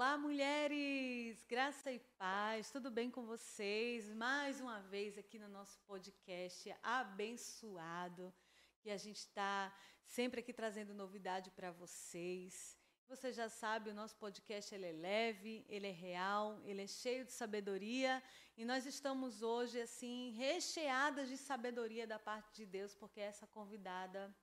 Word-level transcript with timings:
Olá, 0.00 0.16
mulheres! 0.16 1.44
Graça 1.44 1.92
e 1.92 1.98
paz, 2.16 2.70
tudo 2.70 2.90
bem 2.90 3.10
com 3.10 3.26
vocês? 3.26 4.10
Mais 4.14 4.58
uma 4.58 4.80
vez 4.80 5.18
aqui 5.18 5.38
no 5.38 5.46
nosso 5.46 5.78
podcast 5.80 6.74
abençoado, 6.82 8.32
que 8.80 8.88
a 8.88 8.96
gente 8.96 9.18
está 9.18 9.70
sempre 10.06 10.40
aqui 10.40 10.54
trazendo 10.54 10.94
novidade 10.94 11.50
para 11.50 11.70
vocês. 11.70 12.78
Você 13.10 13.30
já 13.30 13.50
sabe, 13.50 13.90
o 13.90 13.94
nosso 13.94 14.16
podcast 14.16 14.74
ele 14.74 14.86
é 14.86 14.92
leve, 14.92 15.66
ele 15.68 15.88
é 15.88 15.92
real, 15.92 16.58
ele 16.64 16.80
é 16.80 16.86
cheio 16.86 17.26
de 17.26 17.32
sabedoria 17.32 18.22
e 18.56 18.64
nós 18.64 18.86
estamos 18.86 19.42
hoje 19.42 19.82
assim 19.82 20.30
recheadas 20.30 21.28
de 21.28 21.36
sabedoria 21.36 22.06
da 22.06 22.18
parte 22.18 22.54
de 22.54 22.64
Deus, 22.64 22.94
porque 22.94 23.20
essa 23.20 23.46
convidada 23.46 24.34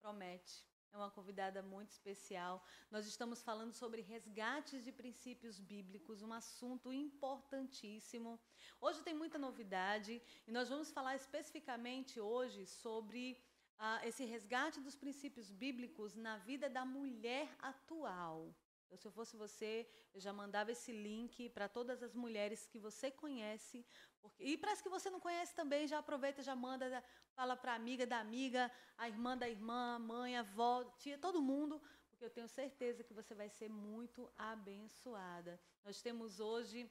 promete. 0.00 0.68
É 0.92 0.96
uma 0.96 1.10
convidada 1.10 1.62
muito 1.62 1.90
especial. 1.90 2.64
Nós 2.90 3.06
estamos 3.06 3.42
falando 3.42 3.72
sobre 3.72 4.00
resgates 4.00 4.84
de 4.84 4.92
princípios 4.92 5.58
bíblicos, 5.58 6.22
um 6.22 6.32
assunto 6.32 6.92
importantíssimo. 6.92 8.40
Hoje 8.80 9.02
tem 9.02 9.14
muita 9.14 9.38
novidade 9.38 10.22
e 10.46 10.50
nós 10.50 10.68
vamos 10.68 10.90
falar 10.90 11.14
especificamente 11.16 12.18
hoje 12.20 12.66
sobre 12.66 13.38
ah, 13.78 14.00
esse 14.04 14.24
resgate 14.24 14.80
dos 14.80 14.96
princípios 14.96 15.50
bíblicos 15.50 16.14
na 16.14 16.36
vida 16.38 16.68
da 16.68 16.84
mulher 16.84 17.48
atual. 17.60 18.54
Se 18.96 19.06
eu 19.06 19.12
fosse 19.12 19.36
você, 19.36 19.88
eu 20.14 20.20
já 20.20 20.32
mandava 20.32 20.72
esse 20.72 20.90
link 20.90 21.48
para 21.50 21.68
todas 21.68 22.02
as 22.02 22.14
mulheres 22.14 22.66
que 22.66 22.78
você 22.78 23.10
conhece. 23.10 23.84
Porque, 24.20 24.42
e 24.42 24.56
para 24.56 24.72
as 24.72 24.80
que 24.80 24.88
você 24.88 25.10
não 25.10 25.20
conhece 25.20 25.54
também, 25.54 25.86
já 25.86 25.98
aproveita, 25.98 26.42
já 26.42 26.56
manda, 26.56 27.04
fala 27.34 27.56
para 27.56 27.72
a 27.72 27.76
amiga 27.76 28.06
da 28.06 28.18
amiga, 28.18 28.70
a 28.96 29.08
irmã 29.08 29.36
da 29.36 29.48
irmã, 29.48 29.96
a 29.96 29.98
mãe, 29.98 30.36
a 30.36 30.40
avó, 30.40 30.84
tia, 30.98 31.18
todo 31.18 31.42
mundo, 31.42 31.80
porque 32.08 32.24
eu 32.24 32.30
tenho 32.30 32.48
certeza 32.48 33.04
que 33.04 33.14
você 33.14 33.34
vai 33.34 33.48
ser 33.48 33.68
muito 33.68 34.30
abençoada. 34.36 35.60
Nós 35.84 36.00
temos 36.00 36.40
hoje 36.40 36.90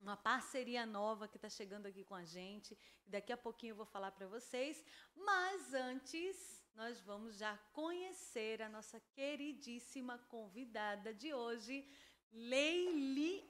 uma 0.00 0.16
parceria 0.16 0.84
nova 0.84 1.28
que 1.28 1.36
está 1.36 1.48
chegando 1.48 1.86
aqui 1.86 2.04
com 2.04 2.14
a 2.14 2.24
gente. 2.24 2.76
Daqui 3.06 3.32
a 3.32 3.36
pouquinho 3.36 3.72
eu 3.72 3.76
vou 3.76 3.86
falar 3.86 4.10
para 4.10 4.26
vocês. 4.26 4.84
Mas 5.14 5.72
antes, 5.74 6.62
nós 6.76 7.00
vamos 7.00 7.38
já 7.38 7.56
conhecer 7.72 8.60
a 8.60 8.68
nossa 8.68 9.00
queridíssima 9.14 10.18
convidada 10.28 11.14
de 11.14 11.32
hoje, 11.32 11.88
Leiliane. 12.30 13.42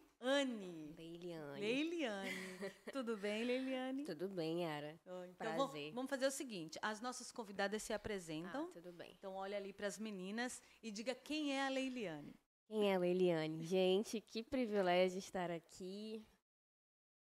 Leiliane. 0.97 1.61
Leiliane. 1.61 2.31
Tudo 2.93 3.17
bem, 3.17 3.43
Leiliane? 3.45 4.05
Tudo 4.05 4.29
bem, 4.29 4.63
Yara. 4.63 4.99
Oh, 5.05 5.25
então 5.25 5.57
Prazer. 5.57 5.93
Vamos 5.93 6.09
fazer 6.09 6.27
o 6.27 6.31
seguinte: 6.31 6.79
as 6.81 7.01
nossas 7.01 7.33
convidadas 7.33 7.83
se 7.83 7.93
apresentam. 7.93 8.69
Ah, 8.71 8.73
tudo 8.73 8.93
bem. 8.93 9.13
Então, 9.19 9.35
olha 9.35 9.57
ali 9.57 9.73
para 9.73 9.89
as 9.89 9.99
meninas 9.99 10.63
e 10.83 10.91
diga 10.93 11.15
quem 11.15 11.53
é 11.53 11.67
a 11.67 11.69
Leiliane. 11.69 12.33
Quem 12.69 12.91
é 12.91 12.95
a 12.95 12.99
Leiliane? 12.99 13.65
Gente, 13.65 14.21
que 14.21 14.43
privilégio 14.43 15.19
estar 15.19 15.51
aqui. 15.51 16.25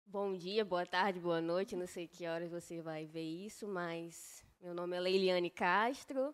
Bom 0.05 0.37
dia, 0.37 0.63
boa 0.63 0.85
tarde, 0.85 1.19
boa 1.19 1.41
noite. 1.41 1.75
Não 1.75 1.87
sei 1.87 2.07
que 2.07 2.27
horas 2.27 2.49
você 2.49 2.79
vai 2.79 3.05
ver 3.07 3.23
isso, 3.23 3.67
mas 3.67 4.45
meu 4.66 4.73
nome 4.73 4.97
é 4.97 4.99
Leiliane 4.99 5.52
Castro, 5.52 6.33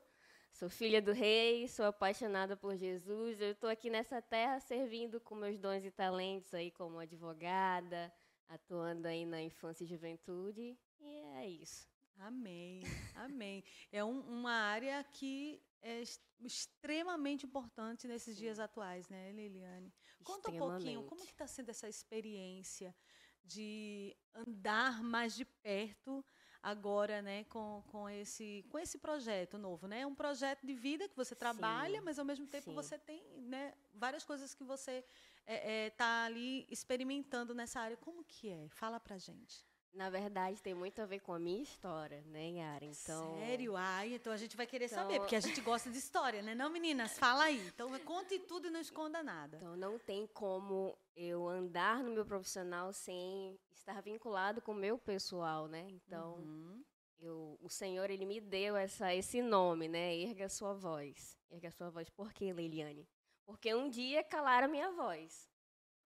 sou 0.54 0.70
filha 0.70 1.02
do 1.02 1.12
rei, 1.12 1.68
sou 1.68 1.84
apaixonada 1.84 2.56
por 2.56 2.78
Jesus. 2.78 3.42
Eu 3.42 3.52
estou 3.52 3.70
aqui 3.70 3.90
nessa 3.90 4.22
terra 4.22 4.58
servindo 4.62 5.20
com 5.20 5.36
meus 5.36 5.58
dons 5.60 5.84
e 5.84 5.92
talentos 5.92 6.54
aí 6.54 6.72
como 6.72 6.98
advogada, 6.98 8.10
atuando 8.48 9.06
aí 9.06 9.26
na 9.26 9.42
infância 9.42 9.84
e 9.84 9.88
juventude. 9.88 10.80
E 11.02 11.20
é 11.36 11.50
isso. 11.50 11.86
Amém, 12.20 12.84
amém. 13.16 13.66
É 13.92 14.02
um, 14.02 14.22
uma 14.22 14.54
área 14.54 15.04
que 15.04 15.62
é 15.82 16.02
extremamente 16.40 17.46
importante 17.46 18.08
nesses 18.08 18.38
dias 18.38 18.60
atuais, 18.60 19.10
né, 19.10 19.34
Liliane? 19.34 19.94
Conta 20.24 20.52
um 20.52 20.58
pouquinho, 20.58 21.04
como 21.04 21.26
que 21.26 21.34
está 21.34 21.48
sendo 21.48 21.68
essa 21.68 21.90
experiência 21.90 22.96
de 23.44 24.16
andar 24.34 25.04
mais 25.04 25.36
de 25.36 25.44
perto 25.44 26.24
agora, 26.62 27.22
né, 27.22 27.44
com, 27.46 27.84
com, 27.88 28.08
esse, 28.08 28.66
com 28.70 28.78
esse 28.78 28.98
projeto 28.98 29.58
novo, 29.58 29.88
né? 29.88 30.06
Um 30.06 30.14
projeto 30.14 30.66
de 30.66 30.74
vida 30.74 31.08
que 31.08 31.16
você 31.16 31.36
trabalha, 31.36 32.00
sim, 32.00 32.06
mas 32.06 32.20
ao 32.20 32.26
mesmo 32.26 32.46
tempo 32.48 32.70
sim. 32.70 32.76
você 32.76 32.98
tem, 32.98 33.24
né, 33.40 33.74
várias 33.94 34.24
coisas 34.24 34.54
que 34.54 34.64
você 34.64 34.98
está 34.98 35.10
é, 35.48 35.86
é, 35.86 35.90
tá 35.90 36.24
ali 36.24 36.68
experimentando 36.70 37.54
nessa 37.54 37.80
área. 37.80 37.98
Como 37.98 38.24
que 38.24 38.50
é? 38.50 38.68
Fala 38.70 39.00
pra 39.00 39.18
gente. 39.18 39.66
Na 39.94 40.10
verdade, 40.10 40.62
tem 40.62 40.74
muito 40.74 41.02
a 41.02 41.06
ver 41.06 41.20
com 41.20 41.34
a 41.34 41.40
minha 41.40 41.62
história, 41.62 42.22
né, 42.28 42.52
Yara? 42.52 42.86
Então... 42.86 43.38
Sério? 43.40 43.76
Ai, 43.76 44.14
então 44.14 44.32
a 44.32 44.38
gente 44.38 44.56
vai 44.56 44.66
querer 44.66 44.86
então... 44.86 45.00
saber, 45.00 45.20
porque 45.20 45.36
a 45.36 45.40
gente 45.40 45.60
gosta 45.60 45.90
de 45.90 45.98
história, 45.98 46.42
né? 46.42 46.56
Não, 46.56 46.70
meninas? 46.70 47.20
Fala 47.20 47.44
aí. 47.44 47.60
Então, 47.68 47.92
conte 48.00 48.40
tudo 48.40 48.68
e 48.68 48.70
não 48.72 48.80
esconda 48.80 49.22
nada. 49.22 49.58
Então, 49.58 49.76
não 49.76 50.00
tem 50.00 50.26
como 50.28 50.98
eu 51.14 51.48
andar 51.48 52.02
no 52.04 52.12
meu 52.12 52.26
profissional 52.26 52.94
sem 52.94 53.60
estar 53.74 54.02
vinculado 54.02 54.62
com 54.62 54.72
o 54.72 54.76
meu 54.76 54.98
pessoal, 54.98 55.68
né? 55.68 55.86
Então, 55.90 56.36
uhum. 56.36 56.84
eu, 57.20 57.60
o 57.62 57.70
Senhor, 57.70 58.10
Ele 58.10 58.26
me 58.26 58.40
deu 58.40 58.78
essa, 58.78 59.14
esse 59.14 59.42
nome, 59.42 59.90
né? 59.90 60.16
Erga 60.16 60.46
a 60.46 60.50
sua 60.50 60.74
voz. 60.74 61.38
Erga 61.50 61.68
a 61.68 61.72
sua 61.72 61.90
voz. 61.90 62.10
Por 62.10 62.32
que, 62.32 62.54
Leiliane? 62.54 63.06
Porque 63.46 63.76
um 63.76 63.90
dia 63.90 64.24
calaram 64.24 64.68
a 64.68 64.72
minha 64.72 64.90
voz. 64.92 65.51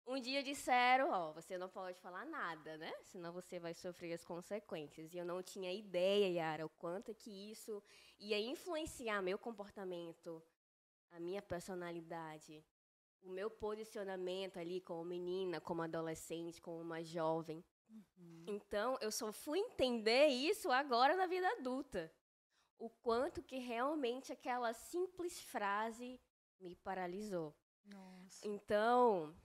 Um 0.08 0.20
dia 0.20 0.44
disseram, 0.44 1.10
ó, 1.10 1.34
você 1.34 1.58
não 1.58 1.68
pode 1.68 2.00
falar 2.00 2.26
nada, 2.26 2.78
né? 2.78 2.94
Senão 3.06 3.34
você 3.34 3.60
vai 3.60 3.74
sofrer 3.74 4.14
as 4.14 4.24
consequências. 4.24 5.14
E 5.14 5.18
eu 5.18 5.26
não 5.26 5.42
tinha 5.42 5.74
ideia, 5.74 6.28
Yara, 6.30 6.66
o 6.66 6.70
quanto 6.70 7.14
que 7.16 7.52
isso 7.52 7.82
ia 8.20 8.40
influenciar 8.40 9.22
meu 9.24 9.40
comportamento, 9.40 10.44
a 11.10 11.20
minha 11.20 11.42
personalidade, 11.42 12.64
o 13.24 13.30
meu 13.30 13.50
posicionamento 13.50 14.60
ali 14.60 14.80
como 14.80 15.04
menina, 15.04 15.60
como 15.60 15.82
adolescente, 15.82 16.62
como 16.62 16.80
uma 16.80 17.04
jovem. 17.04 17.66
Uhum. 17.90 18.46
Então, 18.48 18.98
eu 19.02 19.12
só 19.12 19.32
fui 19.32 19.58
entender 19.58 20.28
isso 20.28 20.72
agora 20.72 21.16
na 21.16 21.26
vida 21.26 21.48
adulta. 21.54 22.14
O 22.78 22.90
quanto 22.90 23.42
que 23.42 23.58
realmente 23.58 24.32
aquela 24.32 24.72
simples 24.74 25.42
frase 25.42 26.22
me 26.60 26.76
paralisou. 26.76 27.56
Nossa. 27.86 28.48
Então, 28.48 29.36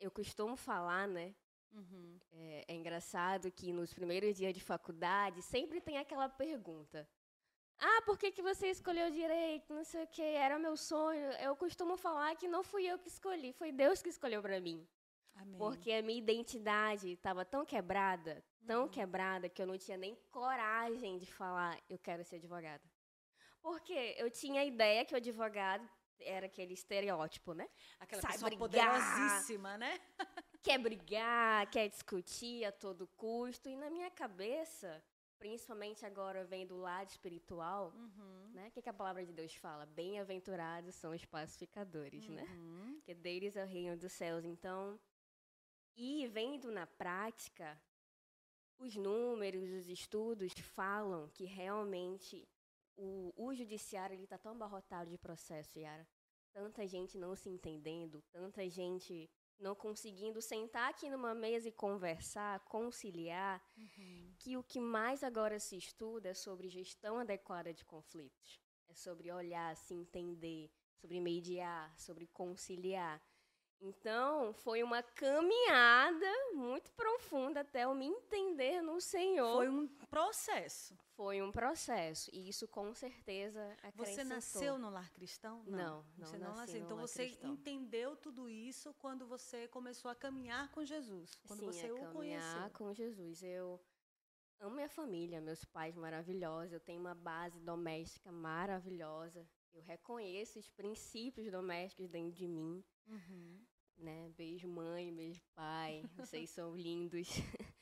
eu 0.00 0.10
costumo 0.10 0.56
falar, 0.56 1.06
né? 1.08 1.34
Uhum. 1.72 2.18
É, 2.32 2.64
é, 2.68 2.74
engraçado 2.74 3.50
que 3.50 3.72
nos 3.72 3.92
primeiros 3.92 4.36
dias 4.36 4.54
de 4.54 4.60
faculdade 4.60 5.42
sempre 5.42 5.80
tem 5.80 5.98
aquela 5.98 6.28
pergunta. 6.28 7.08
Ah, 7.78 8.02
por 8.06 8.18
que, 8.18 8.30
que 8.30 8.40
você 8.40 8.68
escolheu 8.68 9.10
direito? 9.10 9.74
Não 9.74 9.84
sei 9.84 10.04
o 10.04 10.06
que, 10.06 10.22
era 10.22 10.58
meu 10.58 10.76
sonho. 10.76 11.30
Eu 11.32 11.54
costumo 11.54 11.96
falar 11.96 12.34
que 12.36 12.48
não 12.48 12.62
fui 12.62 12.86
eu 12.86 12.98
que 12.98 13.08
escolhi, 13.08 13.52
foi 13.52 13.70
Deus 13.70 14.00
que 14.00 14.08
escolheu 14.08 14.40
para 14.40 14.60
mim. 14.60 14.86
Amém. 15.34 15.58
Porque 15.58 15.92
a 15.92 16.02
minha 16.02 16.18
identidade 16.18 17.12
estava 17.12 17.44
tão 17.44 17.66
quebrada, 17.66 18.42
tão 18.66 18.84
uhum. 18.84 18.88
quebrada, 18.88 19.48
que 19.50 19.60
eu 19.60 19.66
não 19.66 19.76
tinha 19.76 19.98
nem 19.98 20.16
coragem 20.30 21.18
de 21.18 21.26
falar, 21.26 21.78
eu 21.90 21.98
quero 21.98 22.24
ser 22.24 22.36
advogada. 22.36 22.82
Porque 23.60 24.14
eu 24.16 24.30
tinha 24.30 24.62
a 24.62 24.64
ideia 24.64 25.04
que 25.04 25.12
o 25.12 25.18
advogado 25.18 25.86
era 26.20 26.46
aquele 26.46 26.74
estereótipo, 26.74 27.52
né? 27.52 27.68
Aquela 27.98 28.22
Sai 28.22 28.32
pessoa 28.32 28.50
brigar, 28.50 28.68
poderosíssima, 28.68 29.76
né? 29.78 30.00
quer 30.62 30.78
brigar, 30.78 31.70
quer 31.70 31.88
discutir 31.88 32.64
a 32.64 32.72
todo 32.72 33.06
custo. 33.16 33.68
E 33.68 33.76
na 33.76 33.88
minha 33.90 34.10
cabeça, 34.10 35.02
principalmente 35.38 36.04
agora 36.04 36.44
vem 36.44 36.66
do 36.66 36.76
lado 36.76 37.08
espiritual, 37.08 37.92
uhum. 37.94 38.50
né? 38.52 38.68
O 38.68 38.70
que, 38.70 38.82
que, 38.82 38.88
a 38.88 38.94
palavra 38.94 39.24
de 39.24 39.32
Deus 39.32 39.54
fala? 39.54 39.86
Bem-aventurados 39.86 40.94
são 40.94 41.12
os 41.12 41.24
pacificadores, 41.24 42.28
né? 42.28 42.42
uhum. 42.42 42.84
né? 42.86 43.00
Que 43.04 43.14
deles 43.14 43.56
é 43.56 43.64
o 43.64 43.66
reino 43.66 43.96
dos 43.96 44.12
céus. 44.12 44.44
Então, 44.44 44.98
e 45.96 46.26
vendo 46.26 46.70
na 46.70 46.86
prática, 46.86 47.80
os 48.78 48.96
números, 48.96 49.70
os 49.70 49.88
estudos 49.88 50.52
falam 50.52 51.28
que 51.28 51.44
realmente 51.44 52.46
o, 52.96 53.32
o 53.36 53.54
judiciário 53.54 54.18
está 54.20 54.38
tão 54.38 54.52
abarrotado 54.52 55.10
de 55.10 55.18
processo, 55.18 55.78
Yara. 55.78 56.06
Tanta 56.52 56.86
gente 56.86 57.18
não 57.18 57.36
se 57.36 57.48
entendendo, 57.48 58.22
tanta 58.32 58.68
gente 58.68 59.30
não 59.58 59.74
conseguindo 59.74 60.40
sentar 60.40 60.90
aqui 60.90 61.08
numa 61.08 61.34
mesa 61.34 61.68
e 61.68 61.72
conversar, 61.72 62.60
conciliar, 62.60 63.62
uhum. 63.76 64.34
que 64.38 64.56
o 64.56 64.62
que 64.62 64.80
mais 64.80 65.22
agora 65.22 65.58
se 65.58 65.76
estuda 65.76 66.30
é 66.30 66.34
sobre 66.34 66.68
gestão 66.68 67.18
adequada 67.18 67.72
de 67.72 67.84
conflitos. 67.84 68.60
É 68.88 68.94
sobre 68.94 69.30
olhar, 69.32 69.76
se 69.76 69.94
entender, 69.94 70.70
sobre 70.94 71.20
mediar, 71.20 71.94
sobre 71.98 72.26
conciliar. 72.26 73.22
Então, 73.80 74.52
foi 74.54 74.82
uma 74.82 75.02
caminhada 75.02 76.26
muito 76.54 76.90
profunda 76.92 77.60
até 77.60 77.84
eu 77.84 77.94
me 77.94 78.06
entender 78.06 78.80
no 78.80 79.00
Senhor. 79.00 79.56
Foi 79.56 79.68
um 79.68 79.86
processo. 80.08 80.96
Foi 81.14 81.42
um 81.42 81.52
processo. 81.52 82.30
E 82.32 82.48
isso, 82.48 82.66
com 82.68 82.92
certeza, 82.94 83.76
Você 83.94 84.24
nasceu 84.24 84.78
no 84.78 84.90
lar 84.90 85.10
cristão? 85.12 85.62
Não, 85.66 85.76
não, 85.76 86.04
não 86.18 86.26
você 86.26 86.38
não 86.38 86.54
nasceu. 86.54 86.80
Então, 86.80 86.96
você 86.96 87.26
cristão. 87.26 87.50
entendeu 87.50 88.16
tudo 88.16 88.48
isso 88.48 88.94
quando 88.94 89.26
você 89.26 89.68
começou 89.68 90.10
a 90.10 90.14
caminhar 90.14 90.70
com 90.70 90.84
Jesus? 90.84 91.34
Quando 91.46 91.60
Sim, 91.60 91.66
você 91.66 91.88
a 91.88 91.94
o 91.94 91.96
caminhar 91.96 92.12
conheceu? 92.12 92.70
com 92.70 92.94
Jesus. 92.94 93.42
Eu 93.42 93.80
amo 94.60 94.74
minha 94.74 94.88
família, 94.88 95.40
meus 95.40 95.64
pais 95.64 95.94
maravilhosos. 95.96 96.72
Eu 96.72 96.80
tenho 96.80 97.00
uma 97.00 97.14
base 97.14 97.60
doméstica 97.60 98.32
maravilhosa. 98.32 99.46
Eu 99.72 99.82
reconheço 99.82 100.58
os 100.58 100.68
princípios 100.70 101.50
domésticos 101.50 102.08
dentro 102.08 102.32
de 102.32 102.48
mim. 102.48 102.82
Uhum. 103.06 103.64
Né? 103.98 104.30
Vocês 106.16 106.50
são 106.50 106.76
lindos. 106.76 107.28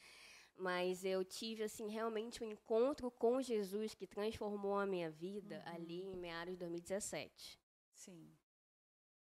Mas 0.57 1.05
eu 1.05 1.25
tive, 1.25 1.65
assim, 1.65 1.89
realmente 1.89 2.45
um 2.45 2.51
encontro 2.51 3.11
com 3.11 3.43
Jesus 3.43 3.95
que 3.95 4.07
transformou 4.07 4.79
a 4.79 4.87
minha 4.87 5.11
vida 5.11 5.63
uhum. 5.67 5.75
ali 5.75 6.03
em 6.03 6.17
meados 6.17 6.55
de 6.55 6.59
2017. 6.61 7.59
Sim. 7.93 8.33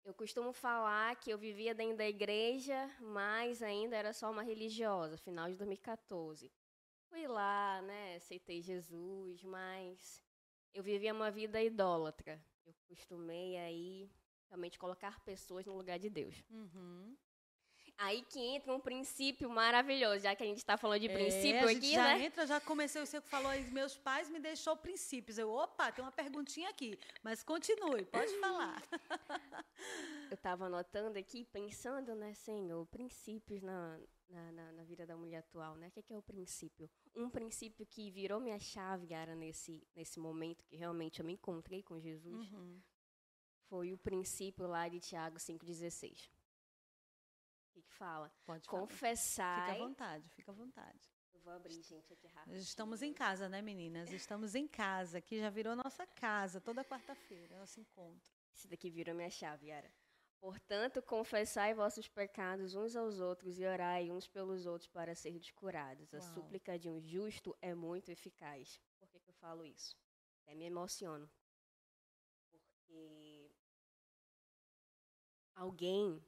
Eu 0.03 0.13
costumo 0.13 0.51
falar 0.51 1.15
que 1.17 1.29
eu 1.29 1.37
vivia 1.37 1.75
dentro 1.75 1.97
da 1.97 2.07
igreja, 2.07 2.89
mas 2.99 3.61
ainda 3.61 3.95
era 3.95 4.11
só 4.11 4.31
uma 4.31 4.41
religiosa, 4.41 5.17
final 5.17 5.49
de 5.51 5.55
2014. 5.57 6.51
Fui 7.09 7.27
lá, 7.27 7.81
né, 7.83 8.15
aceitei 8.15 8.61
Jesus, 8.61 9.43
mas 9.43 10.23
eu 10.73 10.81
vivia 10.81 11.13
uma 11.13 11.29
vida 11.29 11.61
idólatra. 11.61 12.43
Eu 12.65 12.73
costumei 12.87 13.57
aí 13.57 14.09
realmente 14.49 14.77
colocar 14.77 15.19
pessoas 15.21 15.65
no 15.65 15.75
lugar 15.77 15.99
de 15.99 16.09
Deus. 16.09 16.43
Uhum. 16.49 17.15
Aí 17.99 18.21
que 18.21 18.39
entra 18.39 18.73
um 18.73 18.79
princípio 18.79 19.49
maravilhoso, 19.49 20.23
já 20.23 20.33
que 20.33 20.41
a 20.41 20.45
gente 20.45 20.59
está 20.59 20.77
falando 20.77 21.01
de 21.01 21.09
é, 21.09 21.13
princípio 21.13 21.67
aqui, 21.67 21.91
já 21.91 22.17
né? 22.17 22.23
entra, 22.23 22.47
já 22.47 22.57
comecei, 22.61 23.05
você 23.05 23.19
falou 23.19 23.49
aí, 23.49 23.69
meus 23.71 23.97
pais 23.97 24.29
me 24.29 24.39
deixou 24.39 24.75
princípios. 24.77 25.37
Eu, 25.37 25.51
opa, 25.51 25.91
tem 25.91 26.01
uma 26.01 26.11
perguntinha 26.11 26.69
aqui, 26.69 26.97
mas 27.21 27.43
continue, 27.43 28.05
pode 28.05 28.33
falar. 28.39 28.81
Eu 30.31 30.35
estava 30.35 30.67
anotando 30.67 31.19
aqui, 31.19 31.43
pensando, 31.43 32.15
né, 32.15 32.33
Senhor, 32.35 32.85
princípios 32.85 33.61
na, 33.61 33.99
na, 34.29 34.51
na, 34.53 34.71
na, 34.71 34.83
vida 34.83 35.05
da 35.05 35.17
mulher 35.17 35.39
atual, 35.39 35.75
né? 35.75 35.87
O 35.87 35.91
que 35.91 35.99
é, 35.99 36.03
que 36.03 36.13
é 36.13 36.17
o 36.17 36.21
princípio? 36.21 36.89
Um 37.13 37.29
princípio 37.29 37.85
que 37.85 38.09
virou 38.11 38.39
minha 38.39 38.59
chave, 38.59 39.13
era 39.13 39.35
nesse, 39.35 39.85
nesse 39.93 40.21
momento 40.21 40.63
que 40.63 40.77
realmente 40.77 41.19
eu 41.19 41.25
me 41.25 41.33
encontrei 41.33 41.83
com 41.83 41.99
Jesus, 41.99 42.49
uhum. 42.53 42.79
Foi 43.69 43.93
o 43.93 43.97
princípio 43.97 44.67
lá 44.67 44.87
de 44.87 44.99
Tiago 44.99 45.37
5,16 45.37 46.29
que, 47.81 47.81
que 47.81 47.93
fala? 47.93 48.31
Pode 48.45 48.67
Confessar. 48.67 49.67
Fica 49.67 49.83
à 49.83 49.87
vontade, 49.87 50.29
fica 50.29 50.51
à 50.51 50.53
vontade. 50.53 50.99
Eu 51.33 51.39
vou 51.41 51.53
abrir, 51.53 51.81
gente, 51.81 52.11
aqui 52.11 52.27
rápido. 52.27 52.55
Estamos 52.55 53.01
em 53.01 53.13
casa, 53.13 53.47
né, 53.47 53.61
meninas? 53.61 54.11
Estamos 54.11 54.55
em 54.55 54.67
casa, 54.67 55.21
que 55.21 55.39
já 55.39 55.49
virou 55.49 55.75
nossa 55.75 56.05
casa, 56.05 56.59
toda 56.59 56.83
quarta-feira, 56.83 57.57
nosso 57.57 57.79
encontro. 57.79 58.29
Esse 58.53 58.67
daqui 58.67 58.89
virou 58.89 59.15
minha 59.15 59.29
chave, 59.29 59.67
Yara. 59.67 59.91
Portanto, 60.39 61.01
confessai 61.01 61.73
vossos 61.73 62.07
pecados 62.07 62.73
uns 62.75 62.95
aos 62.95 63.19
outros 63.19 63.59
e 63.59 63.65
orai 63.65 64.09
uns 64.09 64.27
pelos 64.27 64.65
outros 64.65 64.89
para 64.89 65.13
serem 65.13 65.41
curados. 65.55 66.13
A 66.13 66.19
Uau. 66.19 66.33
súplica 66.33 66.79
de 66.79 66.89
um 66.89 66.99
justo 66.99 67.55
é 67.61 67.73
muito 67.73 68.09
eficaz. 68.09 68.79
Por 68.97 69.07
que, 69.09 69.19
que 69.19 69.29
eu 69.29 69.33
falo 69.35 69.65
isso? 69.65 69.97
Até 70.43 70.55
me 70.55 70.65
emociono. 70.65 71.29
Porque 72.49 73.28
alguém 75.59 76.23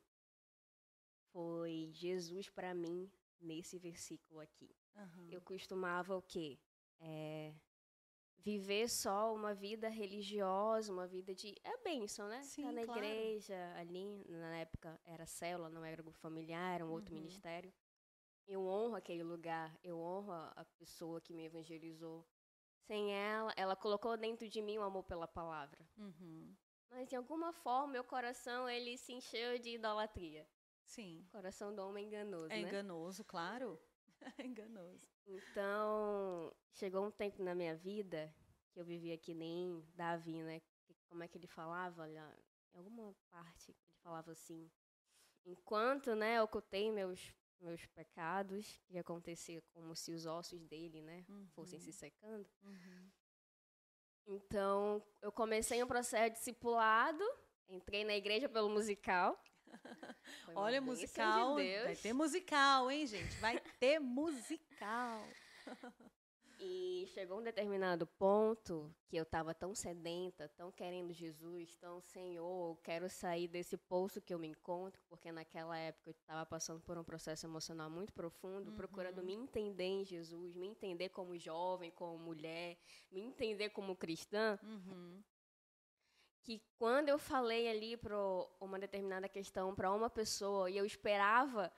foi 1.31 1.89
Jesus 1.93 2.49
para 2.49 2.73
mim 2.73 3.09
nesse 3.39 3.79
versículo 3.79 4.41
aqui. 4.41 4.69
Uhum. 4.95 5.29
Eu 5.31 5.41
costumava 5.41 6.15
o 6.15 6.21
quê? 6.21 6.59
É, 6.99 7.53
viver 8.37 8.89
só 8.89 9.33
uma 9.33 9.53
vida 9.53 9.87
religiosa, 9.87 10.91
uma 10.91 11.07
vida 11.07 11.33
de. 11.33 11.55
É 11.63 11.77
bênção, 11.77 12.27
né? 12.27 12.41
Sim, 12.43 12.65
tá 12.65 12.71
na 12.73 12.83
claro. 12.83 12.99
igreja, 12.99 13.73
ali, 13.77 14.25
na 14.27 14.57
época 14.57 14.99
era 15.05 15.25
célula, 15.25 15.69
não 15.69 15.85
era 15.85 16.01
grupo 16.01 16.17
familiar, 16.19 16.75
era 16.75 16.85
um 16.85 16.91
outro 16.91 17.13
uhum. 17.15 17.21
ministério. 17.21 17.73
Eu 18.45 18.65
honro 18.67 18.95
aquele 18.95 19.23
lugar, 19.23 19.77
eu 19.81 19.97
honro 19.97 20.33
a 20.33 20.65
pessoa 20.77 21.21
que 21.21 21.33
me 21.33 21.45
evangelizou. 21.45 22.27
Sem 22.85 23.13
ela, 23.13 23.53
ela 23.55 23.75
colocou 23.75 24.17
dentro 24.17 24.49
de 24.49 24.61
mim 24.61 24.77
o 24.77 24.83
amor 24.83 25.03
pela 25.03 25.27
palavra. 25.27 25.87
Uhum. 25.97 26.53
Mas 26.91 27.07
de 27.07 27.15
alguma 27.15 27.53
forma, 27.53 27.93
meu 27.93 28.03
coração 28.03 28.69
ele 28.69 28.97
se 28.97 29.13
encheu 29.13 29.57
de 29.57 29.75
idolatria. 29.75 30.47
Sim. 30.85 31.25
Coração 31.31 31.73
do 31.73 31.81
homem 31.81 32.03
é 32.03 32.07
enganoso, 32.07 32.53
é 32.53 32.61
né? 32.61 32.67
enganoso, 32.67 33.23
claro. 33.23 33.81
É 34.37 34.45
enganoso. 34.45 35.07
Então, 35.25 36.53
chegou 36.73 37.03
um 37.03 37.09
tempo 37.09 37.41
na 37.41 37.55
minha 37.55 37.75
vida 37.75 38.31
que 38.71 38.79
eu 38.79 38.85
vivia 38.85 39.17
que 39.17 39.33
nem 39.33 39.83
Davi, 39.95 40.43
né? 40.43 40.61
Como 41.09 41.23
é 41.23 41.27
que 41.27 41.39
ele 41.39 41.47
falava? 41.47 42.03
Olha, 42.03 42.37
em 42.71 42.77
alguma 42.77 43.15
parte 43.31 43.71
ele 43.71 43.79
falava 44.03 44.31
assim: 44.31 44.69
enquanto, 45.43 46.13
né, 46.13 46.39
ocultei 46.39 46.91
meus 46.91 47.33
meus 47.59 47.85
pecados, 47.87 48.79
que 48.87 48.97
acontecia 48.97 49.61
como 49.73 49.95
se 49.95 50.11
os 50.11 50.25
ossos 50.25 50.65
dele, 50.65 51.01
né, 51.01 51.23
uhum. 51.29 51.47
fossem 51.49 51.79
se 51.79 51.93
secando. 51.93 52.49
Uhum. 52.63 53.11
Então, 54.27 55.03
eu 55.21 55.31
comecei 55.31 55.83
um 55.83 55.87
processo 55.87 56.29
de 56.31 56.37
discipulado, 56.37 57.23
entrei 57.69 58.03
na 58.03 58.15
igreja 58.15 58.47
pelo 58.47 58.69
musical. 58.69 59.41
Olha, 60.55 60.81
musical. 60.81 61.55
De 61.55 61.83
vai 61.83 61.95
ter 61.95 62.13
musical, 62.13 62.91
hein, 62.91 63.07
gente? 63.07 63.35
Vai 63.37 63.59
ter 63.79 63.99
musical. 63.99 65.27
E 66.63 67.07
chegou 67.07 67.39
um 67.39 67.43
determinado 67.43 68.05
ponto 68.05 68.93
que 69.07 69.17
eu 69.17 69.23
estava 69.23 69.51
tão 69.51 69.73
sedenta, 69.73 70.47
tão 70.49 70.71
querendo 70.71 71.11
Jesus, 71.11 71.75
tão 71.77 71.99
Senhor, 71.99 72.69
eu 72.69 72.79
quero 72.83 73.09
sair 73.09 73.47
desse 73.47 73.75
poço 73.75 74.21
que 74.21 74.31
eu 74.31 74.37
me 74.37 74.47
encontro, 74.47 75.01
porque 75.09 75.31
naquela 75.31 75.75
época 75.75 76.11
eu 76.11 76.11
estava 76.11 76.45
passando 76.45 76.79
por 76.79 76.99
um 76.99 77.03
processo 77.03 77.47
emocional 77.47 77.89
muito 77.89 78.13
profundo, 78.13 78.69
uhum. 78.69 78.75
procurando 78.75 79.23
me 79.23 79.33
entender 79.33 79.85
em 79.85 80.05
Jesus, 80.05 80.55
me 80.55 80.67
entender 80.67 81.09
como 81.09 81.35
jovem, 81.35 81.89
como 81.89 82.15
mulher, 82.19 82.77
me 83.11 83.21
entender 83.21 83.69
como 83.69 83.95
cristã. 83.95 84.59
Uhum 84.61 85.23
que 86.43 86.59
quando 86.77 87.07
eu 87.07 87.19
falei 87.19 87.69
ali 87.69 87.95
para 87.95 88.17
uma 88.59 88.79
determinada 88.79 89.29
questão 89.29 89.75
para 89.75 89.91
uma 89.91 90.09
pessoa 90.09 90.71
e 90.71 90.77
eu 90.77 90.83
esperava 90.83 91.71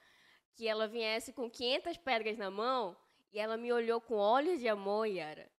que 0.56 0.68
ela 0.68 0.88
viesse 0.88 1.34
com 1.34 1.50
500 1.50 1.98
pedras 1.98 2.38
na 2.38 2.50
mão 2.50 2.96
e 3.34 3.40
ela 3.40 3.58
me 3.58 3.74
olhou 3.74 4.00
com 4.00 4.16
olhos 4.16 4.60
de 4.60 4.68
amor, 4.70 5.06
Yara. 5.06 5.52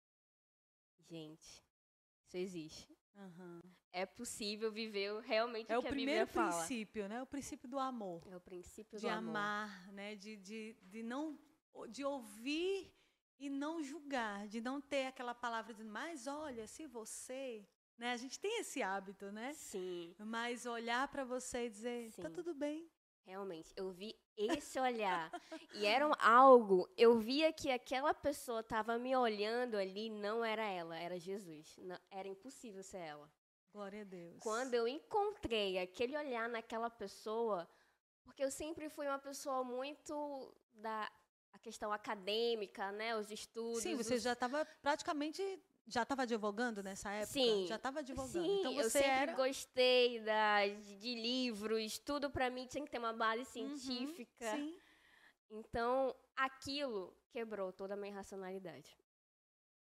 Gente, 1.10 1.62
isso 2.24 2.36
existe. 2.36 2.96
Uhum. 3.16 3.60
É 3.92 4.06
possível 4.06 4.72
viver 4.72 5.20
realmente 5.20 5.70
é 5.70 5.78
o 5.78 5.82
que 5.82 5.88
a 5.88 5.92
Bíblia 5.92 6.26
fala. 6.26 6.46
É 6.46 6.48
o 6.48 6.50
primeiro 6.50 6.66
princípio, 6.66 7.08
né? 7.08 7.22
O 7.22 7.26
princípio 7.26 7.68
do 7.68 7.78
amor. 7.78 8.22
É 8.30 8.36
o 8.36 8.40
princípio 8.40 8.98
de 8.98 9.06
do 9.06 9.08
amar, 9.08 9.82
amor. 9.82 9.94
né? 9.94 10.14
De, 10.14 10.36
de, 10.36 10.76
de 10.82 11.02
não 11.02 11.38
de 11.88 12.04
ouvir 12.04 12.92
e 13.38 13.50
não 13.50 13.82
julgar, 13.82 14.46
de 14.46 14.60
não 14.60 14.80
ter 14.80 15.06
aquela 15.06 15.34
palavra 15.34 15.72
dizendo, 15.74 15.90
mas 15.90 16.28
olha, 16.28 16.66
se 16.68 16.86
você 16.86 17.66
né? 17.96 18.12
A 18.12 18.16
gente 18.16 18.38
tem 18.40 18.60
esse 18.60 18.82
hábito, 18.82 19.30
né? 19.30 19.52
Sim. 19.54 20.14
Mas 20.18 20.66
olhar 20.66 21.06
para 21.08 21.24
você 21.24 21.66
e 21.66 21.70
dizer, 21.70 22.06
tá 22.06 22.16
Sim. 22.16 22.22
tá 22.22 22.30
tudo 22.30 22.54
bem. 22.54 22.90
Realmente, 23.24 23.72
eu 23.76 23.90
vi 23.90 24.14
esse 24.36 24.78
olhar. 24.78 25.30
e 25.74 25.86
era 25.86 26.06
algo, 26.18 26.88
eu 26.96 27.18
via 27.18 27.52
que 27.52 27.70
aquela 27.70 28.12
pessoa 28.14 28.60
estava 28.60 28.98
me 28.98 29.16
olhando 29.16 29.76
ali, 29.76 30.10
não 30.10 30.44
era 30.44 30.64
ela, 30.64 30.98
era 30.98 31.18
Jesus. 31.18 31.76
Não, 31.78 31.98
era 32.10 32.28
impossível 32.28 32.82
ser 32.82 32.98
ela. 32.98 33.30
Glória 33.72 34.02
a 34.02 34.04
Deus. 34.04 34.38
Quando 34.40 34.74
eu 34.74 34.86
encontrei 34.86 35.78
aquele 35.78 36.16
olhar 36.16 36.48
naquela 36.48 36.88
pessoa, 36.88 37.68
porque 38.22 38.44
eu 38.44 38.50
sempre 38.50 38.88
fui 38.88 39.06
uma 39.06 39.18
pessoa 39.18 39.64
muito 39.64 40.54
da 40.72 41.10
a 41.52 41.58
questão 41.58 41.92
acadêmica, 41.92 42.90
né, 42.90 43.16
os 43.16 43.30
estudos. 43.30 43.82
Sim, 43.82 43.94
você 43.94 44.14
os... 44.14 44.22
já 44.22 44.32
estava 44.32 44.64
praticamente 44.82 45.40
já 45.86 46.02
estava 46.02 46.22
advogando 46.22 46.82
nessa 46.82 47.10
época? 47.10 47.32
Sim. 47.32 47.66
Já 47.66 47.76
estava 47.76 48.00
advogando. 48.00 48.44
Sim, 48.44 48.60
então 48.60 48.74
você 48.74 48.86
eu 48.86 48.90
sempre 48.90 49.10
era... 49.10 49.32
gostei 49.34 50.20
da, 50.20 50.66
de, 50.66 51.14
livros, 51.14 51.98
tudo 51.98 52.30
para 52.30 52.50
mim 52.50 52.66
tinha 52.66 52.84
que 52.84 52.90
ter 52.90 52.98
uma 52.98 53.12
base 53.12 53.40
uhum, 53.40 53.76
científica. 53.76 54.52
Uhum, 54.52 54.56
sim. 54.56 54.78
Então, 55.50 56.14
aquilo 56.34 57.16
quebrou 57.30 57.72
toda 57.72 57.94
a 57.94 57.96
minha 57.96 58.14
racionalidade. 58.14 58.96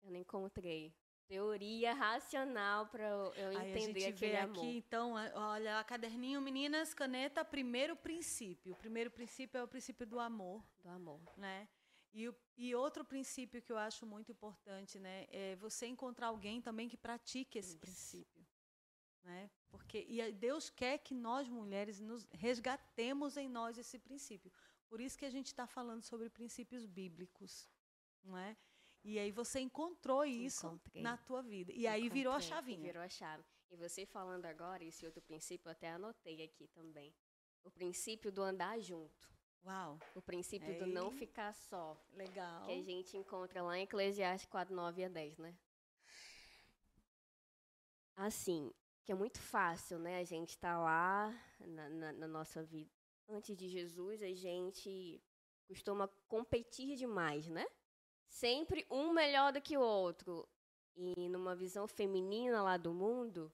Eu 0.03 0.11
não 0.11 0.19
encontrei 0.19 0.95
teoria 1.31 1.93
racional 1.93 2.87
para 2.87 3.07
eu 3.07 3.53
entender 3.53 3.99
Aí 3.99 4.03
a 4.03 4.09
gente 4.09 4.19
vê 4.19 4.35
amor. 4.35 4.57
aqui, 4.57 4.77
então, 4.77 5.13
olha, 5.33 5.81
caderninho, 5.85 6.41
meninas, 6.41 6.93
caneta, 6.93 7.45
primeiro 7.45 7.95
princípio. 7.95 8.73
O 8.73 8.75
primeiro 8.75 9.09
princípio 9.09 9.57
é 9.57 9.63
o 9.63 9.67
princípio 9.67 10.05
do 10.05 10.19
amor. 10.19 10.61
Do 10.83 10.89
amor. 10.89 11.21
Né? 11.37 11.69
E, 12.13 12.33
e, 12.57 12.75
outro 12.75 13.05
princípio 13.05 13.61
que 13.61 13.71
eu 13.71 13.77
acho 13.77 14.05
muito 14.05 14.31
importante, 14.31 14.99
né, 14.99 15.27
é 15.29 15.55
você 15.55 15.85
encontrar 15.85 16.27
alguém 16.27 16.61
também 16.61 16.89
que 16.89 16.97
pratique 16.97 17.57
esse 17.57 17.69
Isso. 17.69 17.79
princípio, 17.79 18.45
né? 19.23 19.49
Porque 19.69 20.05
e 20.09 20.31
Deus 20.33 20.69
quer 20.69 20.97
que 20.97 21.13
nós 21.13 21.47
mulheres 21.47 22.01
nos 22.01 22.27
resgatemos 22.31 23.37
em 23.37 23.47
nós 23.47 23.77
esse 23.77 23.97
princípio. 23.97 24.51
Por 24.89 24.99
isso 24.99 25.17
que 25.17 25.25
a 25.25 25.29
gente 25.29 25.47
está 25.47 25.65
falando 25.65 26.03
sobre 26.03 26.29
princípios 26.29 26.85
bíblicos, 26.85 27.69
não 28.21 28.37
é? 28.37 28.57
E 29.03 29.17
aí 29.17 29.31
você 29.31 29.59
encontrou 29.59 30.25
isso 30.25 30.67
Encontrei. 30.67 31.01
na 31.01 31.17
tua 31.17 31.41
vida. 31.41 31.71
E 31.71 31.87
aí 31.87 32.09
virou 32.09 32.33
a 32.33 32.39
chavinha. 32.39 32.81
Virou 32.81 33.01
a 33.01 33.09
chave. 33.09 33.43
E 33.71 33.75
você 33.75 34.05
falando 34.05 34.45
agora, 34.45 34.83
esse 34.83 35.05
outro 35.05 35.21
princípio, 35.21 35.69
eu 35.69 35.71
até 35.71 35.89
anotei 35.89 36.43
aqui 36.43 36.67
também. 36.67 37.15
O 37.63 37.71
princípio 37.71 38.31
do 38.31 38.41
andar 38.43 38.79
junto. 38.79 39.31
Uau. 39.65 39.99
O 40.15 40.21
princípio 40.21 40.77
do 40.79 40.87
não 40.87 41.11
ficar 41.11 41.53
só. 41.53 41.95
Legal. 42.13 42.65
Que 42.65 42.71
a 42.71 42.81
gente 42.81 43.15
encontra 43.15 43.61
lá 43.61 43.77
em 43.77 43.83
Eclesiastes 43.83 44.49
4, 44.49 44.73
9 44.73 45.03
a 45.03 45.09
10, 45.09 45.37
né? 45.37 45.55
Assim, 48.15 48.71
que 49.03 49.11
é 49.11 49.15
muito 49.15 49.39
fácil, 49.39 49.99
né? 49.99 50.19
A 50.19 50.23
gente 50.23 50.57
tá 50.57 50.79
lá 50.79 51.33
na, 51.59 51.89
na, 51.89 52.13
na 52.13 52.27
nossa 52.27 52.63
vida. 52.63 52.91
Antes 53.27 53.55
de 53.55 53.69
Jesus, 53.69 54.21
a 54.21 54.33
gente 54.33 55.21
costuma 55.67 56.07
competir 56.27 56.97
demais, 56.97 57.47
né? 57.47 57.65
Sempre 58.27 58.85
um 58.89 59.13
melhor 59.13 59.53
do 59.53 59.61
que 59.61 59.77
o 59.77 59.81
outro. 59.81 60.47
E 60.95 61.29
numa 61.29 61.55
visão 61.55 61.87
feminina 61.87 62.61
lá 62.61 62.77
do 62.77 62.93
mundo, 62.93 63.51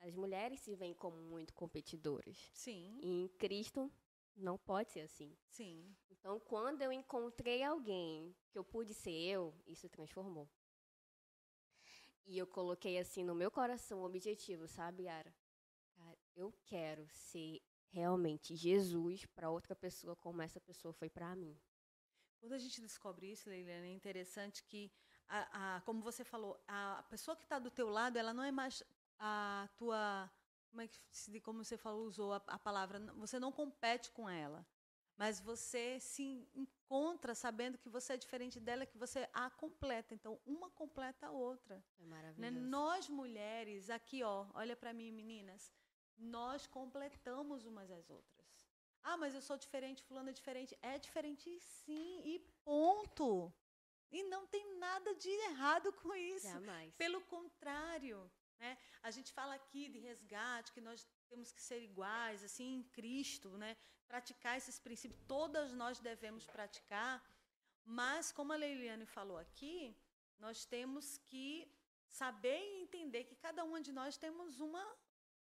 as 0.00 0.14
mulheres 0.14 0.60
se 0.60 0.74
veem 0.74 0.94
como 0.94 1.16
muito 1.16 1.52
competidoras. 1.54 2.50
Sim. 2.54 2.98
E 3.02 3.08
em 3.10 3.28
Cristo 3.28 3.90
não 4.38 4.56
pode 4.56 4.90
ser 4.90 5.00
assim. 5.00 5.36
Sim. 5.48 5.94
Então, 6.10 6.40
quando 6.40 6.82
eu 6.82 6.92
encontrei 6.92 7.62
alguém 7.62 8.34
que 8.50 8.58
eu 8.58 8.64
pude 8.64 8.94
ser 8.94 9.12
eu, 9.12 9.54
isso 9.66 9.88
transformou. 9.88 10.48
E 12.26 12.36
eu 12.36 12.46
coloquei 12.46 12.98
assim 12.98 13.24
no 13.24 13.34
meu 13.34 13.50
coração 13.50 14.00
o 14.00 14.04
objetivo, 14.04 14.66
sabe, 14.68 15.04
Yara? 15.04 15.34
Cara, 15.96 16.18
eu 16.36 16.52
quero 16.66 17.08
ser 17.08 17.60
realmente 17.90 18.54
Jesus 18.54 19.24
para 19.26 19.50
outra 19.50 19.74
pessoa 19.74 20.14
como 20.14 20.42
essa 20.42 20.60
pessoa 20.60 20.92
foi 20.92 21.08
para 21.08 21.34
mim. 21.34 21.58
Quando 22.38 22.52
a 22.52 22.58
gente 22.58 22.80
descobre 22.80 23.32
isso, 23.32 23.48
Leiliane, 23.48 23.88
é 23.88 23.92
interessante 23.92 24.62
que, 24.62 24.92
a, 25.26 25.76
a, 25.76 25.80
como 25.80 26.02
você 26.02 26.22
falou, 26.22 26.62
a 26.68 27.02
pessoa 27.10 27.36
que 27.36 27.44
está 27.44 27.58
do 27.58 27.70
teu 27.70 27.88
lado, 27.88 28.16
ela 28.16 28.32
não 28.32 28.44
é 28.44 28.52
mais 28.52 28.82
a 29.18 29.68
tua, 29.76 30.30
como 30.68 30.82
é 30.82 30.88
que, 30.88 31.40
como 31.40 31.64
você 31.64 31.76
falou, 31.76 32.06
usou 32.06 32.32
a, 32.32 32.42
a 32.46 32.58
palavra, 32.58 33.00
você 33.14 33.38
não 33.38 33.50
compete 33.50 34.10
com 34.10 34.28
ela 34.28 34.66
mas 35.18 35.40
você 35.40 35.98
se 35.98 36.48
encontra 36.54 37.34
sabendo 37.34 37.76
que 37.76 37.88
você 37.88 38.12
é 38.12 38.16
diferente 38.16 38.60
dela, 38.60 38.86
que 38.86 38.96
você 38.96 39.28
a 39.32 39.50
completa. 39.50 40.14
Então, 40.14 40.40
uma 40.46 40.70
completa 40.70 41.26
a 41.26 41.30
outra. 41.32 41.84
É 41.98 42.06
maravilhoso. 42.06 42.40
Né? 42.40 42.50
Nós 42.50 43.08
mulheres, 43.08 43.90
aqui, 43.90 44.22
ó, 44.22 44.46
olha 44.54 44.76
para 44.76 44.92
mim, 44.92 45.10
meninas, 45.10 45.72
nós 46.16 46.68
completamos 46.68 47.66
umas 47.66 47.90
às 47.90 48.08
outras. 48.08 48.70
Ah, 49.02 49.16
mas 49.16 49.34
eu 49.34 49.42
sou 49.42 49.56
diferente, 49.56 50.04
fulano 50.04 50.30
é 50.30 50.32
diferente. 50.32 50.78
É 50.80 50.98
diferente 50.98 51.58
sim, 51.58 52.22
e 52.24 52.38
ponto. 52.64 53.52
E 54.12 54.22
não 54.22 54.46
tem 54.46 54.78
nada 54.78 55.16
de 55.16 55.30
errado 55.50 55.92
com 55.94 56.14
isso. 56.14 56.46
Jamais. 56.46 56.94
Pelo 56.94 57.20
contrário, 57.22 58.30
né? 58.58 58.76
A 59.02 59.10
gente 59.10 59.32
fala 59.32 59.54
aqui 59.54 59.88
de 59.88 59.98
resgate, 59.98 60.72
que 60.72 60.80
nós 60.80 61.06
temos 61.28 61.52
que 61.52 61.62
ser 61.62 61.80
iguais, 61.82 62.42
assim, 62.42 62.76
em 62.76 62.82
Cristo, 62.82 63.56
né? 63.56 63.76
Praticar 64.06 64.56
esses 64.56 64.78
princípios, 64.78 65.20
todas 65.26 65.72
nós 65.72 65.98
devemos 65.98 66.46
praticar, 66.46 67.22
mas 67.84 68.32
como 68.32 68.52
a 68.52 68.56
Leiliane 68.56 69.06
falou 69.06 69.38
aqui, 69.38 69.96
nós 70.38 70.64
temos 70.64 71.18
que 71.18 71.70
saber 72.08 72.58
e 72.58 72.82
entender 72.82 73.24
que 73.24 73.36
cada 73.36 73.64
uma 73.64 73.80
de 73.80 73.92
nós 73.92 74.16
temos 74.16 74.60
uma 74.60 74.84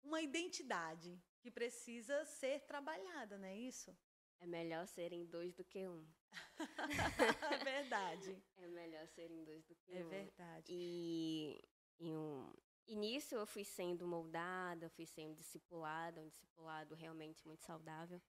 uma 0.05 0.21
identidade 0.21 1.19
que 1.41 1.51
precisa 1.51 2.25
ser 2.27 2.61
trabalhada, 2.61 3.39
não 3.39 3.49
é 3.49 3.57
isso? 3.57 3.97
É 4.41 4.47
melhor 4.47 4.87
serem 4.87 5.25
dois 5.25 5.55
do 5.55 5.65
que 5.65 5.87
um. 5.89 6.07
é 7.51 7.65
verdade. 7.65 8.43
É 8.59 8.69
melhor 8.69 9.07
serem 9.09 9.43
dois 9.45 9.65
do 9.65 9.75
que 9.75 9.93
é 9.93 9.97
um. 9.97 10.01
É 10.01 10.05
verdade. 10.05 10.67
E, 10.69 11.65
e 11.99 12.13
um, 12.13 12.53
e 12.87 12.95
nisso 12.95 13.35
eu 13.35 13.47
fui 13.47 13.65
sendo 13.65 14.07
moldada, 14.07 14.91
fui 14.91 15.07
sendo 15.07 15.35
discipulada, 15.35 16.21
um 16.21 16.29
discipulado 16.29 16.95
realmente 16.95 17.47
muito 17.47 17.63
saudável. 17.63 18.21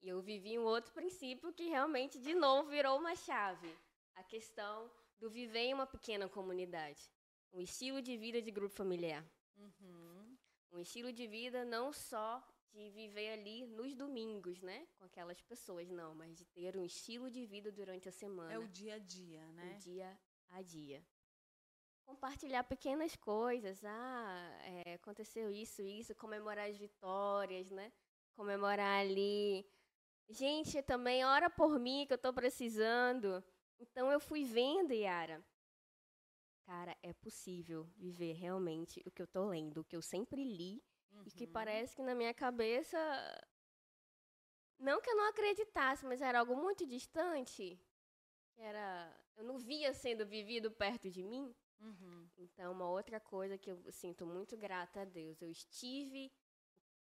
E 0.00 0.08
eu 0.08 0.20
vivi 0.22 0.58
um 0.58 0.64
outro 0.64 0.92
princípio 0.92 1.52
que 1.52 1.64
realmente, 1.64 2.18
de 2.18 2.34
novo, 2.34 2.70
virou 2.70 2.98
uma 2.98 3.14
chave. 3.16 3.76
A 4.14 4.22
questão 4.22 4.90
do 5.18 5.28
viver 5.28 5.60
em 5.60 5.74
uma 5.74 5.86
pequena 5.86 6.28
comunidade. 6.28 7.10
Um 7.52 7.60
estilo 7.60 8.00
de 8.00 8.16
vida 8.16 8.40
de 8.40 8.50
grupo 8.50 8.74
familiar. 8.74 9.24
Uhum. 9.56 10.36
Um 10.72 10.78
estilo 10.78 11.12
de 11.12 11.26
vida 11.26 11.64
não 11.64 11.92
só 11.92 12.42
de 12.72 12.88
viver 12.90 13.32
ali 13.32 13.66
nos 13.66 13.94
domingos, 13.94 14.62
né? 14.62 14.86
Com 14.96 15.04
aquelas 15.04 15.40
pessoas, 15.42 15.90
não, 15.90 16.14
mas 16.14 16.36
de 16.36 16.44
ter 16.44 16.76
um 16.76 16.84
estilo 16.84 17.28
de 17.28 17.44
vida 17.44 17.72
durante 17.72 18.08
a 18.08 18.12
semana. 18.12 18.52
É 18.52 18.58
o 18.58 18.68
dia 18.68 18.94
a 18.94 18.98
dia, 18.98 19.44
né? 19.52 19.74
O 19.74 19.78
dia 19.78 20.18
a 20.50 20.62
dia 20.62 21.04
compartilhar 22.10 22.64
pequenas 22.64 23.14
coisas. 23.16 23.82
Ah, 23.84 24.58
é, 24.64 24.94
aconteceu 24.94 25.50
isso, 25.50 25.80
isso, 25.82 26.14
comemorar 26.14 26.68
as 26.68 26.76
vitórias, 26.76 27.70
né? 27.70 27.92
Comemorar 28.34 29.00
ali. 29.00 29.64
Gente, 30.28 30.82
também 30.82 31.24
ora 31.24 31.48
por 31.48 31.78
mim 31.78 32.04
que 32.06 32.12
eu 32.12 32.16
estou 32.16 32.32
precisando. 32.32 33.42
Então 33.78 34.10
eu 34.10 34.18
fui 34.18 34.44
vendo, 34.44 34.92
Yara. 34.92 35.44
Cara, 36.66 36.96
é 37.02 37.12
possível 37.12 37.84
viver 37.96 38.32
realmente 38.32 39.00
o 39.06 39.10
que 39.10 39.22
eu 39.22 39.24
estou 39.24 39.48
lendo, 39.48 39.80
o 39.80 39.84
que 39.84 39.96
eu 39.96 40.02
sempre 40.02 40.44
li 40.44 40.82
uhum. 41.12 41.24
e 41.26 41.30
que 41.30 41.44
uhum. 41.44 41.52
parece 41.52 41.96
que 41.96 42.02
na 42.02 42.14
minha 42.14 42.34
cabeça 42.34 42.98
não 44.78 45.00
que 45.00 45.10
eu 45.10 45.16
não 45.16 45.28
acreditasse, 45.28 46.04
mas 46.06 46.20
era 46.20 46.40
algo 46.40 46.56
muito 46.56 46.86
distante. 46.86 47.80
Era, 48.56 49.12
eu 49.36 49.44
não 49.44 49.58
via 49.58 49.92
sendo 49.92 50.26
vivido 50.26 50.70
perto 50.70 51.10
de 51.10 51.22
mim. 51.22 51.54
Uhum. 51.80 52.28
Então, 52.38 52.72
uma 52.72 52.88
outra 52.88 53.18
coisa 53.18 53.56
que 53.56 53.70
eu 53.70 53.90
sinto 53.90 54.26
muito 54.26 54.56
grata 54.56 55.02
a 55.02 55.04
Deus, 55.04 55.40
eu 55.40 55.50
estive, 55.50 56.32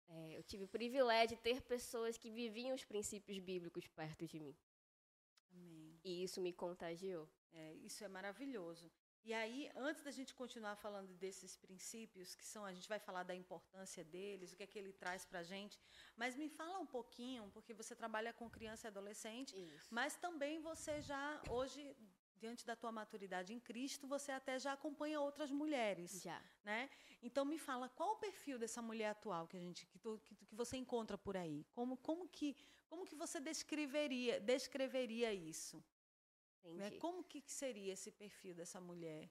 é, 0.09 0.37
eu 0.37 0.43
tive 0.43 0.65
o 0.65 0.69
privilégio 0.69 1.37
de 1.37 1.43
ter 1.43 1.61
pessoas 1.63 2.17
que 2.17 2.31
viviam 2.31 2.75
os 2.75 2.85
princípios 2.85 3.39
bíblicos 3.39 3.87
perto 3.89 4.27
de 4.27 4.39
mim. 4.39 4.57
Amém. 5.53 6.01
E 6.05 6.23
isso 6.23 6.41
me 6.41 6.53
contagiou. 6.53 7.29
É, 7.53 7.75
isso 7.75 8.03
é 8.05 8.09
maravilhoso. 8.09 8.91
E 9.25 9.33
aí, 9.33 9.71
antes 9.77 10.03
da 10.03 10.11
gente 10.11 10.35
continuar 10.35 10.75
falando 10.75 11.15
desses 11.15 11.57
princípios, 11.57 12.35
que 12.35 12.45
são, 12.45 12.65
a 12.65 12.73
gente 12.73 12.89
vai 12.89 12.99
falar 12.99 13.23
da 13.23 13.35
importância 13.35 14.03
deles, 14.03 14.53
o 14.53 14.57
que 14.57 14.65
é 14.65 14.67
que 14.67 14.79
ele 14.79 14.93
traz 14.93 15.25
para 15.25 15.41
a 15.41 15.43
gente, 15.45 15.79
mas 16.17 16.35
me 16.35 16.49
fala 16.49 16.81
um 16.81 16.87
pouquinho, 16.87 17.49
porque 17.53 17.73
você 17.73 17.95
trabalha 17.95 18.33
com 18.33 18.51
criança 18.51 18.87
e 18.87 18.89
adolescente, 18.89 19.55
Isso. 19.55 19.95
mas 19.95 20.17
também 20.17 20.61
você 20.61 21.01
já, 21.03 21.41
hoje, 21.49 21.97
diante 22.43 22.67
da 22.67 22.75
tua 22.75 22.91
maturidade 22.91 23.55
em 23.55 23.61
Cristo, 23.61 24.05
você 24.15 24.33
até 24.33 24.59
já 24.59 24.73
acompanha 24.73 25.21
outras 25.21 25.51
mulheres. 25.63 26.21
Já. 26.21 26.41
Né? 26.65 26.91
Então 27.23 27.45
me 27.45 27.59
fala 27.69 27.89
qual 27.89 28.11
o 28.15 28.21
perfil 28.27 28.59
dessa 28.59 28.83
mulher 28.83 29.11
atual 29.11 29.47
que 29.47 29.57
a 29.57 29.61
gente 29.61 29.87
que, 29.87 29.99
tu, 30.05 30.21
que, 30.25 30.35
que 30.49 30.55
você 30.63 30.77
encontra 30.77 31.17
por 31.17 31.37
aí? 31.37 31.65
Como, 31.73 31.97
como 32.09 32.29
que 32.29 32.57
como 32.89 33.07
que 33.09 33.15
você 33.15 33.39
descreveria 33.41 34.41
descreveria 34.41 35.33
isso? 35.33 35.77
Né? 36.65 36.91
Como 37.05 37.23
que 37.31 37.41
seria 37.47 37.93
esse 37.93 38.11
perfil 38.11 38.55
dessa 38.55 38.81
mulher? 38.81 39.31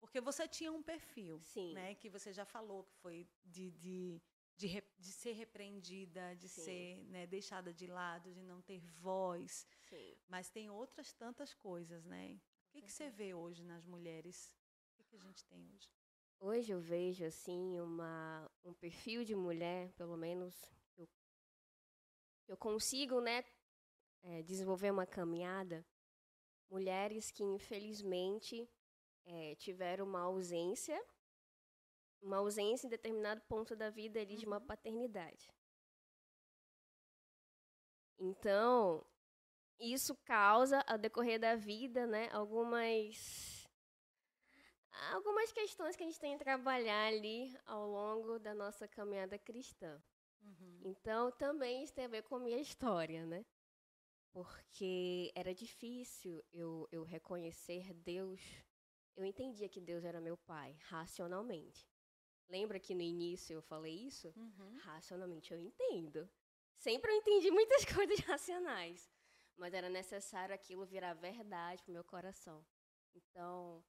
Porque 0.00 0.20
você 0.20 0.48
tinha 0.48 0.72
um 0.72 0.82
perfil, 0.82 1.40
Sim. 1.44 1.74
né? 1.74 1.94
Que 1.94 2.08
você 2.08 2.32
já 2.32 2.44
falou 2.44 2.82
que 2.84 2.94
foi 3.04 3.16
de, 3.44 3.70
de 3.84 4.20
de, 4.56 4.82
de 4.98 5.12
ser 5.12 5.32
repreendida, 5.32 6.34
de 6.36 6.48
Sim. 6.48 6.62
ser 6.62 7.04
né, 7.04 7.26
deixada 7.26 7.72
de 7.72 7.86
lado, 7.86 8.32
de 8.32 8.42
não 8.42 8.60
ter 8.62 8.80
voz. 9.00 9.66
Sim. 9.88 10.16
Mas 10.28 10.48
tem 10.48 10.70
outras 10.70 11.12
tantas 11.12 11.54
coisas, 11.54 12.04
né? 12.04 12.40
O 12.68 12.70
que, 12.72 12.82
que 12.82 12.92
você 12.92 13.10
vê 13.10 13.34
hoje 13.34 13.62
nas 13.64 13.84
mulheres? 13.84 14.56
O 14.90 14.94
que, 14.96 15.04
que 15.04 15.16
a 15.16 15.18
gente 15.18 15.44
tem 15.44 15.68
hoje? 15.68 15.90
Hoje 16.38 16.72
eu 16.72 16.80
vejo 16.80 17.24
assim 17.24 17.78
uma, 17.80 18.50
um 18.64 18.74
perfil 18.74 19.24
de 19.24 19.34
mulher, 19.34 19.92
pelo 19.92 20.16
menos 20.16 20.74
eu, 20.96 21.08
eu 22.48 22.56
consigo, 22.56 23.20
né, 23.20 23.44
é, 24.22 24.42
desenvolver 24.42 24.90
uma 24.90 25.06
caminhada. 25.06 25.86
Mulheres 26.68 27.30
que 27.30 27.44
infelizmente 27.44 28.68
é, 29.24 29.54
tiveram 29.56 30.06
uma 30.06 30.22
ausência 30.22 31.00
uma 32.22 32.38
ausência 32.38 32.86
em 32.86 32.90
determinado 32.90 33.42
ponto 33.42 33.74
da 33.74 33.90
vida 33.90 34.20
ali 34.20 34.36
de 34.36 34.46
uma 34.46 34.58
uhum. 34.58 34.66
paternidade. 34.66 35.52
Então, 38.18 39.04
isso 39.78 40.14
causa, 40.24 40.80
ao 40.86 40.96
decorrer 40.96 41.40
da 41.40 41.56
vida, 41.56 42.06
né, 42.06 42.28
algumas 42.32 43.66
algumas 45.10 45.50
questões 45.50 45.96
que 45.96 46.02
a 46.04 46.06
gente 46.06 46.20
tem 46.20 46.36
que 46.36 46.44
trabalhar 46.44 47.08
ali 47.08 47.56
ao 47.64 47.88
longo 47.88 48.38
da 48.38 48.54
nossa 48.54 48.86
caminhada 48.86 49.38
cristã. 49.38 50.00
Uhum. 50.42 50.80
Então, 50.84 51.32
também 51.32 51.82
isso 51.82 51.94
tem 51.94 52.04
a 52.04 52.08
ver 52.08 52.22
com 52.22 52.36
a 52.36 52.40
minha 52.40 52.60
história, 52.60 53.26
né? 53.26 53.44
Porque 54.32 55.32
era 55.34 55.54
difícil 55.54 56.42
eu, 56.52 56.88
eu 56.90 57.02
reconhecer 57.02 57.92
Deus. 57.92 58.40
Eu 59.16 59.24
entendia 59.24 59.68
que 59.68 59.80
Deus 59.80 60.04
era 60.04 60.20
meu 60.20 60.36
pai, 60.36 60.76
racionalmente. 60.84 61.91
Lembra 62.52 62.78
que 62.78 62.94
no 62.94 63.00
início 63.00 63.54
eu 63.54 63.62
falei 63.62 63.94
isso? 63.94 64.30
Uhum. 64.36 64.76
Racionalmente 64.82 65.54
eu 65.54 65.58
entendo. 65.58 66.28
Sempre 66.76 67.10
eu 67.10 67.16
entendi 67.16 67.50
muitas 67.50 67.82
coisas 67.96 68.18
racionais, 68.20 69.10
mas 69.56 69.72
era 69.72 69.88
necessário 69.88 70.54
aquilo 70.54 70.84
virar 70.84 71.14
verdade 71.14 71.82
pro 71.82 71.94
meu 71.94 72.04
coração. 72.04 72.62
Então, 73.14 73.82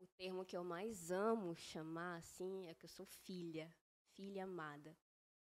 o 0.00 0.06
termo 0.16 0.46
que 0.46 0.56
eu 0.56 0.64
mais 0.64 1.10
amo 1.10 1.54
chamar 1.54 2.16
assim 2.16 2.66
é 2.68 2.74
que 2.74 2.86
eu 2.86 2.88
sou 2.88 3.04
filha, 3.04 3.70
filha 4.14 4.44
amada. 4.44 4.96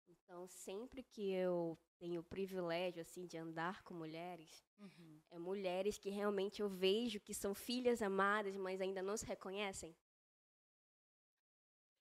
Então, 0.06 0.46
sempre 0.46 1.02
que 1.02 1.32
eu 1.32 1.78
tenho 1.98 2.20
o 2.20 2.24
privilégio 2.24 3.00
assim 3.00 3.26
de 3.26 3.38
andar 3.38 3.82
com 3.82 3.94
mulheres, 3.94 4.62
uhum. 4.78 5.22
é 5.30 5.38
mulheres 5.38 5.96
que 5.96 6.10
realmente 6.10 6.60
eu 6.60 6.68
vejo 6.68 7.18
que 7.18 7.32
são 7.32 7.54
filhas 7.54 8.02
amadas, 8.02 8.54
mas 8.56 8.78
ainda 8.78 9.00
não 9.00 9.16
se 9.16 9.24
reconhecem. 9.24 9.96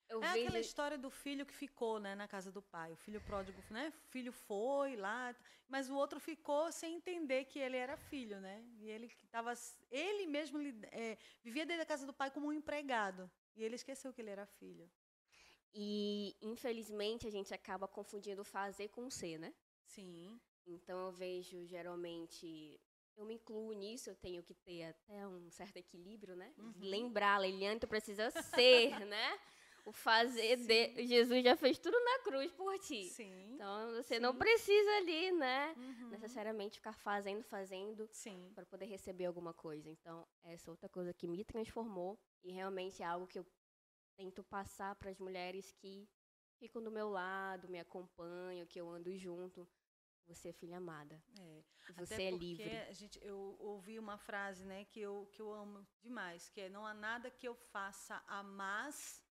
Eu 0.09 0.23
é 0.23 0.33
vejo... 0.33 0.45
aquela 0.45 0.59
história 0.59 0.97
do 0.97 1.09
filho 1.09 1.45
que 1.45 1.53
ficou, 1.53 1.99
né, 1.99 2.15
na 2.15 2.27
casa 2.27 2.51
do 2.51 2.61
pai. 2.61 2.91
O 2.91 2.95
filho 2.95 3.19
pródigo, 3.21 3.61
né? 3.69 3.93
O 4.05 4.07
filho 4.09 4.31
foi 4.31 4.95
lá, 4.95 5.35
mas 5.67 5.89
o 5.89 5.95
outro 5.95 6.19
ficou 6.19 6.71
sem 6.71 6.95
entender 6.95 7.45
que 7.45 7.59
ele 7.59 7.77
era 7.77 7.97
filho, 7.97 8.39
né? 8.39 8.65
E 8.79 8.89
ele 8.89 9.07
estava, 9.07 9.53
ele 9.91 10.25
mesmo 10.27 10.59
é, 10.91 11.17
vivia 11.43 11.65
dentro 11.65 11.81
da 11.81 11.85
casa 11.85 12.05
do 12.05 12.13
pai 12.13 12.31
como 12.31 12.47
um 12.47 12.53
empregado. 12.53 13.29
E 13.55 13.63
ele 13.63 13.75
esqueceu 13.75 14.13
que 14.13 14.21
ele 14.21 14.29
era 14.29 14.45
filho. 14.45 14.89
E 15.73 16.35
infelizmente 16.41 17.27
a 17.27 17.31
gente 17.31 17.53
acaba 17.53 17.87
confundindo 17.87 18.43
fazer 18.43 18.87
com 18.89 19.09
ser, 19.09 19.37
né? 19.37 19.53
Sim. 19.83 20.39
Então 20.65 21.05
eu 21.05 21.11
vejo 21.11 21.65
geralmente 21.65 22.79
eu 23.17 23.25
me 23.25 23.33
incluo 23.33 23.73
nisso, 23.73 24.11
eu 24.11 24.15
tenho 24.15 24.43
que 24.43 24.53
ter 24.53 24.83
até 24.83 25.27
um 25.27 25.49
certo 25.49 25.77
equilíbrio, 25.77 26.35
né? 26.35 26.53
Uhum. 26.55 26.73
Lembrar, 26.79 27.41
Liliane, 27.41 27.79
tu 27.79 27.87
precisa 27.87 28.29
ser, 28.29 28.91
né? 29.07 29.39
O 29.87 29.91
fazer 29.93 30.59
Sim. 30.59 30.67
de 30.67 31.07
Jesus 31.07 31.41
já 31.41 31.55
fez 31.55 31.79
tudo 31.79 31.97
na 31.97 32.19
cruz 32.19 32.51
por 32.51 32.77
ti. 32.77 33.05
Sim. 33.05 33.53
Então 33.53 33.93
você 33.93 34.15
Sim. 34.15 34.19
não 34.19 34.35
precisa 34.35 34.89
ali, 34.97 35.31
né, 35.31 35.73
uhum. 35.77 36.09
necessariamente 36.09 36.75
ficar 36.75 36.91
fazendo, 36.91 37.41
fazendo 37.43 38.09
para 38.53 38.65
poder 38.65 38.85
receber 38.85 39.25
alguma 39.25 39.53
coisa. 39.53 39.89
Então 39.89 40.27
essa 40.43 40.69
outra 40.69 40.89
coisa 40.89 41.13
que 41.13 41.25
me 41.25 41.41
transformou 41.45 42.19
e 42.43 42.51
realmente 42.51 43.01
é 43.01 43.05
algo 43.05 43.27
que 43.27 43.39
eu 43.39 43.45
tento 44.17 44.43
passar 44.43 44.93
para 44.95 45.09
as 45.09 45.19
mulheres 45.19 45.71
que 45.71 46.09
ficam 46.57 46.83
do 46.83 46.91
meu 46.91 47.09
lado, 47.09 47.69
me 47.69 47.79
acompanham, 47.79 48.67
que 48.67 48.81
eu 48.81 48.89
ando 48.89 49.17
junto. 49.17 49.65
Você 50.25 50.49
é 50.49 50.53
filha 50.53 50.79
amada. 50.79 51.23
É. 51.39 51.63
Você 51.95 52.15
Até 52.15 52.25
é 52.25 52.31
livre. 52.31 52.93
Gente, 52.93 53.17
eu 53.23 53.55
ouvi 53.57 53.97
uma 53.97 54.17
frase, 54.17 54.65
né, 54.65 54.83
que 54.83 54.99
eu 54.99 55.29
que 55.31 55.41
eu 55.41 55.53
amo 55.53 55.87
demais, 56.03 56.49
que 56.49 56.59
é 56.59 56.67
não 56.67 56.85
há 56.85 56.93
nada 56.93 57.31
que 57.31 57.47
eu 57.47 57.55
faça 57.55 58.21
a 58.27 58.43
mais 58.43 59.25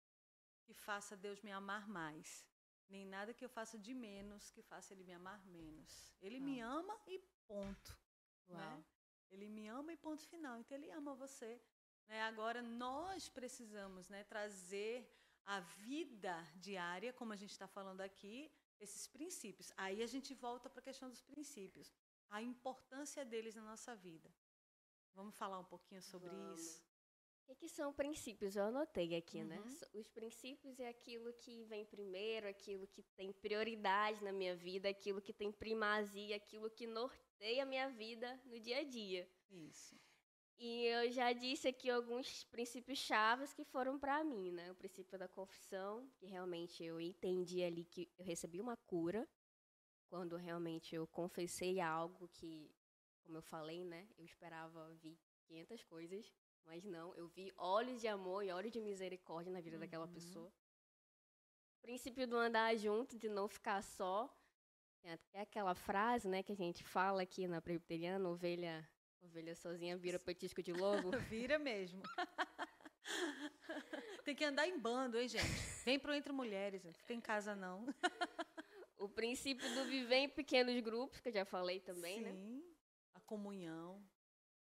que 0.67 0.73
faça 0.87 1.15
Deus 1.25 1.41
me 1.41 1.51
amar 1.51 1.83
mais, 1.99 2.45
nem 2.89 3.05
nada 3.15 3.33
que 3.37 3.45
eu 3.45 3.51
faça 3.57 3.77
de 3.85 3.93
menos 3.93 4.49
que 4.55 4.61
faça 4.71 4.93
Ele 4.93 5.05
me 5.09 5.13
amar 5.13 5.39
menos. 5.45 5.91
Ele 6.21 6.39
me 6.47 6.59
ama 6.59 6.95
e 7.07 7.19
ponto. 7.47 7.91
Né? 8.47 8.85
Ele 9.31 9.47
me 9.49 9.65
ama 9.79 9.91
e 9.93 9.97
ponto 9.97 10.23
final. 10.33 10.57
Então 10.59 10.77
Ele 10.77 10.89
ama 10.91 11.13
você. 11.15 11.51
Né? 12.07 12.21
Agora 12.31 12.61
nós 12.61 13.29
precisamos 13.29 14.09
né, 14.09 14.23
trazer 14.23 14.95
a 15.45 15.59
vida 15.89 16.35
diária, 16.55 17.13
como 17.13 17.33
a 17.33 17.39
gente 17.41 17.51
está 17.51 17.67
falando 17.67 18.01
aqui, 18.01 18.51
esses 18.79 19.07
princípios. 19.07 19.71
Aí 19.77 20.01
a 20.01 20.07
gente 20.07 20.33
volta 20.33 20.69
para 20.69 20.81
a 20.81 20.89
questão 20.89 21.09
dos 21.09 21.21
princípios, 21.21 21.93
a 22.29 22.41
importância 22.41 23.23
deles 23.25 23.55
na 23.55 23.63
nossa 23.71 23.95
vida. 23.95 24.29
Vamos 25.13 25.35
falar 25.35 25.59
um 25.59 25.69
pouquinho 25.73 26.01
sobre 26.01 26.29
Vamos. 26.29 26.61
isso? 26.61 26.86
O 27.47 27.55
que, 27.55 27.69
são 27.69 27.93
princípios? 27.93 28.55
Eu 28.55 28.65
anotei 28.65 29.15
aqui, 29.15 29.43
né? 29.43 29.57
uhum. 29.57 29.65
né? 29.65 29.87
Os 29.93 30.09
princípios 30.09 30.79
é 30.79 30.89
aquilo 30.89 31.31
que 31.33 31.63
vem 31.63 31.85
primeiro, 31.85 32.47
aquilo 32.47 32.85
que 32.87 33.01
tem 33.15 33.31
prioridade 33.31 34.21
na 34.23 34.33
minha 34.33 34.55
vida, 34.55 34.89
aquilo 34.89 35.21
que 35.21 35.31
tem 35.31 35.51
primazia, 35.51 36.35
aquilo 36.35 36.69
que 36.69 36.85
norteia 36.85 37.63
a 37.63 37.65
minha 37.65 37.89
vida 37.89 38.39
no 38.45 38.59
dia 38.59 38.79
a 38.79 38.83
dia. 38.83 39.29
Isso. 39.49 39.97
E 40.59 40.85
eu 40.85 41.11
já 41.11 41.31
disse 41.33 41.67
aqui 41.67 41.89
alguns 41.89 42.43
princípios 42.45 42.97
chaves 42.97 43.53
que 43.53 43.63
foram 43.63 43.97
para 43.97 44.23
mim, 44.23 44.51
né? 44.51 44.71
O 44.71 44.75
princípio 44.75 45.17
da 45.17 45.27
confissão, 45.27 46.09
que 46.17 46.25
realmente 46.25 46.83
eu 46.83 46.99
entendi 46.99 47.63
ali 47.63 47.85
que 47.85 48.09
eu 48.17 48.25
recebi 48.25 48.59
uma 48.59 48.75
cura 48.75 49.27
quando 50.09 50.35
realmente 50.35 50.95
eu 50.95 51.05
confessei 51.07 51.79
algo 51.79 52.27
que, 52.29 52.71
como 53.23 53.37
eu 53.37 53.41
falei, 53.41 53.85
né? 53.85 54.07
Eu 54.17 54.25
esperava 54.25 54.89
ouvir 54.89 55.17
500 55.47 55.83
coisas 55.83 56.33
mas 56.67 56.83
não, 56.83 57.15
eu 57.15 57.27
vi 57.29 57.51
olhos 57.57 58.01
de 58.01 58.07
amor 58.07 58.43
e 58.43 58.51
olhos 58.51 58.71
de 58.71 58.81
misericórdia 58.81 59.51
na 59.51 59.61
vida 59.61 59.77
uhum. 59.77 59.79
daquela 59.79 60.07
pessoa. 60.07 60.51
O 61.77 61.81
princípio 61.81 62.27
do 62.27 62.35
andar 62.35 62.75
junto, 62.75 63.17
de 63.17 63.29
não 63.29 63.47
ficar 63.47 63.81
só. 63.81 64.29
Tem 65.01 65.13
até 65.13 65.41
aquela 65.41 65.73
frase, 65.73 66.27
né, 66.27 66.43
que 66.43 66.51
a 66.51 66.55
gente 66.55 66.83
fala 66.83 67.21
aqui 67.21 67.47
na 67.47 67.61
presbiteriana, 67.61 68.27
ovelha, 68.27 68.87
ovelha 69.21 69.55
sozinha 69.55 69.95
vira 69.95 70.19
petisco 70.19 70.61
de 70.61 70.73
lobo. 70.73 71.11
vira 71.29 71.57
mesmo. 71.57 72.01
Tem 74.25 74.35
que 74.35 74.43
andar 74.43 74.67
em 74.67 74.77
bando, 74.77 75.17
hein, 75.17 75.29
gente? 75.29 75.47
Vem 75.85 75.97
pro 75.97 76.13
Entre 76.13 76.33
Mulheres, 76.33 76.83
não 76.83 76.91
fica 76.91 77.13
em 77.13 77.21
casa, 77.21 77.55
não. 77.55 77.85
o 78.99 79.07
princípio 79.07 79.73
do 79.73 79.85
viver 79.85 80.17
em 80.17 80.29
pequenos 80.29 80.77
grupos, 80.81 81.21
que 81.21 81.29
eu 81.29 81.33
já 81.33 81.45
falei 81.45 81.79
também, 81.79 82.17
Sim, 82.17 82.23
né? 82.23 82.31
Sim, 82.33 82.75
a 83.13 83.21
comunhão 83.21 84.05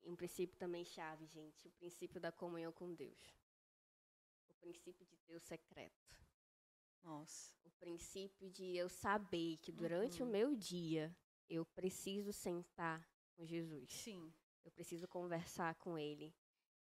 um 0.03 0.17
princípio 0.17 0.57
também 0.57 0.85
chave, 0.85 1.27
gente, 1.27 1.69
o 1.69 1.73
princípio 1.73 2.21
da 2.21 2.33
comunhão 2.33 2.73
com 2.73 2.95
Deus. 2.95 3.37
O 4.49 4.55
princípio 4.55 5.07
de 5.07 5.17
Deus 5.27 5.43
secreto. 5.43 6.17
Nossa. 7.03 7.53
O 7.65 7.71
princípio 7.71 8.51
de 8.51 8.77
eu 8.77 8.89
saber 8.89 9.59
que 9.59 9.73
durante 9.73 10.23
uhum. 10.23 10.29
o 10.29 10.33
meu 10.33 10.57
dia 10.57 11.17
eu 11.49 11.65
preciso 11.65 12.33
sentar 12.33 13.09
com 13.35 13.47
Jesus. 13.47 13.91
Sim. 13.93 14.33
Eu 14.65 14.73
preciso 14.73 15.07
conversar 15.09 15.75
com 15.77 15.97
ele. 15.99 16.35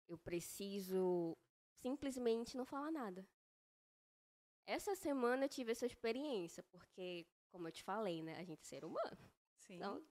Eu 0.08 0.17
preciso 0.17 1.38
simplesmente 1.75 2.58
não 2.58 2.65
falar 2.65 2.91
nada. 2.91 3.27
Essa 4.65 4.95
semana 4.95 5.45
eu 5.45 5.49
tive 5.49 5.71
essa 5.71 5.86
experiência, 5.86 6.62
porque, 6.63 7.25
como 7.49 7.67
eu 7.67 7.71
te 7.71 7.84
falei, 7.84 8.21
né, 8.21 8.38
a 8.38 8.43
gente 8.43 8.62
é 8.62 8.65
ser 8.65 8.84
humano. 8.84 9.32
Sim. 9.60 9.75
Então, 9.75 10.06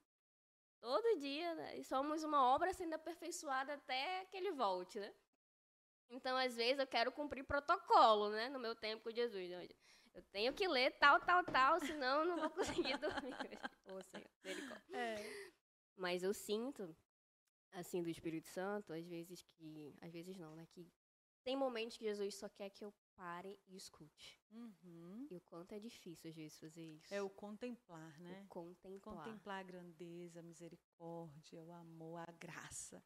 Todo 0.80 1.18
dia, 1.18 1.54
né? 1.54 1.78
E 1.78 1.84
somos 1.84 2.22
uma 2.22 2.42
obra 2.54 2.72
sendo 2.72 2.94
aperfeiçoada 2.94 3.74
até 3.74 4.24
que 4.26 4.36
ele 4.36 4.52
volte, 4.52 5.00
né? 5.00 5.12
Então, 6.08 6.36
às 6.36 6.54
vezes, 6.54 6.78
eu 6.78 6.86
quero 6.86 7.10
cumprir 7.10 7.44
protocolo, 7.44 8.30
né? 8.30 8.48
No 8.48 8.58
meu 8.58 8.74
tempo 8.74 9.04
com 9.04 9.10
Jesus. 9.10 9.50
Né? 9.50 9.68
Eu 10.14 10.22
tenho 10.32 10.52
que 10.52 10.66
ler 10.68 10.92
tal, 10.98 11.20
tal, 11.20 11.44
tal, 11.44 11.80
senão 11.80 12.20
eu 12.20 12.26
não 12.26 12.36
vou 12.38 12.50
conseguir 12.50 12.96
dormir. 12.98 13.34
Ô, 13.86 14.00
Senhor, 14.02 14.30
é. 14.92 15.16
Mas 15.96 16.22
eu 16.22 16.32
sinto, 16.32 16.96
assim, 17.72 18.02
do 18.02 18.08
Espírito 18.08 18.48
Santo, 18.48 18.92
às 18.92 19.06
vezes 19.06 19.42
que... 19.42 19.94
Às 20.00 20.12
vezes 20.12 20.38
não, 20.38 20.54
né? 20.54 20.66
Que 20.70 20.86
tem 21.46 21.54
momentos 21.54 21.96
que 21.96 22.04
Jesus 22.04 22.34
só 22.34 22.48
quer 22.48 22.70
que 22.70 22.84
eu 22.84 22.92
pare 23.14 23.56
e 23.68 23.76
escute. 23.76 24.42
Uhum. 24.50 25.28
E 25.30 25.36
o 25.36 25.40
quanto 25.42 25.72
é 25.72 25.78
difícil, 25.78 26.28
às 26.28 26.34
vezes, 26.34 26.58
fazer 26.58 26.82
isso. 26.82 27.14
É 27.14 27.22
o 27.22 27.30
contemplar, 27.30 28.18
né? 28.18 28.42
O 28.42 28.48
contemplar. 28.48 29.24
Contemplar 29.24 29.60
a 29.60 29.62
grandeza, 29.62 30.40
a 30.40 30.42
misericórdia, 30.42 31.62
o 31.62 31.70
amor, 31.70 32.28
a 32.28 32.32
graça. 32.32 33.00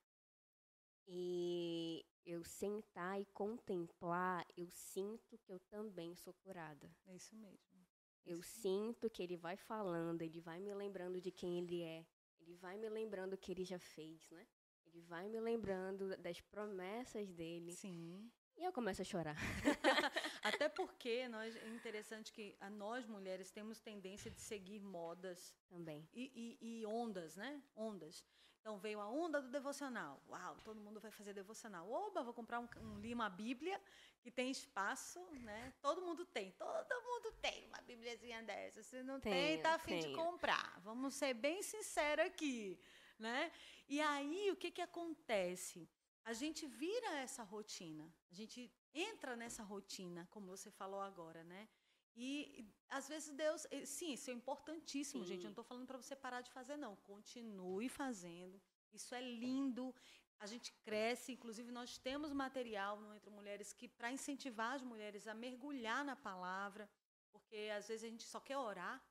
E 1.06 2.02
eu 2.24 2.42
sentar 2.42 3.20
e 3.20 3.26
contemplar, 3.26 4.46
eu 4.56 4.70
sinto 4.70 5.36
que 5.36 5.52
eu 5.52 5.60
também 5.68 6.14
sou 6.14 6.32
curada. 6.32 6.90
É 7.04 7.14
isso 7.14 7.36
mesmo. 7.36 7.76
É 8.24 8.32
eu 8.32 8.42
sinto 8.42 9.10
que 9.10 9.22
ele 9.22 9.36
vai 9.36 9.58
falando, 9.58 10.22
ele 10.22 10.40
vai 10.40 10.60
me 10.60 10.72
lembrando 10.72 11.20
de 11.20 11.30
quem 11.30 11.58
ele 11.58 11.82
é. 11.82 12.06
Ele 12.38 12.54
vai 12.54 12.78
me 12.78 12.88
lembrando 12.88 13.34
o 13.34 13.38
que 13.38 13.52
ele 13.52 13.66
já 13.66 13.78
fez, 13.78 14.30
né? 14.30 14.46
Ele 14.92 15.02
vai 15.02 15.28
me 15.28 15.40
lembrando 15.40 16.16
das 16.18 16.40
promessas 16.40 17.30
dele. 17.30 17.72
Sim. 17.72 18.30
E 18.56 18.64
eu 18.64 18.72
começo 18.72 19.00
a 19.00 19.04
chorar. 19.04 19.36
Até 20.42 20.68
porque 20.68 21.26
nós, 21.28 21.56
é 21.56 21.68
interessante 21.68 22.32
que 22.32 22.54
a 22.60 22.68
nós 22.68 23.06
mulheres 23.06 23.50
temos 23.50 23.80
tendência 23.80 24.30
de 24.30 24.40
seguir 24.40 24.80
modas. 24.80 25.54
Também. 25.68 26.06
E, 26.12 26.58
e, 26.60 26.80
e, 26.80 26.86
ondas, 26.86 27.36
né? 27.36 27.62
Ondas. 27.74 28.24
Então 28.60 28.78
veio 28.78 29.00
a 29.00 29.08
onda 29.08 29.40
do 29.40 29.48
devocional. 29.48 30.22
Uau, 30.28 30.56
todo 30.62 30.78
mundo 30.78 31.00
vai 31.00 31.10
fazer 31.10 31.32
devocional. 31.32 31.90
Oba, 31.90 32.22
vou 32.22 32.34
comprar 32.34 32.60
um, 32.60 32.68
um, 32.82 33.12
uma 33.12 33.30
Bíblia 33.30 33.80
que 34.20 34.30
tem 34.30 34.50
espaço, 34.50 35.18
né? 35.40 35.72
Todo 35.80 36.02
mundo 36.02 36.26
tem. 36.26 36.50
Todo 36.52 37.02
mundo 37.02 37.32
tem 37.40 37.66
uma 37.68 37.80
Bíbliazinha 37.80 38.42
dessa. 38.42 38.82
Se 38.82 39.02
não 39.02 39.18
tenho, 39.18 39.34
tem, 39.34 39.62
tá 39.62 39.74
afim 39.76 40.00
de 40.00 40.12
comprar. 40.12 40.78
Vamos 40.84 41.14
ser 41.14 41.32
bem 41.32 41.62
sinceros 41.62 42.26
aqui, 42.26 42.78
né? 43.20 43.52
E 43.88 44.00
aí, 44.00 44.50
o 44.50 44.56
que 44.56 44.70
que 44.70 44.82
acontece? 44.82 45.88
a 46.24 46.32
gente 46.32 46.66
vira 46.66 47.10
essa 47.18 47.42
rotina, 47.42 48.12
a 48.30 48.34
gente 48.34 48.72
entra 48.94 49.36
nessa 49.36 49.62
rotina, 49.62 50.26
como 50.30 50.46
você 50.46 50.70
falou 50.70 51.00
agora, 51.00 51.42
né? 51.44 51.68
E 52.16 52.66
às 52.88 53.08
vezes 53.08 53.34
Deus, 53.34 53.66
sim, 53.84 54.12
isso 54.12 54.30
é 54.30 54.32
importantíssimo, 54.32 55.22
sim. 55.22 55.28
gente. 55.28 55.40
Eu 55.40 55.44
não 55.44 55.50
estou 55.50 55.64
falando 55.64 55.86
para 55.86 55.96
você 55.96 56.14
parar 56.14 56.40
de 56.40 56.50
fazer, 56.50 56.76
não. 56.76 56.96
Continue 56.96 57.88
fazendo. 57.88 58.60
Isso 58.92 59.14
é 59.14 59.20
lindo. 59.20 59.94
A 60.38 60.46
gente 60.46 60.72
cresce, 60.82 61.32
inclusive 61.32 61.70
nós 61.70 61.98
temos 61.98 62.32
material 62.32 63.00
no 63.00 63.14
Entre 63.14 63.30
Mulheres 63.30 63.72
que 63.72 63.88
para 63.88 64.10
incentivar 64.10 64.74
as 64.74 64.82
mulheres 64.82 65.26
a 65.28 65.34
mergulhar 65.34 66.04
na 66.04 66.16
palavra, 66.16 66.90
porque 67.30 67.70
às 67.76 67.88
vezes 67.88 68.04
a 68.04 68.08
gente 68.08 68.24
só 68.24 68.40
quer 68.40 68.58
orar, 68.58 69.02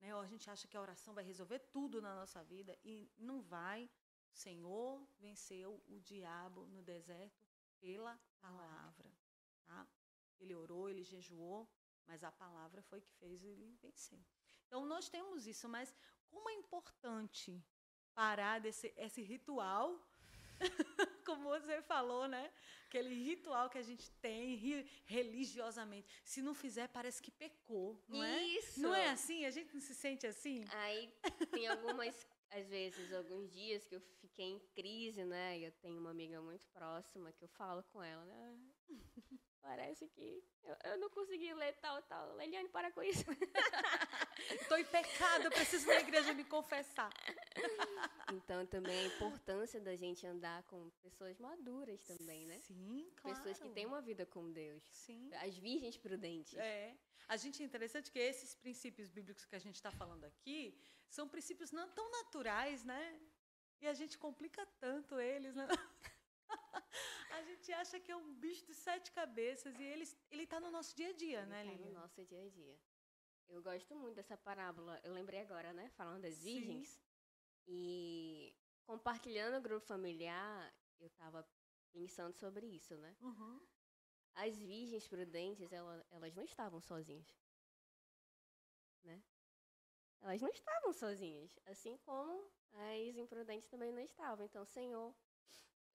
né? 0.00 0.14
Ou 0.14 0.20
a 0.20 0.26
gente 0.26 0.48
acha 0.50 0.68
que 0.68 0.76
a 0.76 0.80
oração 0.80 1.14
vai 1.14 1.24
resolver 1.24 1.58
tudo 1.72 2.00
na 2.00 2.14
nossa 2.14 2.42
vida 2.44 2.76
e 2.84 3.10
não 3.18 3.40
vai. 3.40 3.90
Senhor 4.32 5.06
venceu 5.18 5.82
o 5.86 5.98
diabo 6.00 6.66
no 6.66 6.82
deserto 6.82 7.46
pela 7.80 8.18
palavra. 8.40 9.10
Tá? 9.64 9.86
Ele 10.38 10.54
orou, 10.54 10.88
ele 10.90 11.02
jejuou, 11.02 11.68
mas 12.06 12.22
a 12.22 12.30
palavra 12.30 12.82
foi 12.82 13.00
que 13.00 13.12
fez 13.14 13.42
ele 13.42 13.76
vencer. 13.80 14.22
Então 14.66 14.84
nós 14.84 15.08
temos 15.08 15.46
isso, 15.46 15.68
mas 15.68 15.94
como 16.28 16.50
é 16.50 16.54
importante 16.54 17.64
parar 18.14 18.60
desse 18.60 18.92
esse 18.96 19.22
ritual 19.22 20.00
Como 21.26 21.48
você 21.48 21.82
falou, 21.82 22.28
né? 22.28 22.52
Aquele 22.86 23.12
ritual 23.12 23.68
que 23.68 23.78
a 23.78 23.82
gente 23.82 24.08
tem 24.12 24.54
religiosamente. 25.04 26.08
Se 26.24 26.40
não 26.40 26.54
fizer, 26.54 26.88
parece 26.88 27.20
que 27.20 27.32
pecou, 27.32 28.00
não 28.08 28.22
é? 28.22 28.42
Isso. 28.44 28.80
Não 28.80 28.94
é 28.94 29.10
assim? 29.10 29.44
A 29.44 29.50
gente 29.50 29.74
não 29.74 29.80
se 29.80 29.92
sente 29.92 30.24
assim? 30.24 30.64
Aí 30.70 31.12
tem 31.50 31.66
algumas, 31.66 32.26
às 32.50 32.68
vezes, 32.68 33.12
alguns 33.12 33.50
dias 33.50 33.84
que 33.88 33.96
eu 33.96 34.00
fiquei 34.20 34.46
em 34.46 34.60
crise, 34.72 35.24
né? 35.24 35.58
Eu 35.58 35.72
tenho 35.72 35.98
uma 35.98 36.10
amiga 36.10 36.40
muito 36.40 36.64
próxima 36.68 37.32
que 37.32 37.42
eu 37.42 37.48
falo 37.48 37.82
com 37.92 38.00
ela, 38.00 38.24
né? 38.24 38.58
Parece 39.60 40.06
que 40.06 40.44
eu, 40.62 40.76
eu 40.92 40.98
não 40.98 41.10
consegui 41.10 41.52
ler 41.54 41.72
tal, 41.80 42.00
tal. 42.02 42.36
Leliane, 42.36 42.68
para 42.68 42.92
com 42.92 43.02
isso. 43.02 43.24
Estou 44.60 44.78
em 44.78 44.84
pecado, 44.84 45.44
eu 45.44 45.50
preciso 45.50 45.86
na 45.86 46.00
igreja 46.00 46.32
me 46.34 46.44
confessar. 46.44 47.10
Então, 48.32 48.66
também 48.66 48.98
a 48.98 49.06
importância 49.06 49.80
da 49.80 49.94
gente 49.94 50.26
andar 50.26 50.64
com 50.64 50.90
pessoas 51.00 51.38
maduras 51.38 52.02
também, 52.02 52.44
né? 52.44 52.58
Sim, 52.58 53.08
claro. 53.16 53.36
Pessoas 53.36 53.58
que 53.60 53.68
têm 53.70 53.86
uma 53.86 54.00
vida 54.02 54.26
com 54.26 54.50
Deus. 54.50 54.82
Sim. 54.90 55.30
As 55.34 55.56
virgens 55.56 55.96
prudentes. 55.96 56.54
É. 56.54 56.96
A 57.28 57.36
gente 57.36 57.62
é 57.62 57.64
interessante 57.64 58.10
que 58.10 58.18
esses 58.18 58.54
princípios 58.56 59.08
bíblicos 59.08 59.44
que 59.44 59.54
a 59.54 59.60
gente 59.60 59.76
está 59.76 59.92
falando 59.92 60.24
aqui 60.24 60.76
são 61.08 61.28
princípios 61.28 61.70
não 61.70 61.88
tão 61.90 62.10
naturais, 62.10 62.84
né? 62.84 63.20
E 63.80 63.86
a 63.86 63.94
gente 63.94 64.18
complica 64.18 64.66
tanto 64.80 65.20
eles, 65.20 65.54
né? 65.54 65.66
a 67.30 67.42
gente 67.42 67.72
acha 67.72 68.00
que 68.00 68.10
é 68.10 68.16
um 68.16 68.34
bicho 68.34 68.66
de 68.66 68.74
sete 68.74 69.12
cabeças 69.12 69.78
e 69.78 69.84
ele 69.84 70.06
ele 70.32 70.42
está 70.42 70.58
no 70.58 70.70
nosso 70.70 70.94
dia 70.96 71.10
a 71.10 71.12
dia, 71.12 71.40
ele 71.42 71.50
né, 71.50 71.62
Lívia? 71.64 71.78
Tá 71.78 71.92
no 71.92 72.00
nosso 72.00 72.24
dia 72.24 72.42
a 72.42 72.48
dia. 72.48 72.76
Eu 73.48 73.62
gosto 73.62 73.94
muito 73.94 74.16
dessa 74.16 74.36
parábola. 74.36 75.00
Eu 75.04 75.12
lembrei 75.12 75.40
agora, 75.40 75.72
né, 75.72 75.88
falando 75.90 76.22
das 76.22 76.38
virgens. 76.38 76.88
Sim. 76.88 77.00
E 77.68 78.56
compartilhando 78.84 79.58
o 79.58 79.60
grupo 79.60 79.84
familiar, 79.86 80.74
eu 81.00 81.06
estava 81.08 81.46
pensando 81.92 82.34
sobre 82.34 82.66
isso, 82.66 82.96
né? 82.96 83.16
Uhum. 83.20 83.60
As 84.34 84.56
virgens 84.58 85.08
prudentes, 85.08 85.72
elas, 85.72 86.04
elas 86.10 86.34
não 86.34 86.44
estavam 86.44 86.80
sozinhas, 86.80 87.26
né? 89.02 89.22
Elas 90.20 90.42
não 90.42 90.50
estavam 90.50 90.92
sozinhas, 90.92 91.58
assim 91.64 91.96
como 91.98 92.50
as 92.72 93.16
imprudentes 93.16 93.68
também 93.68 93.92
não 93.92 94.02
estavam. 94.02 94.44
Então, 94.44 94.64
Senhor, 94.64 95.14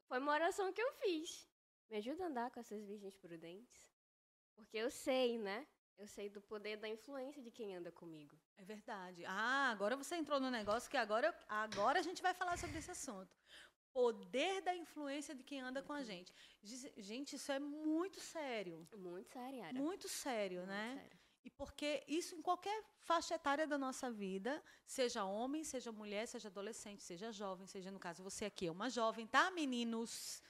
foi 0.06 0.20
uma 0.20 0.34
oração 0.34 0.74
que 0.74 0.82
eu 0.82 0.92
fiz. 0.94 1.48
Me 1.90 1.98
ajuda 1.98 2.24
a 2.24 2.28
andar 2.28 2.52
com 2.52 2.60
essas 2.60 2.84
virgens 2.84 3.18
prudentes. 3.18 3.90
Porque 4.56 4.78
eu 4.78 4.90
sei, 4.90 5.38
né? 5.38 5.68
Eu 6.02 6.08
sei 6.08 6.28
do 6.36 6.42
poder 6.42 6.78
da 6.78 6.90
influência 6.90 7.44
de 7.44 7.52
quem 7.52 7.76
anda 7.76 7.92
comigo. 7.92 8.36
É 8.58 8.64
verdade. 8.66 9.24
Ah, 9.28 9.70
agora 9.70 9.96
você 9.96 10.16
entrou 10.16 10.40
no 10.40 10.50
negócio 10.50 10.90
que 10.90 10.98
agora, 10.98 11.30
agora 11.48 12.00
a 12.00 12.02
gente 12.02 12.24
vai 12.24 12.34
falar 12.34 12.58
sobre 12.58 12.80
esse 12.80 12.90
assunto. 12.90 13.38
Poder 13.94 14.62
da 14.64 14.76
influência 14.76 15.36
de 15.36 15.44
quem 15.44 15.62
anda 15.62 15.84
com 15.84 15.94
a 15.94 16.02
gente. 16.02 16.34
Gente, 16.98 17.36
isso 17.36 17.52
é 17.52 17.60
muito 17.60 18.20
sério. 18.20 18.88
Muito 18.98 19.30
sério, 19.32 19.60
Yara. 19.60 19.74
Muito 19.74 20.10
sério, 20.10 20.58
muito 20.62 20.70
né? 20.70 20.96
Sério. 20.96 21.20
E 21.44 21.50
porque 21.52 22.04
isso 22.08 22.34
em 22.34 22.42
qualquer 22.42 22.84
faixa 23.02 23.36
etária 23.36 23.68
da 23.68 23.78
nossa 23.78 24.10
vida, 24.10 24.64
seja 24.88 25.24
homem, 25.24 25.64
seja 25.64 25.92
mulher, 25.92 26.28
seja 26.28 26.48
adolescente, 26.50 27.04
seja 27.04 27.32
jovem, 27.32 27.68
seja 27.68 27.92
no 27.92 28.00
caso 28.00 28.24
você 28.24 28.46
aqui 28.46 28.66
é 28.66 28.72
uma 28.72 28.90
jovem, 28.90 29.28
tá, 29.28 29.52
meninos? 29.52 30.42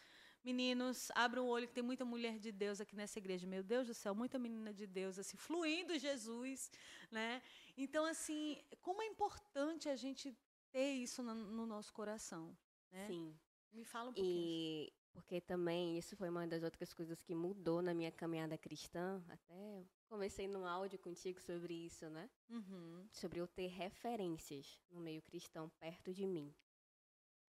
Meninos, 0.43 1.11
abram 1.13 1.45
o 1.45 1.49
olho 1.49 1.67
que 1.67 1.73
tem 1.73 1.83
muita 1.83 2.03
mulher 2.03 2.39
de 2.39 2.51
Deus 2.51 2.81
aqui 2.81 2.95
nessa 2.95 3.19
igreja. 3.19 3.45
Meu 3.45 3.63
Deus 3.63 3.87
do 3.87 3.93
céu, 3.93 4.15
muita 4.15 4.39
menina 4.39 4.73
de 4.73 4.87
Deus 4.87 5.19
assim, 5.19 5.37
fluindo 5.37 5.97
Jesus, 5.99 6.71
né? 7.11 7.41
Então 7.77 8.05
assim, 8.05 8.57
como 8.81 9.01
é 9.01 9.05
importante 9.05 9.87
a 9.87 9.95
gente 9.95 10.35
ter 10.71 10.93
isso 10.93 11.21
no, 11.21 11.35
no 11.35 11.65
nosso 11.65 11.93
coração, 11.93 12.57
né? 12.91 13.07
Sim. 13.07 13.37
Me 13.71 13.85
fala 13.85 14.09
um 14.09 14.13
pouquinho. 14.13 14.35
E 14.35 14.93
porque 15.13 15.41
também 15.41 15.97
isso 15.97 16.15
foi 16.15 16.29
uma 16.29 16.47
das 16.47 16.63
outras 16.63 16.93
coisas 16.93 17.21
que 17.21 17.35
mudou 17.35 17.81
na 17.81 17.93
minha 17.93 18.11
caminhada 18.11 18.57
cristã, 18.57 19.21
até 19.27 19.85
comecei 20.07 20.47
no 20.47 20.65
áudio 20.65 20.97
contigo 20.99 21.39
sobre 21.41 21.73
isso, 21.73 22.09
né? 22.09 22.29
Uhum. 22.49 23.05
Sobre 23.11 23.39
eu 23.39 23.47
ter 23.47 23.67
referências 23.67 24.79
no 24.89 24.99
meio 24.99 25.21
cristão 25.21 25.69
perto 25.79 26.13
de 26.13 26.25
mim. 26.25 26.53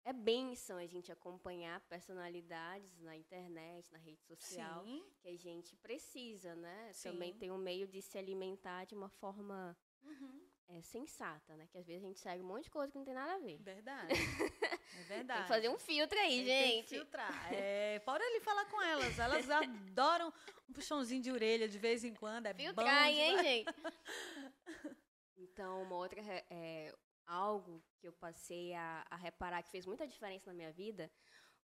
É 0.04 0.12
bênção 0.12 0.78
a 0.78 0.86
gente 0.86 1.12
acompanhar 1.12 1.78
personalidades 1.82 2.98
na 3.00 3.16
internet, 3.16 3.92
na 3.92 3.98
rede 3.98 4.22
social, 4.22 4.82
Sim. 4.84 5.04
que 5.20 5.28
a 5.28 5.36
gente 5.36 5.76
precisa, 5.76 6.54
né? 6.56 6.90
Sim. 6.92 7.12
Também 7.12 7.34
tem 7.34 7.50
um 7.50 7.58
meio 7.58 7.86
de 7.86 8.00
se 8.00 8.16
alimentar 8.16 8.86
de 8.86 8.94
uma 8.94 9.10
forma 9.10 9.76
uhum. 10.02 10.40
é, 10.68 10.80
sensata, 10.80 11.54
né? 11.54 11.66
Que 11.66 11.78
às 11.78 11.86
vezes 11.86 12.02
a 12.02 12.06
gente 12.06 12.18
segue 12.18 12.42
um 12.42 12.46
monte 12.46 12.64
de 12.64 12.70
coisa 12.70 12.90
que 12.90 12.96
não 12.96 13.04
tem 13.04 13.14
nada 13.14 13.34
a 13.34 13.38
ver. 13.38 13.58
Verdade. 13.58 14.12
É 14.92 15.04
verdade. 15.04 15.38
tem 15.38 15.42
que 15.42 15.48
fazer 15.48 15.68
um 15.68 15.78
filtro 15.78 16.18
aí, 16.18 16.44
gente. 16.44 16.68
Tem 16.68 16.82
que 16.82 16.88
filtrar. 16.88 17.54
É, 17.54 18.00
pode 18.00 18.24
ali 18.24 18.40
falar 18.40 18.64
com 18.64 18.82
elas. 18.82 19.20
Elas 19.20 19.48
adoram 19.48 20.32
um 20.68 20.72
puxãozinho 20.72 21.22
de 21.22 21.30
orelha 21.30 21.68
de 21.68 21.78
vez 21.78 22.02
em 22.02 22.12
quando. 22.12 22.46
É 22.46 22.54
Filtrar, 22.54 23.04
bom 23.04 23.08
hein, 23.08 23.38
gente? 23.38 23.66
Então, 25.42 25.82
uma 25.82 25.96
outra 25.96 26.20
é, 26.50 26.94
algo 27.31 27.83
que 27.99 28.09
eu 28.09 28.12
passei 28.12 28.75
a, 28.75 29.07
a 29.09 29.16
reparar 29.16 29.62
que 29.62 29.71
fez 29.71 29.87
muita 29.87 30.07
diferença 30.07 30.51
na 30.51 30.55
minha 30.55 30.73
vida 30.73 31.11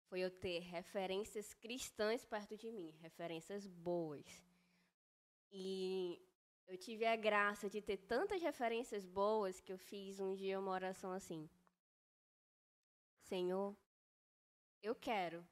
foi 0.08 0.20
eu 0.20 0.30
ter 0.30 0.60
referências 0.60 1.52
cristãs 1.54 2.24
perto 2.24 2.56
de 2.56 2.70
mim, 2.70 2.94
referências 3.00 3.66
boas. 3.66 4.24
E 5.50 6.22
eu 6.68 6.76
tive 6.76 7.04
a 7.04 7.16
graça 7.16 7.68
de 7.68 7.82
ter 7.82 7.96
tantas 7.96 8.40
referências 8.40 9.04
boas 9.04 9.60
que 9.60 9.72
eu 9.72 9.78
fiz 9.78 10.20
um 10.20 10.34
dia 10.34 10.60
uma 10.60 10.70
oração 10.70 11.12
assim: 11.12 11.48
Senhor, 13.22 13.76
eu 14.82 14.94
quero, 14.94 15.46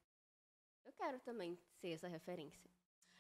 eu 0.85 0.93
quero 0.93 1.19
também 1.21 1.59
ser 1.81 1.91
essa 1.91 2.09
referência. 2.09 2.74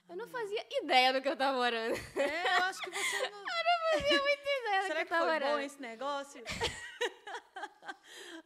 Eu 0.08 0.16
não 0.16 0.28
fazia 0.28 0.66
ideia 0.82 1.12
do 1.12 1.22
que 1.22 1.28
eu 1.28 1.32
estava 1.32 1.56
orando. 1.58 1.96
É, 2.16 2.58
eu 2.58 2.62
acho 2.64 2.80
que 2.82 2.90
você 2.90 3.30
não. 3.30 3.38
eu 3.38 3.64
não 3.64 3.90
fazia 3.90 4.22
muita 4.22 4.42
ideia 4.42 4.82
Será 4.82 4.82
do 4.82 4.88
que, 4.88 4.94
que 4.94 4.98
eu 4.98 5.02
estava 5.04 5.24
foi 5.24 5.34
orando. 5.34 5.52
bom 5.52 5.58
esse 5.60 5.80
negócio? 5.80 6.44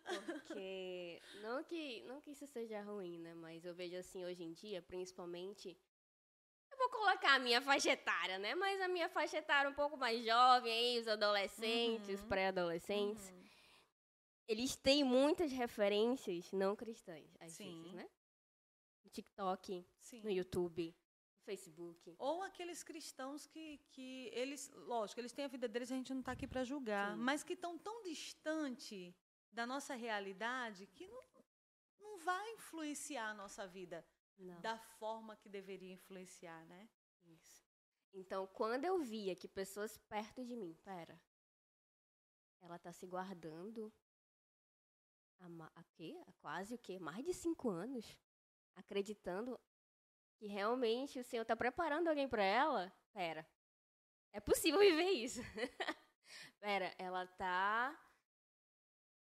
Porque 0.05 1.23
não 1.43 1.63
que 1.65 2.03
não 2.05 2.21
que 2.21 2.31
isso 2.31 2.47
seja 2.47 2.81
ruim, 2.83 3.19
né? 3.19 3.35
Mas 3.35 3.65
eu 3.65 3.75
vejo 3.75 3.97
assim 3.97 4.25
hoje 4.25 4.43
em 4.43 4.53
dia, 4.53 4.81
principalmente 4.83 5.77
eu 6.71 6.77
vou 6.79 6.89
colocar 6.91 7.35
a 7.35 7.39
minha 7.39 7.61
faixa 7.61 7.91
etária, 7.91 8.39
né? 8.39 8.55
Mas 8.55 8.81
a 8.81 8.89
minha 8.89 9.09
faixa 9.09 9.39
etária 9.39 9.69
um 9.71 9.75
pouco 9.75 9.97
mais 9.97 10.25
jovem, 10.25 10.73
aí, 10.73 10.99
os 11.01 11.09
adolescentes, 11.09 12.09
os 12.09 12.21
Uhum. 12.23 12.29
pré-adolescentes, 12.29 13.29
Uhum. 13.31 13.45
eles 14.47 14.77
têm 14.77 15.03
muitas 15.05 15.51
referências 15.53 16.51
não 16.53 16.77
cristãs, 16.77 17.27
às 17.41 17.53
Sim. 17.53 17.81
vezes, 17.83 17.93
né? 17.95 18.09
No 19.05 19.11
TikTok, 19.11 19.85
Sim. 19.99 20.23
no 20.23 20.31
YouTube, 20.31 20.95
Facebook. 21.49 22.15
Ou 22.19 22.43
aqueles 22.43 22.83
cristãos 22.83 23.47
que, 23.47 23.79
que 23.93 24.31
eles, 24.35 24.71
lógico, 24.95 25.21
eles 25.21 25.33
têm 25.33 25.47
a 25.47 25.55
vida 25.57 25.67
deles, 25.67 25.91
a 25.91 25.99
gente 26.01 26.13
não 26.13 26.21
está 26.21 26.33
aqui 26.33 26.47
para 26.47 26.63
julgar, 26.73 27.15
Sim. 27.15 27.23
mas 27.29 27.43
que 27.43 27.55
estão 27.55 27.79
tão 27.79 28.03
distante 28.03 29.17
da 29.51 29.65
nossa 29.67 29.95
realidade 29.95 30.87
que 30.97 31.07
não, 31.07 31.25
não 31.99 32.19
vai 32.19 32.47
influenciar 32.53 33.31
a 33.31 33.35
nossa 33.43 33.67
vida 33.67 34.05
Não. 34.39 34.61
da 34.61 34.77
forma 34.99 35.37
que 35.37 35.49
deveria 35.49 35.95
influenciar, 35.95 36.67
né? 36.67 36.89
Isso. 37.25 37.67
Então, 38.13 38.47
quando 38.49 38.85
eu 38.85 38.99
via 38.99 39.35
que 39.35 39.49
pessoas 39.49 39.97
perto 39.97 40.45
de 40.45 40.55
mim, 40.55 40.75
pera, 40.85 41.19
ela 42.61 42.79
tá 42.79 42.93
se 42.93 43.07
guardando 43.07 43.93
há, 45.41 45.47
há 45.77 45.85
quê? 45.95 46.21
Há 46.27 46.33
quase 46.35 46.75
o 46.75 46.79
quê? 46.79 46.99
Mais 46.99 47.25
de 47.25 47.33
cinco 47.33 47.71
anos, 47.71 48.17
acreditando 48.75 49.59
que 50.39 50.47
realmente 50.47 51.19
o 51.19 51.25
Senhor 51.25 51.45
tá 51.45 51.57
preparando 51.57 52.09
alguém 52.09 52.29
para 52.29 52.43
ela. 52.43 52.93
Pera, 53.13 53.47
é 54.33 54.41
possível 54.41 54.81
viver 54.81 55.11
isso. 55.11 55.41
pera, 56.61 56.95
ela 56.99 57.27
tá 57.27 57.99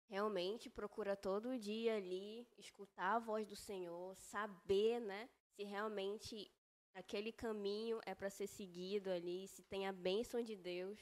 realmente 0.07 0.69
procura 0.69 1.15
todo 1.15 1.57
dia 1.57 1.95
ali 1.95 2.47
escutar 2.57 3.15
a 3.15 3.19
voz 3.19 3.47
do 3.47 3.55
Senhor, 3.55 4.15
saber, 4.15 4.99
né, 4.99 5.29
se 5.55 5.63
realmente 5.63 6.51
aquele 6.93 7.31
caminho 7.31 7.99
é 8.05 8.13
para 8.13 8.29
ser 8.29 8.47
seguido 8.47 9.09
ali, 9.09 9.47
se 9.47 9.63
tem 9.63 9.87
a 9.87 9.91
bênção 9.91 10.41
de 10.41 10.55
Deus. 10.55 10.99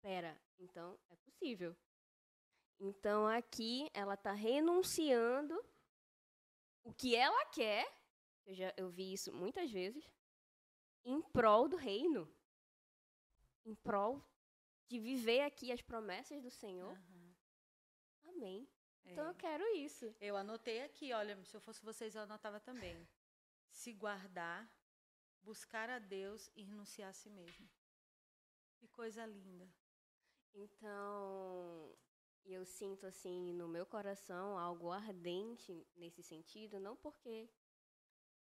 Pera, 0.00 0.40
então 0.58 0.98
é 1.10 1.16
possível. 1.16 1.76
Então 2.80 3.26
aqui 3.26 3.88
ela 3.94 4.14
está 4.14 4.32
renunciando 4.32 5.54
o 6.82 6.92
que 6.92 7.14
ela 7.14 7.44
quer, 7.46 7.86
eu 8.46 8.54
já 8.54 8.72
eu 8.76 8.88
vi 8.90 9.12
isso 9.12 9.32
muitas 9.32 9.70
vezes, 9.70 10.04
em 11.04 11.20
prol 11.20 11.68
do 11.68 11.76
reino, 11.76 12.28
em 13.64 13.74
prol 13.74 14.22
de 14.88 14.98
viver 14.98 15.40
aqui 15.42 15.72
as 15.72 15.80
promessas 15.82 16.42
do 16.42 16.50
Senhor. 16.50 16.92
Aham. 16.96 17.34
Amém. 18.24 18.68
Então 19.04 19.26
É. 19.26 19.30
eu 19.30 19.34
quero 19.34 19.64
isso. 19.76 20.14
Eu 20.20 20.36
anotei 20.36 20.82
aqui, 20.82 21.12
olha, 21.12 21.42
se 21.44 21.56
eu 21.56 21.60
fosse 21.60 21.82
vocês, 21.84 22.14
eu 22.14 22.22
anotava 22.22 22.60
também. 22.60 23.08
Se 23.70 23.92
guardar, 23.92 24.70
buscar 25.42 25.88
a 25.90 25.98
Deus 25.98 26.50
e 26.54 26.62
renunciar 26.62 27.10
a 27.10 27.12
si 27.12 27.30
mesmo. 27.30 27.68
Que 28.76 28.86
coisa 28.88 29.24
linda. 29.26 29.68
Então, 30.54 31.96
eu 32.44 32.64
sinto 32.64 33.06
assim 33.06 33.52
no 33.54 33.66
meu 33.66 33.86
coração 33.86 34.58
algo 34.58 34.90
ardente 34.90 35.86
nesse 35.96 36.22
sentido, 36.22 36.78
não 36.78 36.96
porque 36.96 37.48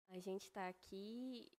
a 0.09 0.19
gente 0.19 0.45
está 0.45 0.69
aqui 0.69 1.51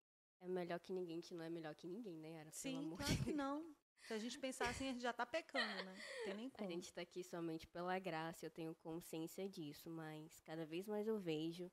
é 0.42 0.48
melhor 0.48 0.80
que 0.80 0.94
ninguém, 0.94 1.22
que 1.22 1.34
não 1.34 1.44
é 1.44 1.50
melhor 1.50 1.76
que 1.76 1.88
ninguém, 1.88 2.18
né, 2.18 2.32
Yara? 2.32 2.52
Sim, 2.52 2.94
claro 2.96 3.24
que 3.24 3.34
não. 3.34 3.76
Se 4.08 4.14
a 4.14 4.18
gente 4.18 4.40
pensar 4.40 4.70
assim, 4.70 4.90
a 4.90 4.94
gente 4.94 5.02
já 5.02 5.12
está 5.12 5.26
pecando, 5.26 5.84
né? 5.84 5.94
Não 5.94 6.26
tem 6.26 6.34
nem 6.34 6.50
como. 6.50 6.70
A 6.70 6.72
gente 6.72 6.86
está 6.86 7.02
aqui 7.02 7.24
somente 7.24 7.68
pela 7.68 8.00
graça, 8.00 8.46
eu 8.46 8.50
tenho 8.50 8.74
consciência 8.76 9.48
disso, 9.48 9.90
mas 9.90 10.40
cada 10.42 10.66
vez 10.66 10.88
mais 10.88 11.08
eu 11.08 11.20
vejo, 11.20 11.70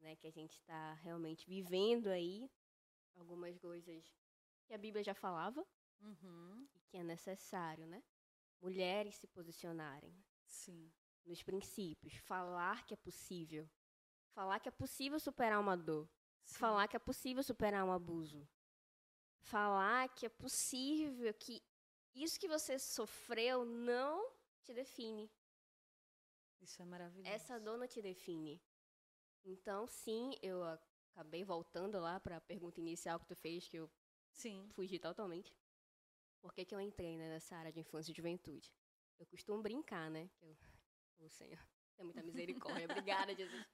né, 0.00 0.16
que 0.16 0.26
a 0.26 0.30
gente 0.30 0.52
está 0.54 0.94
realmente 0.94 1.46
vivendo 1.46 2.08
aí 2.08 2.50
algumas 3.14 3.56
coisas 3.58 4.04
que 4.66 4.74
a 4.74 4.78
Bíblia 4.78 5.04
já 5.04 5.14
falava 5.14 5.64
uhum. 6.00 6.68
e 6.74 6.80
que 6.80 6.96
é 6.96 7.04
necessário, 7.04 7.86
né? 7.86 8.02
Mulheres 8.60 9.14
se 9.16 9.26
posicionarem. 9.26 10.14
Sim. 10.46 10.92
Nos 11.24 11.42
princípios, 11.42 12.14
falar 12.14 12.84
que 12.84 12.94
é 12.94 12.96
possível, 12.96 13.68
falar 14.34 14.60
que 14.60 14.68
é 14.68 14.72
possível 14.72 15.18
superar 15.18 15.60
uma 15.60 15.76
dor, 15.76 16.08
Sim. 16.44 16.58
falar 16.58 16.88
que 16.88 16.96
é 16.96 16.98
possível 16.98 17.42
superar 17.42 17.84
um 17.84 17.92
abuso, 17.92 18.48
falar 19.40 20.08
que 20.08 20.26
é 20.26 20.28
possível 20.28 21.32
que 21.34 21.62
isso 22.14 22.38
que 22.38 22.48
você 22.48 22.78
sofreu 22.78 23.64
não 23.64 24.32
te 24.62 24.74
define. 24.74 25.30
Isso 26.60 26.82
é 26.82 26.84
maravilhoso. 26.84 27.28
Essa 27.28 27.58
dor 27.58 27.78
não 27.78 27.86
te 27.86 28.02
define. 28.02 28.60
Então, 29.44 29.86
sim, 29.86 30.34
eu 30.42 30.62
acabei 30.62 31.44
voltando 31.44 31.98
lá 31.98 32.20
para 32.20 32.36
a 32.36 32.40
pergunta 32.40 32.80
inicial 32.80 33.18
que 33.18 33.26
tu 33.26 33.34
fez, 33.34 33.66
que 33.66 33.78
eu 33.78 33.90
sim. 34.32 34.68
fugi 34.72 34.98
totalmente. 34.98 35.54
Por 36.40 36.52
que, 36.52 36.64
que 36.64 36.74
eu 36.74 36.80
entrei 36.80 37.16
né, 37.16 37.28
nessa 37.28 37.56
área 37.56 37.72
de 37.72 37.80
infância 37.80 38.12
e 38.12 38.14
juventude? 38.14 38.74
Eu 39.18 39.26
costumo 39.26 39.62
brincar, 39.62 40.10
né? 40.10 40.28
Que 40.38 40.44
eu, 40.44 40.56
o 41.18 41.28
Senhor 41.28 41.58
tem 42.00 42.04
muita 42.06 42.22
misericórdia. 42.22 42.86
Obrigada, 42.86 43.34
Jesus. 43.34 43.66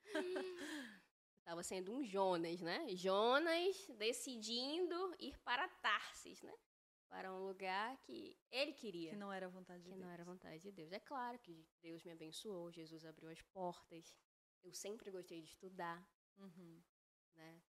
Estava 1.39 1.63
sendo 1.63 1.93
um 1.93 2.05
Jonas, 2.05 2.61
né? 2.61 2.89
Jonas 2.97 3.87
decidindo 3.97 5.15
ir 5.21 5.39
para 5.39 5.69
Tarsis, 5.69 6.43
né? 6.43 6.53
Para 7.09 7.33
um 7.33 7.47
lugar 7.47 7.97
que 7.99 8.37
ele 8.51 8.73
queria. 8.73 9.11
Que 9.11 9.17
não 9.17 9.33
era 9.33 9.49
vontade 9.49 9.85
de 9.85 9.89
que 9.89 9.95
Deus. 9.95 10.05
não 10.05 10.13
era 10.13 10.25
vontade 10.25 10.61
de 10.61 10.73
Deus. 10.73 10.91
É 10.91 10.99
claro 10.99 11.39
que 11.39 11.65
Deus 11.81 12.03
me 12.03 12.11
abençoou, 12.11 12.73
Jesus 12.73 13.05
abriu 13.05 13.31
as 13.31 13.41
portas. 13.43 14.17
Eu 14.65 14.73
sempre 14.73 15.09
gostei 15.13 15.41
de 15.41 15.47
estudar, 15.47 16.05
uhum. 16.37 16.83
né? 17.37 17.63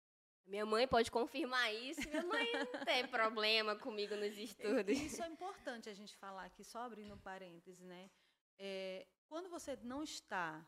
Minha 0.47 0.65
mãe 0.65 0.89
pode 0.89 1.11
confirmar 1.11 1.75
isso. 1.75 2.09
Minha 2.09 2.25
mãe 2.25 2.51
não 2.53 2.67
tem 2.87 3.07
problema 3.09 3.77
comigo 3.77 4.17
nos 4.17 4.39
estudos. 4.39 4.97
Isso 4.97 5.23
é 5.23 5.29
importante 5.29 5.91
a 5.91 5.95
gente 5.95 6.17
falar 6.17 6.47
aqui, 6.47 6.65
só 6.65 6.79
abrindo 6.79 7.15
parêntese, 7.19 7.85
né? 7.85 8.11
É, 8.59 9.07
quando 9.29 9.49
você 9.49 9.77
não 9.83 10.03
está 10.03 10.67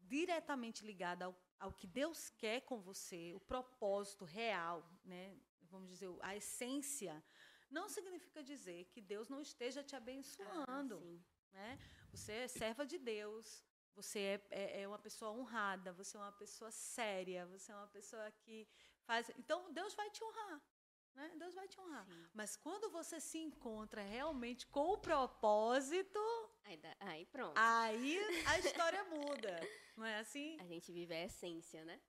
diretamente 0.00 0.84
ligado 0.84 1.22
ao, 1.22 1.34
ao 1.58 1.72
que 1.72 1.86
Deus 1.86 2.30
quer 2.30 2.60
com 2.62 2.80
você, 2.80 3.32
o 3.34 3.40
propósito 3.40 4.24
real, 4.24 4.88
né? 5.04 5.36
Vamos 5.62 5.88
dizer, 5.88 6.08
a 6.20 6.36
essência, 6.36 7.22
não 7.70 7.88
significa 7.88 8.42
dizer 8.42 8.84
que 8.86 9.00
Deus 9.00 9.28
não 9.28 9.40
esteja 9.40 9.82
te 9.82 9.96
abençoando. 9.96 10.96
Ah, 11.52 11.54
né? 11.54 11.78
Você 12.12 12.32
é 12.32 12.48
serva 12.48 12.86
de 12.86 12.98
Deus, 12.98 13.64
você 13.94 14.20
é, 14.20 14.46
é, 14.50 14.82
é, 14.82 14.88
uma 14.88 14.98
pessoa 14.98 15.32
honrada, 15.32 15.92
você 15.92 16.16
é 16.16 16.20
uma 16.20 16.32
pessoa 16.32 16.70
séria, 16.70 17.46
você 17.46 17.72
é 17.72 17.74
uma 17.74 17.88
pessoa 17.88 18.30
que 18.42 18.68
faz. 19.04 19.30
Então, 19.38 19.72
Deus 19.72 19.94
vai 19.94 20.10
te 20.10 20.22
honrar. 20.22 20.62
Né? 21.14 21.32
Deus 21.38 21.54
vai 21.54 21.66
te 21.66 21.80
honrar. 21.80 22.06
Sim. 22.06 22.26
Mas 22.34 22.56
quando 22.56 22.90
você 22.90 23.18
se 23.18 23.38
encontra 23.38 24.02
realmente 24.02 24.66
com 24.66 24.92
o 24.92 24.98
propósito. 24.98 26.20
Aí, 26.66 26.80
aí 27.00 27.26
pronto. 27.26 27.56
Aí 27.56 28.18
a 28.46 28.58
história 28.58 29.04
muda. 29.04 29.60
Não 29.96 30.04
é 30.04 30.18
assim? 30.18 30.58
A 30.60 30.66
gente 30.66 30.92
vive 30.92 31.14
a 31.14 31.24
essência, 31.24 31.84
né? 31.84 32.00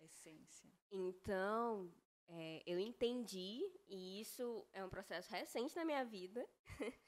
Essência. 0.00 0.68
Então, 0.90 1.92
é, 2.28 2.62
eu 2.66 2.78
entendi, 2.78 3.60
e 3.88 4.20
isso 4.20 4.66
é 4.72 4.84
um 4.84 4.88
processo 4.88 5.30
recente 5.30 5.76
na 5.76 5.84
minha 5.84 6.04
vida. 6.04 6.44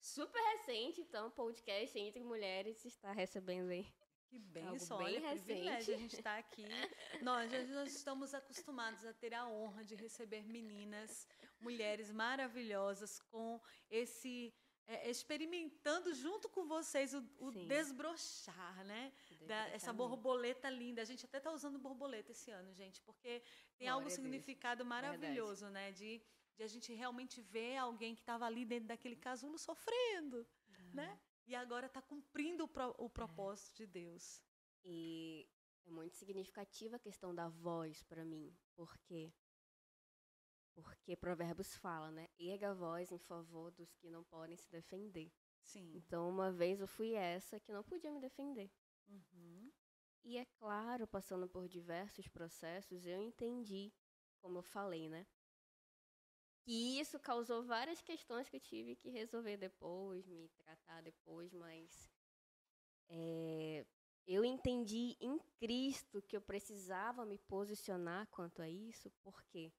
Super 0.00 0.40
recente, 0.52 1.00
então, 1.00 1.30
podcast 1.30 1.98
Entre 1.98 2.22
Mulheres 2.22 2.84
está 2.84 3.12
recebendo 3.12 3.70
aí 3.70 3.86
que 4.28 4.38
benção, 4.38 4.98
olha, 4.98 5.20
privilégio 5.20 5.94
a 5.94 5.98
gente 5.98 6.16
estar 6.16 6.34
tá 6.34 6.38
aqui. 6.38 6.64
nós, 7.22 7.50
nós 7.70 7.94
estamos 7.94 8.34
acostumados 8.34 9.04
a 9.06 9.12
ter 9.12 9.32
a 9.32 9.48
honra 9.48 9.84
de 9.84 9.94
receber 9.94 10.46
meninas, 10.46 11.26
mulheres 11.58 12.12
maravilhosas 12.12 13.20
com 13.20 13.60
esse 13.90 14.54
é, 14.88 15.08
experimentando 15.08 16.12
junto 16.14 16.48
com 16.48 16.66
vocês 16.66 17.14
o, 17.14 17.22
o 17.38 17.52
desbrochar, 17.52 18.84
né? 18.84 19.12
Da, 19.46 19.68
essa 19.68 19.92
borboleta 19.92 20.68
linda. 20.68 21.02
A 21.02 21.04
gente 21.04 21.24
até 21.24 21.38
está 21.38 21.52
usando 21.52 21.78
borboleta 21.78 22.32
esse 22.32 22.50
ano, 22.50 22.72
gente, 22.72 23.00
porque 23.02 23.40
tem 23.76 23.86
Glória 23.86 23.92
algum 23.92 24.10
significado 24.10 24.84
maravilhoso, 24.84 25.66
Verdade. 25.66 25.72
né? 25.74 25.92
De, 25.92 26.22
de 26.56 26.62
a 26.64 26.68
gente 26.68 26.92
realmente 26.92 27.40
ver 27.40 27.76
alguém 27.76 28.14
que 28.16 28.22
estava 28.22 28.44
ali 28.46 28.64
dentro 28.64 28.88
daquele 28.88 29.16
casulo 29.16 29.56
sofrendo, 29.58 30.38
uhum. 30.38 30.94
né? 30.94 31.20
e 31.48 31.54
agora 31.54 31.86
está 31.86 32.02
cumprindo 32.02 32.64
o, 32.64 32.68
pro, 32.68 32.94
o 32.98 33.08
propósito 33.08 33.74
de 33.78 33.86
Deus. 33.86 34.42
E 34.84 35.48
é 35.86 35.90
muito 35.90 36.14
significativa 36.14 36.96
a 36.96 36.98
questão 36.98 37.34
da 37.34 37.48
voz 37.48 38.02
para 38.02 38.22
mim, 38.22 38.54
porque 38.76 39.32
porque 40.82 41.16
Provérbios 41.16 41.74
fala, 41.76 42.10
né? 42.10 42.28
Erga 42.38 42.70
a 42.70 42.74
voz 42.74 43.10
em 43.12 43.18
favor 43.18 43.70
dos 43.72 43.94
que 43.94 44.10
não 44.10 44.24
podem 44.24 44.56
se 44.56 44.70
defender. 44.70 45.32
Sim. 45.60 45.92
Então, 45.94 46.28
uma 46.28 46.50
vez 46.50 46.80
eu 46.80 46.86
fui 46.86 47.14
essa 47.14 47.60
que 47.60 47.72
não 47.72 47.82
podia 47.82 48.10
me 48.10 48.20
defender. 48.20 48.70
Uhum. 49.08 49.72
E 50.24 50.36
é 50.36 50.44
claro, 50.44 51.06
passando 51.06 51.48
por 51.48 51.68
diversos 51.68 52.28
processos, 52.28 53.06
eu 53.06 53.22
entendi, 53.22 53.92
como 54.40 54.58
eu 54.58 54.62
falei, 54.62 55.08
né? 55.08 55.26
que 56.68 57.00
isso 57.00 57.18
causou 57.18 57.62
várias 57.62 58.02
questões 58.02 58.46
que 58.46 58.56
eu 58.56 58.60
tive 58.60 58.94
que 58.94 59.08
resolver 59.08 59.56
depois, 59.56 60.26
me 60.26 60.50
tratar 60.50 61.00
depois, 61.00 61.50
mas 61.54 62.10
é, 63.08 63.86
eu 64.26 64.44
entendi 64.44 65.16
em 65.18 65.38
Cristo 65.58 66.20
que 66.20 66.36
eu 66.36 66.42
precisava 66.42 67.24
me 67.24 67.38
posicionar 67.38 68.26
quanto 68.26 68.60
a 68.60 68.68
isso, 68.68 69.10
por 69.22 69.42
quê? 69.44 69.72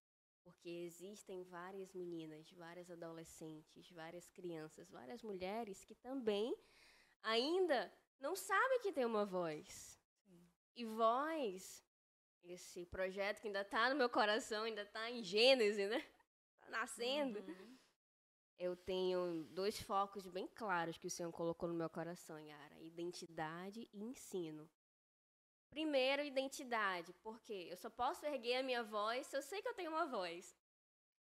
Porque 0.51 0.69
existem 0.69 1.43
várias 1.43 1.93
meninas, 1.93 2.51
várias 2.51 2.89
adolescentes, 2.89 3.91
várias 3.91 4.29
crianças, 4.29 4.89
várias 4.89 5.21
mulheres 5.21 5.83
que 5.85 5.95
também 5.95 6.55
ainda 7.21 7.91
não 8.19 8.35
sabem 8.35 8.79
que 8.81 8.91
tem 8.91 9.05
uma 9.05 9.25
voz. 9.25 9.99
Sim. 10.25 10.49
E 10.75 10.85
voz, 10.85 11.85
esse 12.43 12.85
projeto 12.85 13.41
que 13.41 13.47
ainda 13.47 13.61
está 13.61 13.89
no 13.89 13.95
meu 13.95 14.09
coração, 14.09 14.63
ainda 14.63 14.81
está 14.81 15.09
em 15.09 15.23
Gênesis, 15.23 15.89
né? 15.89 16.03
nascendo. 16.69 17.39
Uhum. 17.39 17.77
Eu 18.57 18.75
tenho 18.75 19.43
dois 19.51 19.81
focos 19.81 20.27
bem 20.27 20.47
claros 20.47 20.97
que 20.97 21.07
o 21.07 21.09
Senhor 21.09 21.31
colocou 21.31 21.67
no 21.69 21.75
meu 21.75 21.89
coração, 21.89 22.37
Yara: 22.37 22.79
identidade 22.81 23.89
e 23.93 24.03
ensino. 24.03 24.69
Primeiro, 25.69 26.23
identidade, 26.23 27.13
porque 27.21 27.67
eu 27.69 27.77
só 27.77 27.89
posso 27.89 28.25
erguer 28.25 28.57
a 28.57 28.63
minha 28.63 28.83
voz 28.83 29.27
se 29.27 29.37
eu 29.37 29.41
sei 29.41 29.61
que 29.61 29.69
eu 29.69 29.73
tenho 29.73 29.91
uma 29.91 30.05
voz. 30.05 30.57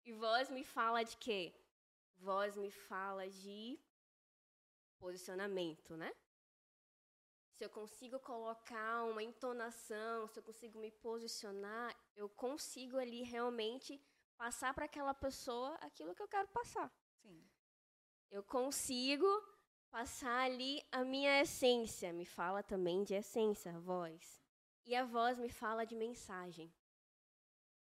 E 0.05 0.12
voz 0.12 0.50
me 0.50 0.64
fala 0.64 1.02
de 1.05 1.16
quê? 1.16 1.55
Voz 2.16 2.57
me 2.57 2.70
fala 2.70 3.28
de 3.28 3.78
posicionamento, 4.98 5.96
né? 5.96 6.12
Se 7.57 7.64
eu 7.64 7.70
consigo 7.70 8.18
colocar 8.18 9.05
uma 9.05 9.22
entonação, 9.22 10.26
se 10.26 10.38
eu 10.38 10.42
consigo 10.42 10.78
me 10.78 10.90
posicionar, 10.90 11.96
eu 12.16 12.28
consigo 12.28 12.98
ali 12.98 13.22
realmente 13.22 14.00
passar 14.37 14.74
para 14.74 14.87
aquela 14.87 15.14
pessoa 15.14 15.74
aquilo 15.76 16.14
que 16.14 16.22
eu 16.22 16.28
quero 16.28 16.48
passar. 16.48 16.92
Sim. 17.20 17.48
Eu 18.31 18.42
consigo 18.42 19.26
passar 19.92 20.46
ali 20.46 20.83
a 20.90 21.05
minha 21.05 21.42
essência. 21.42 22.12
Me 22.14 22.24
fala 22.24 22.62
também 22.62 23.05
de 23.05 23.14
essência, 23.14 23.78
voz. 23.78 24.42
E 24.87 24.94
a 24.94 25.05
voz 25.05 25.38
me 25.38 25.50
fala 25.50 25.85
de 25.85 25.94
mensagem. 25.94 26.72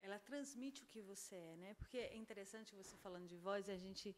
Ela 0.03 0.18
transmite 0.18 0.83
o 0.83 0.87
que 0.87 1.01
você 1.01 1.37
é, 1.37 1.57
né? 1.57 1.75
Porque 1.75 1.99
é 1.99 2.16
interessante 2.16 2.75
você 2.75 2.96
falando 2.96 3.29
de 3.29 3.37
voz, 3.37 3.68
a 3.68 3.77
gente 3.77 4.16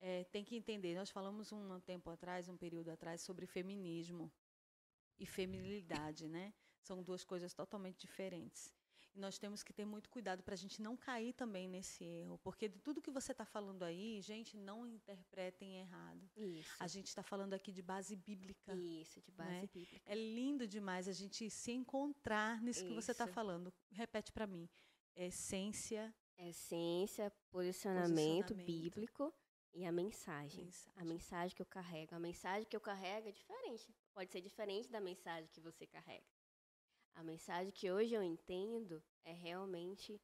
é, 0.00 0.24
tem 0.24 0.44
que 0.44 0.54
entender. 0.54 0.94
Nós 0.94 1.10
falamos 1.10 1.50
um 1.52 1.80
tempo 1.80 2.10
atrás, 2.10 2.48
um 2.48 2.56
período 2.56 2.90
atrás, 2.90 3.20
sobre 3.22 3.44
feminismo 3.44 4.32
e 5.18 5.26
feminilidade, 5.26 6.28
né? 6.28 6.54
São 6.80 7.02
duas 7.02 7.24
coisas 7.24 7.52
totalmente 7.52 7.98
diferentes. 8.06 8.72
Nós 9.14 9.38
temos 9.38 9.62
que 9.62 9.72
ter 9.72 9.84
muito 9.84 10.08
cuidado 10.08 10.42
para 10.42 10.54
a 10.54 10.56
gente 10.56 10.80
não 10.80 10.96
cair 10.96 11.34
também 11.34 11.68
nesse 11.68 12.02
erro, 12.02 12.38
porque 12.38 12.68
de 12.68 12.78
tudo 12.78 13.02
que 13.02 13.10
você 13.10 13.32
está 13.32 13.44
falando 13.44 13.82
aí, 13.82 14.20
gente, 14.22 14.56
não 14.56 14.86
interpretem 14.86 15.80
errado. 15.80 16.30
Isso. 16.36 16.74
A 16.80 16.86
gente 16.86 17.08
está 17.08 17.22
falando 17.22 17.52
aqui 17.52 17.70
de 17.70 17.82
base 17.82 18.16
bíblica. 18.16 18.74
Isso, 18.74 19.20
de 19.20 19.30
base 19.30 19.50
né? 19.50 19.68
bíblica. 19.72 20.10
É 20.10 20.14
lindo 20.14 20.66
demais 20.66 21.08
a 21.08 21.12
gente 21.12 21.50
se 21.50 21.72
encontrar 21.72 22.60
nisso 22.62 22.80
Isso. 22.80 22.88
que 22.88 22.94
você 22.94 23.12
está 23.12 23.26
falando. 23.26 23.72
Repete 23.90 24.32
para 24.32 24.46
mim. 24.46 24.68
Essência. 25.14 26.14
Essência, 26.38 27.30
posicionamento, 27.50 28.48
posicionamento, 28.48 28.54
bíblico 28.54 29.34
e 29.74 29.84
a 29.84 29.92
mensagem. 29.92 30.64
mensagem. 30.64 30.92
A 30.96 31.04
mensagem 31.04 31.56
que 31.56 31.62
eu 31.62 31.66
carrego. 31.66 32.14
A 32.14 32.18
mensagem 32.18 32.68
que 32.68 32.76
eu 32.76 32.80
carrego 32.80 33.28
é 33.28 33.32
diferente. 33.32 33.94
Pode 34.12 34.30
ser 34.30 34.40
diferente 34.40 34.88
da 34.88 35.00
mensagem 35.00 35.48
que 35.52 35.60
você 35.60 35.86
carrega. 35.86 36.26
A 37.14 37.22
mensagem 37.22 37.72
que 37.72 37.90
hoje 37.90 38.14
eu 38.14 38.22
entendo 38.22 39.02
é 39.24 39.32
realmente 39.32 40.20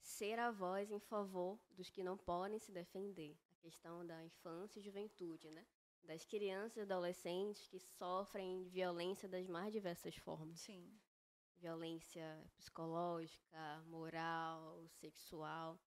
ser 0.00 0.38
a 0.38 0.50
voz 0.50 0.90
em 0.90 0.98
favor 0.98 1.58
dos 1.70 1.90
que 1.90 2.02
não 2.02 2.16
podem 2.16 2.58
se 2.58 2.72
defender. 2.72 3.36
A 3.50 3.54
questão 3.56 4.06
da 4.06 4.24
infância 4.24 4.78
e 4.78 4.82
juventude, 4.82 5.50
né? 5.50 5.66
Das 6.02 6.24
crianças 6.24 6.78
e 6.78 6.80
adolescentes 6.80 7.66
que 7.66 7.78
sofrem 7.78 8.64
violência 8.68 9.28
das 9.28 9.46
mais 9.46 9.72
diversas 9.72 10.16
formas. 10.16 10.60
Sim. 10.60 10.98
Violência 11.56 12.42
psicológica, 12.56 13.82
moral, 13.86 14.86
sexual. 14.88 15.78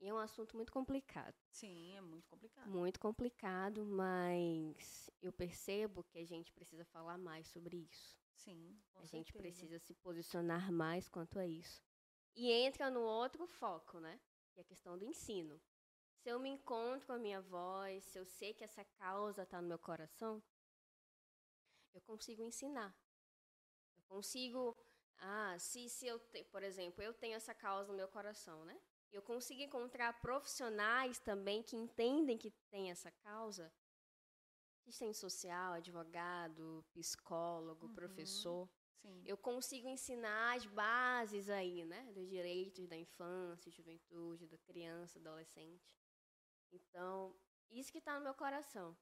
E 0.00 0.08
é 0.08 0.14
um 0.14 0.18
assunto 0.18 0.56
muito 0.56 0.72
complicado. 0.72 1.34
Sim, 1.50 1.96
é 1.96 2.00
muito 2.00 2.28
complicado. 2.28 2.70
Muito 2.70 3.00
complicado, 3.00 3.84
mas 3.84 5.10
eu 5.20 5.32
percebo 5.32 6.04
que 6.04 6.18
a 6.18 6.24
gente 6.24 6.52
precisa 6.52 6.84
falar 6.84 7.18
mais 7.18 7.48
sobre 7.48 7.76
isso. 7.76 8.16
Sim, 8.44 8.80
A 8.94 9.06
certeza. 9.06 9.06
gente 9.06 9.32
precisa 9.32 9.78
se 9.78 9.94
posicionar 9.94 10.70
mais 10.72 11.08
quanto 11.08 11.38
a 11.38 11.46
isso. 11.46 11.82
E 12.34 12.50
entra 12.52 12.90
no 12.90 13.00
outro 13.00 13.46
foco, 13.46 13.98
né? 13.98 14.20
Que 14.52 14.60
é 14.60 14.62
a 14.62 14.66
questão 14.66 14.96
do 14.96 15.04
ensino. 15.04 15.60
Se 16.22 16.28
eu 16.28 16.38
me 16.38 16.48
encontro 16.48 17.06
com 17.06 17.12
a 17.12 17.18
minha 17.18 17.40
voz, 17.40 18.04
se 18.04 18.18
eu 18.18 18.24
sei 18.24 18.54
que 18.54 18.64
essa 18.64 18.84
causa 18.84 19.42
está 19.42 19.60
no 19.60 19.68
meu 19.68 19.78
coração, 19.78 20.42
eu 21.92 22.00
consigo 22.02 22.42
ensinar. 22.42 22.94
Eu 23.96 24.04
consigo. 24.04 24.76
Ah, 25.18 25.58
se, 25.58 25.88
se 25.88 26.06
eu, 26.06 26.18
te, 26.18 26.44
por 26.44 26.62
exemplo, 26.62 27.02
eu 27.02 27.12
tenho 27.12 27.34
essa 27.34 27.54
causa 27.54 27.90
no 27.90 27.96
meu 27.96 28.08
coração, 28.08 28.64
né? 28.64 28.80
Eu 29.10 29.22
consigo 29.22 29.62
encontrar 29.62 30.20
profissionais 30.20 31.18
também 31.18 31.62
que 31.62 31.76
entendem 31.76 32.38
que 32.38 32.50
tem 32.70 32.90
essa 32.90 33.10
causa. 33.10 33.72
Assistente 34.88 35.18
social, 35.18 35.74
advogado, 35.74 36.82
psicólogo, 36.94 37.86
uhum. 37.86 37.94
professor. 37.94 38.66
Sim. 39.02 39.22
Eu 39.26 39.36
consigo 39.36 39.86
ensinar 39.86 40.56
as 40.56 40.64
bases 40.64 41.50
aí, 41.50 41.84
né? 41.84 42.10
Dos 42.14 42.26
direitos 42.26 42.88
da 42.88 42.96
infância, 42.96 43.70
juventude, 43.70 44.46
da 44.46 44.56
criança, 44.56 45.18
adolescente. 45.18 45.94
Então, 46.72 47.36
isso 47.70 47.92
que 47.92 47.98
está 47.98 48.14
no 48.14 48.24
meu 48.24 48.32
coração. 48.34 48.96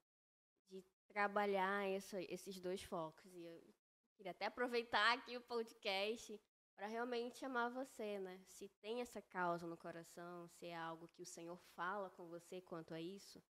De 0.68 0.84
trabalhar 1.06 1.88
essa, 1.88 2.20
esses 2.22 2.60
dois 2.60 2.82
focos. 2.82 3.32
E 3.32 3.44
eu 3.44 3.62
queria 4.16 4.32
até 4.32 4.46
aproveitar 4.46 5.16
aqui 5.16 5.36
o 5.36 5.40
podcast 5.40 6.36
para 6.74 6.88
realmente 6.88 7.38
chamar 7.38 7.68
você, 7.68 8.18
né? 8.18 8.42
Se 8.48 8.68
tem 8.80 9.00
essa 9.00 9.22
causa 9.22 9.68
no 9.68 9.76
coração, 9.76 10.48
se 10.48 10.66
é 10.66 10.76
algo 10.76 11.06
que 11.08 11.22
o 11.22 11.26
Senhor 11.26 11.56
fala 11.76 12.10
com 12.10 12.26
você 12.26 12.60
quanto 12.60 12.92
a 12.92 13.00
isso, 13.00 13.40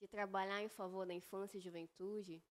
de 0.00 0.08
trabalhar 0.08 0.62
em 0.62 0.68
favor 0.68 1.06
da 1.06 1.14
infância 1.14 1.58
e 1.58 1.60
juventude, 1.60 2.42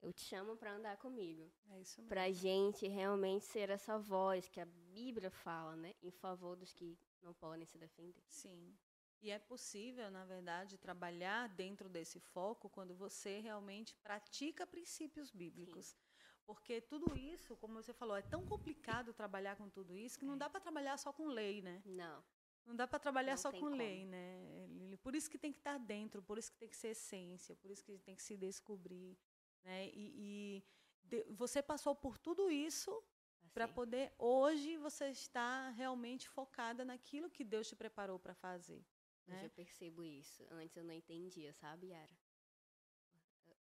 eu 0.00 0.12
te 0.12 0.22
chamo 0.22 0.56
para 0.56 0.72
andar 0.72 0.96
comigo. 0.96 1.52
É 1.70 1.80
isso 1.80 2.00
mesmo. 2.00 2.08
Para 2.08 2.32
gente 2.32 2.86
realmente 2.86 3.44
ser 3.44 3.70
essa 3.70 3.98
voz 3.98 4.48
que 4.48 4.60
a 4.60 4.66
Bíblia 4.66 5.30
fala, 5.30 5.76
né? 5.76 5.94
Em 6.02 6.10
favor 6.10 6.56
dos 6.56 6.72
que 6.72 6.98
não 7.22 7.34
podem 7.34 7.66
se 7.66 7.78
defender. 7.78 8.22
Sim. 8.28 8.76
E 9.20 9.30
é 9.30 9.38
possível, 9.38 10.10
na 10.10 10.24
verdade, 10.24 10.78
trabalhar 10.78 11.48
dentro 11.48 11.88
desse 11.88 12.20
foco 12.20 12.68
quando 12.70 12.94
você 12.94 13.40
realmente 13.40 13.94
pratica 13.96 14.66
princípios 14.66 15.30
bíblicos. 15.30 15.86
Sim. 15.86 15.96
Porque 16.46 16.80
tudo 16.80 17.16
isso, 17.16 17.56
como 17.56 17.74
você 17.74 17.92
falou, 17.92 18.16
é 18.16 18.22
tão 18.22 18.46
complicado 18.46 19.12
trabalhar 19.12 19.56
com 19.56 19.68
tudo 19.68 19.96
isso 19.96 20.18
que 20.18 20.24
não 20.24 20.34
é. 20.34 20.38
dá 20.38 20.48
para 20.48 20.60
trabalhar 20.60 20.96
só 20.96 21.12
com 21.12 21.26
lei, 21.26 21.60
né? 21.60 21.82
Não. 21.84 22.22
Não 22.66 22.74
dá 22.74 22.86
para 22.86 22.98
trabalhar 22.98 23.32
não 23.32 23.38
só 23.38 23.52
com 23.52 23.60
como. 23.60 23.76
lei, 23.76 24.04
né? 24.04 24.98
Por 25.02 25.14
isso 25.14 25.30
que 25.30 25.38
tem 25.38 25.52
que 25.52 25.58
estar 25.58 25.78
dentro, 25.78 26.20
por 26.20 26.36
isso 26.36 26.50
que 26.50 26.58
tem 26.58 26.68
que 26.68 26.76
ser 26.76 26.88
essência, 26.88 27.54
por 27.56 27.70
isso 27.70 27.84
que 27.84 27.96
tem 27.98 28.16
que 28.16 28.22
se 28.22 28.36
descobrir, 28.36 29.16
né? 29.62 29.88
E, 29.88 30.12
e 30.18 30.64
de, 31.04 31.24
você 31.30 31.62
passou 31.62 31.94
por 31.94 32.18
tudo 32.18 32.50
isso 32.50 32.90
assim. 32.90 33.52
para 33.52 33.68
poder 33.68 34.12
hoje 34.18 34.76
você 34.78 35.10
estar 35.10 35.70
realmente 35.70 36.28
focada 36.28 36.84
naquilo 36.84 37.30
que 37.30 37.44
Deus 37.44 37.68
te 37.68 37.76
preparou 37.76 38.18
para 38.18 38.34
fazer. 38.34 38.84
Né? 39.26 39.36
Hoje 39.36 39.46
eu 39.46 39.50
percebo 39.50 40.04
isso. 40.04 40.44
Antes 40.50 40.76
eu 40.76 40.84
não 40.84 40.94
entendia, 40.94 41.52
sabe, 41.52 41.88
Yara? 41.88 42.16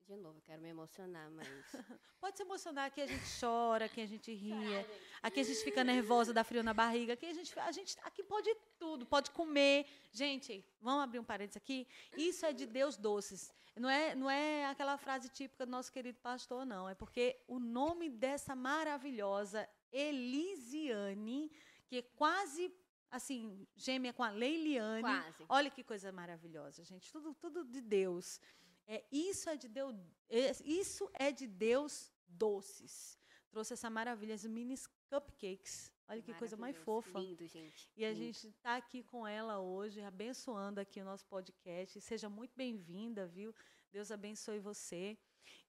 De 0.06 0.16
novo, 0.16 0.36
eu 0.36 0.42
quero 0.42 0.60
me 0.60 0.68
emocionar, 0.68 1.30
mas. 1.30 1.48
Pode 2.20 2.36
se 2.36 2.42
emocionar, 2.42 2.86
aqui 2.86 3.00
a 3.00 3.06
gente 3.06 3.24
chora, 3.40 3.86
aqui 3.86 4.02
a 4.02 4.06
gente 4.06 4.32
ria, 4.34 4.86
aqui 5.22 5.40
a 5.40 5.42
gente 5.42 5.64
fica 5.64 5.82
nervosa, 5.82 6.32
dá 6.32 6.44
frio 6.44 6.62
na 6.62 6.74
barriga, 6.74 7.14
aqui 7.14 7.24
a 7.24 7.32
gente, 7.32 7.58
a 7.58 7.72
gente 7.72 7.96
aqui 8.02 8.22
pode 8.22 8.54
tudo, 8.78 9.06
pode 9.06 9.30
comer. 9.30 9.86
Gente, 10.12 10.62
vamos 10.78 11.02
abrir 11.04 11.20
um 11.20 11.24
parênteses 11.24 11.56
aqui. 11.56 11.88
Isso 12.18 12.44
é 12.44 12.52
de 12.52 12.66
Deus 12.66 12.98
doces. 12.98 13.50
Não 13.76 13.88
é, 13.88 14.14
não 14.14 14.30
é 14.30 14.66
aquela 14.66 14.98
frase 14.98 15.28
típica 15.30 15.64
do 15.64 15.72
nosso 15.72 15.90
querido 15.90 16.18
pastor, 16.20 16.66
não. 16.66 16.86
É 16.88 16.94
porque 16.94 17.42
o 17.48 17.58
nome 17.58 18.10
dessa 18.10 18.54
maravilhosa 18.54 19.66
Elisiane, 19.90 21.50
que 21.86 21.96
é 21.96 22.02
quase 22.02 22.70
assim, 23.10 23.66
gêmea 23.76 24.12
com 24.12 24.24
a 24.24 24.30
Leiliane. 24.30 25.02
Quase. 25.02 25.44
Olha 25.48 25.70
que 25.70 25.84
coisa 25.84 26.10
maravilhosa, 26.10 26.84
gente. 26.84 27.10
Tudo, 27.12 27.32
tudo 27.34 27.64
de 27.64 27.80
Deus. 27.80 28.40
É, 28.86 29.04
isso 29.10 29.48
é 29.48 29.56
de 29.56 29.68
Deus, 29.68 29.94
é, 30.28 30.50
isso 30.64 31.10
é 31.14 31.32
de 31.32 31.46
Deus 31.46 32.12
doces. 32.26 33.18
Trouxe 33.50 33.72
essa 33.74 33.88
maravilha, 33.88 34.34
os 34.34 34.44
mini 34.44 34.76
cupcakes. 35.08 35.92
Olha 36.08 36.20
que 36.20 36.34
coisa 36.34 36.56
mais 36.56 36.76
fofa. 36.76 37.18
Lindo, 37.18 37.46
gente. 37.46 37.90
E 37.96 38.04
a 38.04 38.12
gente 38.12 38.48
está 38.48 38.76
aqui 38.76 39.02
com 39.02 39.26
ela 39.26 39.58
hoje, 39.58 40.02
abençoando 40.02 40.80
aqui 40.80 41.00
o 41.00 41.04
nosso 41.04 41.24
podcast. 41.26 41.98
Seja 42.00 42.28
muito 42.28 42.54
bem-vinda, 42.54 43.26
viu? 43.26 43.54
Deus 43.90 44.10
abençoe 44.10 44.58
você. 44.58 45.16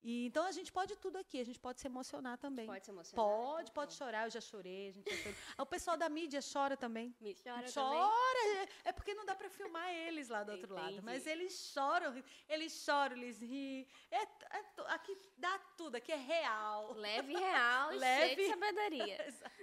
E, 0.04 0.28
então 0.28 0.46
a 0.46 0.52
gente 0.52 0.72
pode 0.72 0.96
tudo 0.98 1.18
aqui, 1.18 1.40
a 1.40 1.44
gente 1.44 1.60
pode 1.60 1.82
se 1.82 1.88
emocionar 1.88 2.38
também. 2.38 2.68
Pode 2.68 2.86
se 2.86 2.92
emocionar. 2.92 3.26
Pode, 3.26 3.72
pode 3.72 3.94
chorar, 3.94 4.26
eu 4.26 4.30
já 4.30 4.42
chorei, 4.42 4.90
a 4.90 4.92
gente 4.92 5.10
já 5.10 5.64
O 5.64 5.66
pessoal 5.66 5.98
da 5.98 6.08
mídia 6.08 6.40
chora 6.42 6.78
também. 6.78 7.16
Me 7.20 7.34
chora, 7.34 7.66
chora 7.74 8.40
também. 8.44 8.70
É 8.84 8.92
porque 8.92 9.14
não 9.14 9.26
dá 9.26 9.36
para 9.36 9.50
filmar 9.50 9.90
eles 9.92 10.30
lá 10.30 10.44
do 10.44 10.52
outro 10.52 10.74
Entendi. 10.76 10.96
lado, 10.96 11.04
mas 11.04 11.26
eles 11.26 11.54
choram, 11.74 12.24
eles 12.48 12.72
choram, 12.84 13.18
eles 13.18 13.42
riem. 13.42 13.88
É, 14.12 14.22
é, 14.22 14.66
aqui 14.90 15.18
dá 15.38 15.58
tudo, 15.78 15.96
aqui 15.96 16.12
é 16.12 16.18
real. 16.18 16.94
Leve 16.94 17.34
real 17.34 17.90
Leve... 17.92 18.36
cheio 18.36 18.36
de 18.36 18.48
sabedoria. 18.50 19.18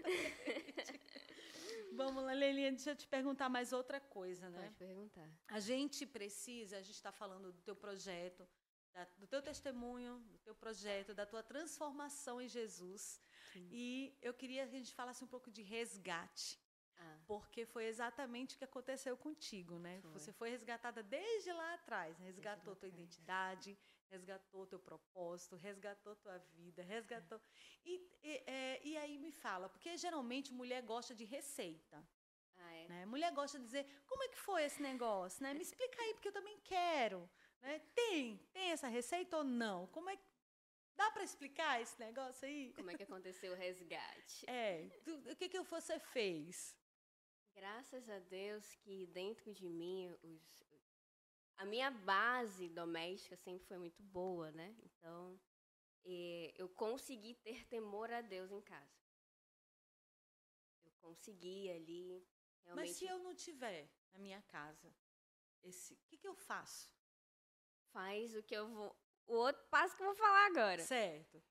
Vamos 1.95 2.25
lá, 2.25 2.33
Lelinha, 2.33 2.73
deixa 2.73 2.91
eu 2.91 2.97
te 2.97 3.07
perguntar 3.07 3.49
mais 3.49 3.73
outra 3.73 4.01
coisa, 4.01 4.49
né? 4.49 4.59
Pode 4.63 4.75
perguntar. 4.75 5.29
A 5.49 5.61
gente 5.61 6.07
precisa, 6.07 6.79
a 6.79 6.83
gente 6.83 6.95
está 6.95 7.13
falando 7.13 7.53
do 7.53 7.61
teu 7.61 7.77
projeto, 7.77 8.49
da, 8.93 9.05
do 9.19 9.27
teu 9.27 9.43
testemunho, 9.43 10.19
do 10.33 10.39
teu 10.39 10.55
projeto, 10.55 11.15
da 11.15 11.27
tua 11.27 11.43
transformação 11.43 12.41
em 12.41 12.49
Jesus. 12.49 13.21
Sim. 13.53 13.69
E 13.71 14.17
eu 14.23 14.35
queria 14.35 14.67
que 14.67 14.75
a 14.75 14.79
gente 14.79 14.95
falasse 14.95 15.25
um 15.25 15.27
pouco 15.27 15.51
de 15.51 15.63
resgate. 15.63 16.61
Ah. 16.99 17.19
Porque 17.27 17.65
foi 17.67 17.87
exatamente 17.87 18.55
o 18.55 18.59
que 18.59 18.65
aconteceu 18.65 19.17
contigo, 19.17 19.79
né? 19.79 20.01
Foi. 20.03 20.13
Você 20.13 20.33
foi 20.33 20.51
resgatada 20.51 21.03
desde 21.03 21.53
lá 21.53 21.75
atrás, 21.75 22.19
resgatou 22.19 22.77
tua 22.77 22.89
identidade, 22.89 23.77
resgatou 24.11 24.67
teu 24.67 24.79
propósito, 24.79 25.57
resgatou 25.57 26.15
tua 26.17 26.39
vida, 26.57 26.83
resgatou. 26.83 27.39
É. 27.39 27.43
E, 27.85 27.95
e, 28.23 28.43
é, 28.47 28.81
e 28.85 28.97
aí 28.97 29.19
me 29.19 29.33
fala, 29.33 29.69
porque 29.69 29.97
geralmente 29.97 30.53
mulher 30.53 30.83
gosta 30.83 31.15
de 31.15 31.25
receita. 31.25 32.07
Ah, 32.57 32.75
é? 32.75 32.89
né? 32.89 33.07
Mulher 33.07 33.33
gosta 33.33 33.59
de 33.59 33.65
dizer, 33.65 33.85
como 34.07 34.23
é 34.23 34.29
que 34.29 34.39
foi 34.39 34.65
esse 34.65 34.81
negócio? 34.81 35.43
Né? 35.43 35.55
Me 35.55 35.63
explica 35.63 36.01
aí, 36.01 36.15
porque 36.15 36.29
eu 36.29 36.33
também 36.33 36.59
quero. 36.61 37.29
Né? 37.63 37.79
Tem, 37.95 38.37
tem 38.53 38.71
essa 38.71 38.89
receita 38.89 39.39
ou 39.39 39.45
não? 39.45 39.87
Como 39.89 40.11
é 40.11 40.19
Dá 40.95 41.11
para 41.11 41.25
explicar 41.25 41.81
esse 41.81 41.99
negócio 41.99 42.47
aí? 42.47 42.73
Como 42.75 42.91
é 42.91 42.97
que 42.97 43.03
aconteceu 43.03 43.53
o 43.53 43.57
resgate? 43.57 44.45
É, 44.49 44.89
o 45.31 45.35
que 45.35 45.49
que 45.49 45.61
você 45.63 45.99
fez? 45.99 46.77
Graças 47.55 48.09
a 48.09 48.19
Deus 48.19 48.75
que 48.77 49.07
dentro 49.07 49.53
de 49.53 49.69
mim 49.69 50.15
os, 50.23 50.63
a 51.57 51.65
minha 51.65 51.91
base 51.91 52.69
doméstica 52.69 53.37
sempre 53.37 53.67
foi 53.67 53.79
muito 53.79 54.03
boa, 54.03 54.51
né? 54.53 54.77
Então 54.85 55.41
é, 56.05 56.55
eu 56.57 56.69
consegui 56.69 57.35
ter 57.35 57.67
temor 57.67 58.13
a 58.13 58.21
Deus 58.21 58.51
em 58.51 58.61
casa. 58.61 59.03
Eu 60.85 60.93
consegui 61.01 61.71
ali 61.71 62.27
realmente. 62.65 62.89
Mas 62.89 62.97
se 62.97 63.07
eu 63.07 63.19
não 63.19 63.35
tiver 63.35 63.91
na 64.13 64.19
minha 64.19 64.43
casa, 64.43 64.95
esse, 65.63 65.95
o 65.95 66.07
que, 66.07 66.17
que 66.17 66.29
eu 66.29 66.35
faço? 66.35 66.91
Faz 67.93 68.35
o 68.35 68.43
que 68.43 68.55
eu 68.55 68.69
vou. 68.69 68.95
O 69.27 69.35
outro 69.35 69.63
passo 69.71 69.97
que 69.97 70.03
eu 70.03 70.07
vou 70.07 70.17
falar 70.17 70.47
agora. 70.47 70.83
Certo. 70.83 71.43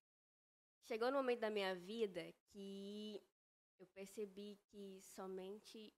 Chegou 0.84 1.10
no 1.10 1.18
momento 1.18 1.40
da 1.40 1.50
minha 1.50 1.76
vida 1.76 2.34
que 2.50 3.22
eu 3.80 3.88
percebi 3.88 4.60
que 4.68 5.00
somente 5.02 5.94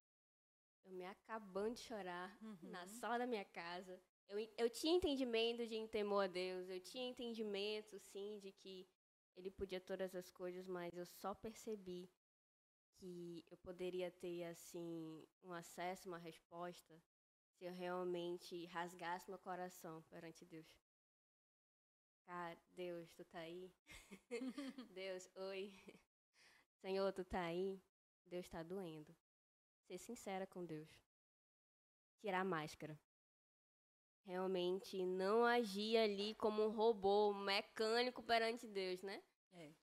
eu 0.86 0.92
me 0.92 1.06
acabando 1.06 1.76
de 1.76 1.82
chorar 1.82 2.38
uhum. 2.42 2.70
na 2.70 2.86
sala 2.88 3.20
da 3.20 3.28
minha 3.28 3.46
casa. 3.46 4.00
Eu, 4.28 4.40
eu 4.58 4.70
tinha 4.70 4.96
entendimento 4.96 5.66
de 5.66 5.88
temor 5.88 6.26
a 6.26 6.28
Deus, 6.28 6.70
eu 6.70 6.80
tinha 6.80 7.10
entendimento, 7.10 8.00
sim, 8.00 8.40
de 8.40 8.52
que 8.52 8.88
Ele 9.36 9.50
podia 9.50 9.80
todas 9.80 10.14
as 10.16 10.30
coisas, 10.32 10.68
mas 10.68 10.92
eu 10.94 11.06
só 11.06 11.34
percebi 11.34 12.10
que 12.96 13.44
eu 13.50 13.58
poderia 13.58 14.12
ter, 14.12 14.44
assim, 14.46 15.26
um 15.44 15.52
acesso, 15.52 16.08
uma 16.08 16.18
resposta 16.18 17.02
se 17.58 17.66
eu 17.66 17.74
realmente 17.74 18.66
rasgasse 18.68 19.30
meu 19.30 19.40
coração 19.40 20.02
perante 20.04 20.46
Deus. 20.46 20.68
Cara, 22.26 22.58
Deus, 22.72 23.12
tu 23.14 23.24
tá 23.26 23.40
aí? 23.40 23.72
Deus, 24.92 25.30
oi. 25.36 25.74
Senhor, 26.82 27.12
tu 27.14 27.24
tá 27.24 27.42
aí? 27.42 27.82
Deus 28.26 28.48
tá 28.50 28.64
doendo. 28.64 29.16
Ser 29.88 29.98
sincera 29.98 30.48
com 30.48 30.66
Deus. 30.66 30.90
Tirar 32.20 32.42
a 32.42 32.46
máscara. 32.46 33.00
Realmente 34.26 35.06
não 35.06 35.44
agir 35.44 35.98
ali 35.98 36.34
como 36.36 36.64
um 36.64 36.72
robô, 36.72 37.34
mecânico 37.34 38.24
perante 38.24 38.66
Deus, 38.68 39.02
né? 39.02 39.22
É. 39.52 39.74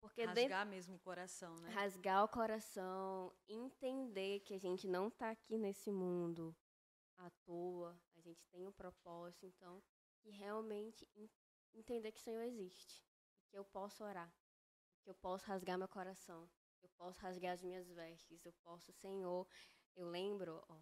Porque 0.00 0.24
rasgar 0.24 0.48
dentro... 0.48 0.70
mesmo 0.70 0.96
o 0.96 1.00
coração, 1.00 1.54
né? 1.60 1.70
Rasgar 1.70 2.24
o 2.24 2.28
coração, 2.28 3.32
entender 3.48 4.40
que 4.40 4.52
a 4.52 4.58
gente 4.58 4.88
não 4.88 5.08
tá 5.08 5.30
aqui 5.30 5.56
nesse 5.56 5.90
mundo 5.90 6.54
à 7.16 7.30
toa, 7.44 7.98
a 8.16 8.20
gente 8.20 8.44
tem 8.46 8.66
um 8.66 8.72
propósito, 8.72 9.46
então, 9.46 9.82
e 10.24 10.30
realmente 10.30 11.08
entender 11.72 12.12
que 12.12 12.20
o 12.20 12.22
Senhor 12.22 12.42
existe, 12.42 13.02
que 13.48 13.56
eu 13.56 13.64
posso 13.64 14.04
orar, 14.04 14.32
que 15.02 15.10
eu 15.10 15.14
posso 15.14 15.44
rasgar 15.46 15.78
meu 15.78 15.88
coração, 15.88 16.48
eu 16.82 16.88
posso 16.96 17.18
rasgar 17.20 17.54
as 17.54 17.62
minhas 17.62 17.88
vestes, 17.90 18.44
eu 18.44 18.52
posso, 18.62 18.92
Senhor. 18.92 19.46
Eu 19.96 20.08
lembro 20.08 20.62
ó, 20.68 20.80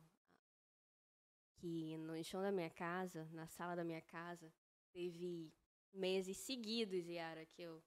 que 1.55 1.97
no 1.99 2.22
chão 2.24 2.43
da 2.43 2.51
minha 2.51 2.70
casa, 2.70 3.28
na 3.33 3.47
sala 3.47 3.76
da 3.76 3.85
minha 3.85 4.01
casa, 4.03 4.53
teve 4.91 5.55
meses 5.93 6.39
seguidos, 6.39 7.07
Yara, 7.07 7.47
que 7.47 7.62
eu 7.62 7.83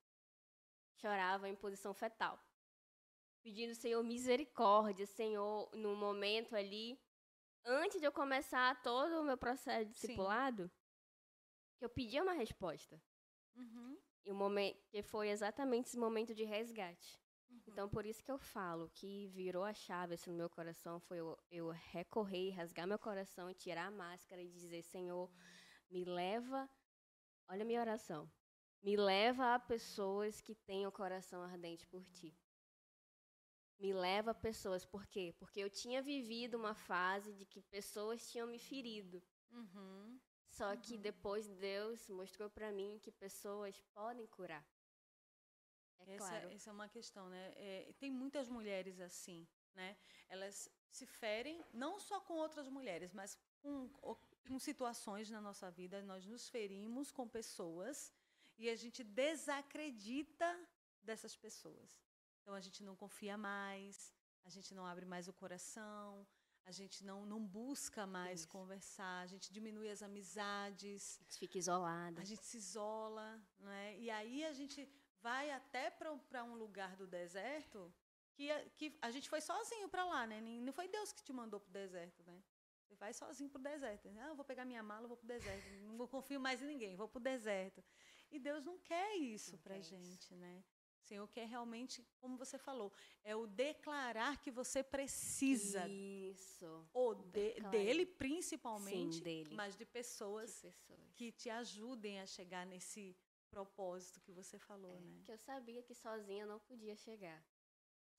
chorava 0.96 1.50
em 1.50 1.56
posição 1.56 1.93
fetal, 1.93 2.39
pedindo, 3.41 3.76
Senhor, 3.76 4.02
misericórdia, 4.04 5.06
Senhor, 5.06 5.70
no 5.76 5.96
momento 5.96 6.56
ali, 6.56 7.00
antes 7.66 7.99
de 7.99 8.05
eu 8.05 8.11
começar 8.11 8.82
todo 8.82 9.22
o 9.22 9.24
meu 9.24 9.38
processo 9.38 9.86
de 9.86 9.91
discipulado, 9.91 10.72
que 11.78 11.86
eu 11.86 11.89
pedia 11.89 12.24
uma 12.24 12.34
resposta. 12.34 13.01
Uhum. 13.55 13.97
E 14.24 14.32
o 14.32 14.36
momento 14.36 14.82
que 14.89 15.01
foi 15.01 15.30
exatamente 15.30 15.88
esse 15.88 15.97
momento 15.97 16.34
de 16.34 16.43
resgate. 16.43 17.20
Uhum. 17.49 17.61
Então, 17.68 17.89
por 17.89 18.05
isso 18.05 18.24
que 18.24 18.32
eu 18.32 18.38
falo 18.38 18.89
que 18.89 19.28
virou 19.28 19.63
a 19.63 19.74
chave 19.74 20.13
assim, 20.16 20.32
no 20.32 20.38
meu 20.38 20.49
coração 20.49 20.99
foi 20.99 21.20
eu, 21.20 21.38
eu 21.51 21.70
recorrer, 21.70 22.51
rasgar 22.51 22.88
meu 22.88 22.99
coração, 22.99 23.53
tirar 23.53 23.88
a 23.88 23.91
máscara 23.91 24.41
e 24.41 24.49
dizer: 24.49 24.84
Senhor, 24.84 25.32
me 25.89 26.05
leva. 26.05 26.70
Olha 27.47 27.63
a 27.63 27.66
minha 27.66 27.82
oração. 27.82 28.30
Me 28.82 28.95
leva 28.95 29.55
a 29.55 29.59
pessoas 29.59 30.41
que 30.41 30.55
têm 30.55 30.86
o 30.86 30.91
coração 30.91 31.41
ardente 31.41 31.88
por 31.88 32.03
ti. 32.05 32.38
Me 33.80 33.93
leva 33.93 34.32
a 34.32 34.34
pessoas. 34.34 34.86
Por 34.86 35.05
quê? 35.05 35.34
Porque 35.38 35.59
eu 35.59 35.69
tinha 35.69 36.01
vivido 36.01 36.55
uma 36.55 36.73
fase 36.73 37.34
de 37.34 37.45
que 37.45 37.61
pessoas 37.61 38.30
tinham 38.30 38.47
me 38.47 38.59
ferido. 38.59 39.21
Uhum. 39.51 40.19
Só 40.47 40.76
que 40.78 40.97
depois 40.97 41.47
Deus 41.47 42.09
mostrou 42.09 42.49
para 42.49 42.71
mim 42.71 42.97
que 43.01 43.11
pessoas 43.11 43.82
podem 43.93 44.26
curar. 44.28 44.65
É 45.99 46.15
essa, 46.15 46.17
claro. 46.17 46.51
essa 46.51 46.69
é 46.69 46.73
uma 46.73 46.88
questão, 46.88 47.30
né? 47.30 47.53
É, 47.55 47.93
tem 47.99 48.11
muitas 48.11 48.47
mulheres 48.47 48.99
assim, 48.99 49.47
né? 49.73 49.97
Elas 50.30 50.69
se 50.89 51.05
ferem 51.05 51.63
não 51.73 51.99
só 51.99 52.21
com 52.21 52.36
outras 52.36 52.69
mulheres, 52.69 53.11
mas 53.13 53.38
com, 53.61 53.89
com 54.47 54.59
situações 54.59 55.30
na 55.30 55.41
nossa 55.41 55.69
vida. 55.69 56.01
Nós 56.01 56.26
nos 56.26 56.47
ferimos 56.47 57.11
com 57.11 57.28
pessoas 57.28 58.13
e 58.57 58.69
a 58.69 58.76
gente 58.76 59.03
desacredita 59.03 60.47
dessas 61.03 61.36
pessoas. 61.36 61.99
Então 62.46 62.54
a 62.54 62.62
gente 62.62 62.84
não 62.84 62.96
confia 62.96 63.36
mais, 63.36 64.14
a 64.43 64.52
gente 64.52 64.72
não 64.76 64.86
abre 64.86 65.04
mais 65.04 65.28
o 65.28 65.34
coração, 65.34 66.28
a 66.64 66.72
gente 66.72 67.04
não, 67.04 67.26
não 67.26 67.43
busca 67.43 68.06
mais 68.06 68.41
Isso. 68.41 68.50
conversar, 68.50 69.22
a 69.22 69.26
gente 69.26 69.52
diminui 69.52 69.89
as 69.89 70.04
amizades. 70.04 71.18
A 71.20 71.24
gente 71.24 71.39
fica 71.39 71.58
isolada. 71.58 72.22
A 72.22 72.24
gente 72.24 72.43
se 72.43 72.58
isola, 72.58 73.41
né? 73.58 73.98
E 73.98 74.12
aí 74.12 74.46
a 74.46 74.54
gente 74.54 74.88
vai 75.24 75.50
até 75.50 75.89
para 75.89 76.43
um 76.43 76.54
lugar 76.54 76.96
do 76.96 77.08
deserto 77.08 77.91
que, 78.36 78.48
que 78.78 78.96
a 79.02 79.10
gente 79.10 79.28
foi 79.28 79.41
sozinho 79.41 79.89
para 79.89 80.06
lá, 80.06 80.28
né? 80.28 80.39
Não 80.39 80.72
foi 80.72 80.88
Deus 80.88 81.12
que 81.12 81.24
te 81.24 81.34
mandou 81.34 81.60
para 81.60 81.72
o 81.72 81.74
deserto, 81.74 82.22
né? 82.28 82.43
Você 82.84 82.93
vai 82.93 83.12
sozinho 83.12 83.50
para 83.50 83.60
o 83.60 83.64
deserto. 83.64 84.08
Ah, 84.20 84.28
eu 84.28 84.36
vou 84.36 84.46
pegar 84.46 84.66
minha 84.66 84.84
mala, 84.84 85.08
vou 85.08 85.18
para 85.18 85.26
o 85.26 85.28
deserto. 85.28 85.68
Não 85.82 86.08
confio 86.08 86.39
mais 86.39 86.62
em 86.62 86.68
ninguém, 86.68 86.96
vou 86.96 87.08
para 87.08 87.20
o 87.20 87.24
deserto. 87.24 87.84
E 88.32 88.38
Deus 88.38 88.64
não 88.64 88.78
quer 88.78 89.16
isso 89.16 89.58
para 89.58 89.80
gente, 89.80 90.36
né? 90.36 90.64
O 91.06 91.08
Senhor 91.08 91.28
quer 91.28 91.47
realmente, 91.47 92.03
como 92.20 92.36
você 92.36 92.58
falou, 92.58 92.91
é 93.24 93.36
o 93.36 93.45
declarar 93.45 94.41
que 94.41 94.49
você 94.49 94.82
precisa. 94.82 95.88
Isso. 95.88 96.89
Ou 96.91 97.14
de, 97.14 97.60
dele, 97.70 98.08
principalmente, 98.08 99.18
Sim, 99.18 99.24
dele. 99.24 99.53
mas 99.53 99.78
de 99.78 99.86
pessoas, 99.86 100.56
de 100.56 100.72
pessoas, 100.72 101.14
que 101.14 101.32
te 101.32 101.47
ajudem 101.47 102.20
a 102.22 102.26
chegar 102.26 102.66
nesse 102.66 103.16
propósito 103.51 104.20
que 104.20 104.32
você 104.32 104.58
falou, 104.58 104.97
é, 104.97 104.99
né? 104.99 105.22
Que 105.24 105.32
eu 105.32 105.38
sabia 105.38 105.84
que 105.84 105.93
sozinha 105.93 106.43
não 106.43 106.60
podia 106.60 106.95
chegar. 106.95 107.45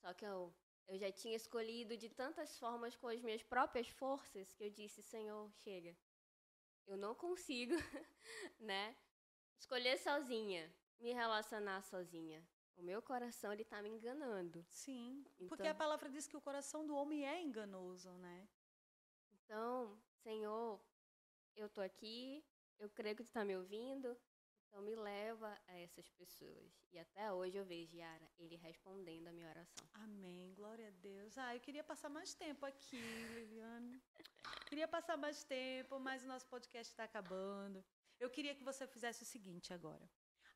Só 0.00 0.14
que 0.14 0.24
eu, 0.24 0.54
eu 0.86 0.96
já 0.96 1.10
tinha 1.10 1.34
escolhido 1.34 1.96
de 1.96 2.08
tantas 2.08 2.56
formas 2.56 2.94
com 2.94 3.08
as 3.08 3.20
minhas 3.20 3.42
próprias 3.42 3.88
forças 3.88 4.52
que 4.52 4.62
eu 4.62 4.70
disse, 4.70 5.02
Senhor, 5.02 5.50
chega. 5.64 5.98
Eu 6.86 6.96
não 6.96 7.16
consigo, 7.16 7.74
né? 8.60 8.96
Escolher 9.58 9.98
sozinha, 9.98 10.72
me 11.00 11.12
relacionar 11.12 11.82
sozinha. 11.82 12.46
O 12.76 12.82
meu 12.82 13.00
coração 13.00 13.52
ele 13.52 13.62
está 13.62 13.80
me 13.80 13.88
enganando. 13.88 14.64
Sim, 14.68 15.24
então, 15.36 15.48
porque 15.48 15.66
a 15.66 15.74
palavra 15.74 16.10
diz 16.10 16.26
que 16.26 16.36
o 16.36 16.40
coração 16.40 16.86
do 16.86 16.94
homem 16.94 17.26
é 17.26 17.40
enganoso, 17.40 18.10
né? 18.18 18.48
Então, 19.32 19.98
Senhor, 20.22 20.80
eu 21.56 21.68
tô 21.70 21.80
aqui, 21.80 22.44
eu 22.78 22.90
creio 22.90 23.16
que 23.16 23.22
tu 23.22 23.28
está 23.28 23.44
me 23.44 23.56
ouvindo, 23.56 24.16
então 24.68 24.82
me 24.82 24.94
leva 24.94 25.58
a 25.66 25.78
essas 25.78 26.06
pessoas. 26.10 26.70
E 26.92 26.98
até 26.98 27.32
hoje 27.32 27.56
eu 27.56 27.64
vejo 27.64 27.96
Yara 27.96 28.30
ele 28.38 28.56
respondendo 28.56 29.28
a 29.28 29.32
minha 29.32 29.48
oração. 29.48 29.88
Amém, 29.94 30.52
glória 30.54 30.88
a 30.88 30.90
Deus. 30.90 31.38
Ah, 31.38 31.56
eu 31.56 31.60
queria 31.60 31.82
passar 31.82 32.10
mais 32.10 32.34
tempo 32.34 32.66
aqui, 32.66 33.00
Viviane. 33.34 34.02
queria 34.68 34.86
passar 34.86 35.16
mais 35.16 35.42
tempo, 35.44 35.98
mas 35.98 36.24
o 36.24 36.28
nosso 36.28 36.46
podcast 36.46 36.92
está 36.92 37.04
acabando. 37.04 37.82
Eu 38.20 38.28
queria 38.28 38.54
que 38.54 38.62
você 38.62 38.86
fizesse 38.86 39.22
o 39.22 39.26
seguinte 39.26 39.72
agora 39.72 40.06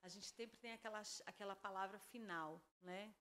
a 0.03 0.09
gente 0.09 0.27
sempre 0.27 0.57
tem 0.57 0.73
aquela, 0.73 1.03
aquela 1.27 1.57
palavra 1.57 1.99
final, 1.99 2.63
né? 2.83 3.15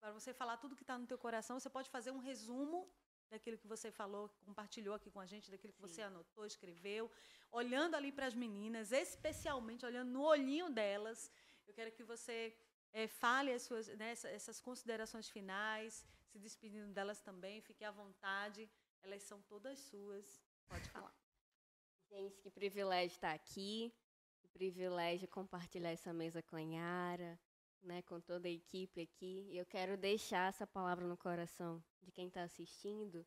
Para 0.00 0.12
você 0.12 0.32
falar 0.32 0.56
tudo 0.56 0.76
que 0.76 0.82
está 0.82 0.96
no 0.98 1.06
teu 1.06 1.18
coração, 1.18 1.58
você 1.58 1.70
pode 1.70 1.90
fazer 1.90 2.10
um 2.10 2.18
resumo 2.18 2.88
daquilo 3.30 3.58
que 3.58 3.66
você 3.66 3.90
falou, 3.90 4.28
compartilhou 4.44 4.94
aqui 4.94 5.10
com 5.10 5.20
a 5.20 5.26
gente, 5.26 5.50
daquilo 5.50 5.72
que 5.72 5.80
Sim. 5.80 5.88
você 5.88 6.02
anotou, 6.02 6.46
escreveu, 6.46 7.10
olhando 7.50 7.94
ali 7.94 8.10
para 8.10 8.26
as 8.26 8.34
meninas, 8.34 8.90
especialmente 8.92 9.84
olhando 9.84 10.10
no 10.10 10.22
olhinho 10.22 10.70
delas. 10.70 11.30
Eu 11.66 11.74
quero 11.74 11.92
que 11.92 12.02
você 12.02 12.56
é, 12.92 13.06
fale 13.06 13.52
as 13.52 13.62
suas, 13.62 13.88
né, 13.88 14.12
essas 14.12 14.60
considerações 14.60 15.28
finais, 15.28 16.06
se 16.26 16.38
despedindo 16.38 16.92
delas 16.92 17.20
também, 17.20 17.60
fique 17.60 17.84
à 17.84 17.90
vontade. 17.90 18.70
Elas 19.02 19.22
são 19.22 19.40
todas 19.42 19.78
suas. 19.78 20.42
Pode 20.66 20.88
falar. 20.90 21.14
Gente, 22.10 22.40
que 22.40 22.50
privilégio 22.50 23.14
estar 23.14 23.34
aqui 23.34 23.94
privilégio 24.52 25.28
compartilhar 25.28 25.90
essa 25.90 26.12
mesa 26.12 26.42
com 26.42 26.56
a 26.56 26.60
Yara, 26.60 27.38
né, 27.82 28.02
com 28.02 28.20
toda 28.20 28.48
a 28.48 28.50
equipe 28.50 29.00
aqui. 29.00 29.48
E 29.50 29.56
eu 29.56 29.66
quero 29.66 29.96
deixar 29.96 30.48
essa 30.48 30.66
palavra 30.66 31.06
no 31.06 31.16
coração 31.16 31.82
de 32.02 32.10
quem 32.10 32.28
está 32.28 32.42
assistindo, 32.42 33.26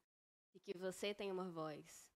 de 0.51 0.59
que 0.59 0.77
você 0.77 1.13
tem 1.13 1.31
uma 1.31 1.49
voz, 1.49 2.07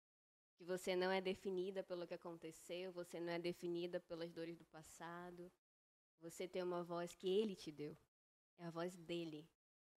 que 0.55 0.63
você 0.63 0.95
não 0.95 1.11
é 1.11 1.21
definida 1.21 1.83
pelo 1.83 2.07
que 2.07 2.13
aconteceu, 2.13 2.91
você 2.91 3.19
não 3.19 3.33
é 3.33 3.39
definida 3.39 3.99
pelas 3.99 4.31
dores 4.31 4.57
do 4.57 4.65
passado. 4.65 5.51
Você 6.21 6.47
tem 6.47 6.63
uma 6.63 6.83
voz 6.83 7.15
que 7.15 7.27
ele 7.27 7.55
te 7.55 7.71
deu. 7.71 7.97
É 8.57 8.65
a 8.65 8.71
voz 8.71 8.95
dele. 8.95 9.47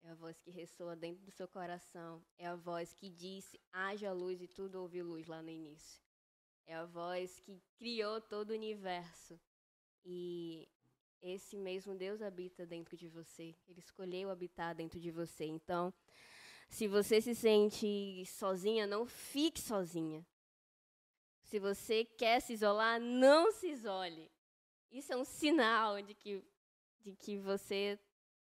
É 0.03 0.09
a 0.09 0.15
voz 0.15 0.39
que 0.39 0.51
ressoa 0.51 0.95
dentro 0.95 1.23
do 1.23 1.31
seu 1.31 1.47
coração. 1.47 2.23
É 2.37 2.47
a 2.47 2.55
voz 2.55 2.93
que 2.93 3.09
disse: 3.09 3.59
haja 3.71 4.11
luz 4.11 4.41
e 4.41 4.47
tudo 4.47 4.81
houve 4.81 5.01
luz 5.01 5.27
lá 5.27 5.41
no 5.41 5.49
início. 5.49 6.06
É 6.67 6.75
a 6.75 6.85
voz 6.85 7.39
que 7.39 7.61
criou 7.77 8.19
todo 8.19 8.51
o 8.51 8.53
universo. 8.53 9.39
E 10.05 10.67
esse 11.21 11.57
mesmo 11.57 11.95
Deus 11.95 12.21
habita 12.21 12.65
dentro 12.65 12.97
de 12.97 13.07
você. 13.07 13.55
Ele 13.67 13.79
escolheu 13.79 14.29
habitar 14.29 14.75
dentro 14.75 14.99
de 14.99 15.09
você. 15.09 15.45
Então, 15.45 15.93
se 16.69 16.85
você 16.85 17.21
se 17.21 17.33
sente 17.33 18.25
sozinha, 18.25 18.85
não 18.85 19.05
fique 19.05 19.61
sozinha. 19.61 20.25
Se 21.41 21.57
você 21.57 22.03
quer 22.03 22.41
se 22.41 22.53
isolar, 22.53 22.99
não 22.99 23.49
se 23.53 23.69
isole. 23.69 24.29
Isso 24.91 25.13
é 25.13 25.17
um 25.17 25.23
sinal 25.23 26.01
de 26.01 26.13
que, 26.13 26.43
de 26.99 27.15
que 27.15 27.37
você 27.37 27.97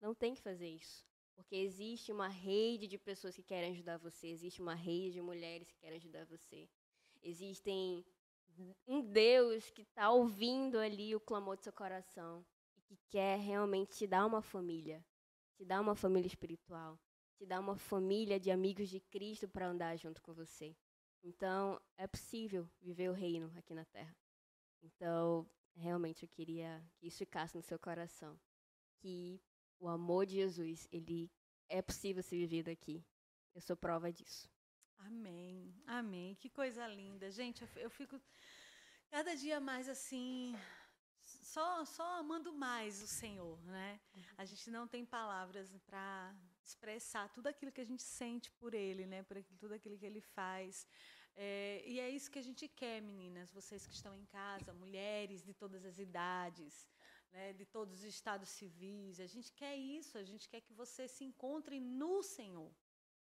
não 0.01 0.15
tem 0.15 0.33
que 0.33 0.41
fazer 0.41 0.67
isso. 0.67 1.05
Porque 1.35 1.55
existe 1.55 2.11
uma 2.11 2.27
rede 2.27 2.87
de 2.87 2.97
pessoas 2.97 3.35
que 3.35 3.43
querem 3.43 3.71
ajudar 3.73 3.97
você, 3.97 4.27
existe 4.27 4.59
uma 4.59 4.73
rede 4.73 5.11
de 5.11 5.21
mulheres 5.21 5.69
que 5.69 5.77
querem 5.77 5.97
ajudar 5.97 6.25
você. 6.25 6.67
Existem 7.21 8.05
um 8.87 9.01
Deus 9.01 9.69
que 9.69 9.81
está 9.81 10.09
ouvindo 10.09 10.79
ali 10.79 11.15
o 11.15 11.19
clamor 11.19 11.57
do 11.57 11.63
seu 11.63 11.73
coração 11.73 12.45
e 12.75 12.81
que 12.81 12.97
quer 13.09 13.39
realmente 13.39 13.97
te 13.97 14.07
dar 14.07 14.25
uma 14.25 14.41
família, 14.41 15.05
te 15.55 15.65
dar 15.65 15.81
uma 15.81 15.95
família 15.95 16.27
espiritual, 16.27 16.99
te 17.37 17.45
dar 17.45 17.59
uma 17.59 17.77
família 17.77 18.39
de 18.39 18.49
amigos 18.49 18.89
de 18.89 18.99
Cristo 18.99 19.47
para 19.47 19.67
andar 19.67 19.95
junto 19.97 20.21
com 20.21 20.33
você. 20.33 20.75
Então, 21.23 21.79
é 21.97 22.07
possível 22.07 22.69
viver 22.81 23.09
o 23.09 23.13
reino 23.13 23.51
aqui 23.57 23.73
na 23.73 23.85
terra. 23.85 24.15
Então, 24.81 25.47
realmente 25.75 26.23
eu 26.23 26.29
queria 26.29 26.83
que 26.97 27.07
isso 27.07 27.17
ficasse 27.17 27.55
no 27.55 27.61
seu 27.61 27.77
coração, 27.77 28.39
que 28.99 29.41
o 29.79 29.87
amor 29.87 30.25
de 30.25 30.35
Jesus, 30.35 30.87
ele 30.91 31.29
é 31.69 31.81
possível 31.81 32.23
ser 32.23 32.37
vivido 32.37 32.69
aqui. 32.69 33.03
Eu 33.53 33.61
sou 33.61 33.75
prova 33.75 34.11
disso. 34.11 34.49
Amém. 34.99 35.73
Amém. 35.85 36.35
Que 36.35 36.49
coisa 36.49 36.87
linda. 36.87 37.29
Gente, 37.31 37.67
eu, 37.75 37.89
fico 37.89 38.19
cada 39.09 39.35
dia 39.35 39.59
mais 39.59 39.87
assim, 39.87 40.55
só, 41.21 41.85
só 41.85 42.19
amando 42.19 42.51
mais 42.53 43.01
o 43.01 43.07
Senhor, 43.07 43.61
né? 43.65 43.99
A 44.37 44.45
gente 44.45 44.69
não 44.69 44.87
tem 44.87 45.05
palavras 45.05 45.71
para 45.85 46.35
expressar 46.63 47.29
tudo 47.29 47.47
aquilo 47.47 47.71
que 47.71 47.81
a 47.81 47.85
gente 47.85 48.03
sente 48.03 48.51
por 48.51 48.73
Ele, 48.73 49.05
né? 49.05 49.23
Por 49.23 49.41
tudo 49.59 49.73
aquilo 49.73 49.97
que 49.97 50.05
Ele 50.05 50.21
faz. 50.21 50.87
É, 51.35 51.83
e 51.85 51.99
é 51.99 52.09
isso 52.09 52.31
que 52.31 52.39
a 52.39 52.41
gente 52.41 52.67
quer, 52.67 52.99
meninas, 52.99 53.51
vocês 53.51 53.85
que 53.85 53.93
estão 53.93 54.15
em 54.15 54.25
casa, 54.25 54.73
mulheres 54.73 55.43
de 55.43 55.53
todas 55.53 55.85
as 55.85 55.99
idades, 55.99 56.89
né, 57.31 57.53
de 57.53 57.63
todos 57.63 57.99
os 57.99 58.03
estados 58.03 58.49
civis. 58.49 59.19
A 59.19 59.27
gente 59.27 59.51
quer 59.53 59.75
isso, 59.75 60.17
a 60.17 60.23
gente 60.23 60.49
quer 60.49 60.61
que 60.61 60.73
você 60.73 61.07
se 61.07 61.23
encontre 61.23 61.79
no 61.79 62.23
Senhor. 62.23 62.71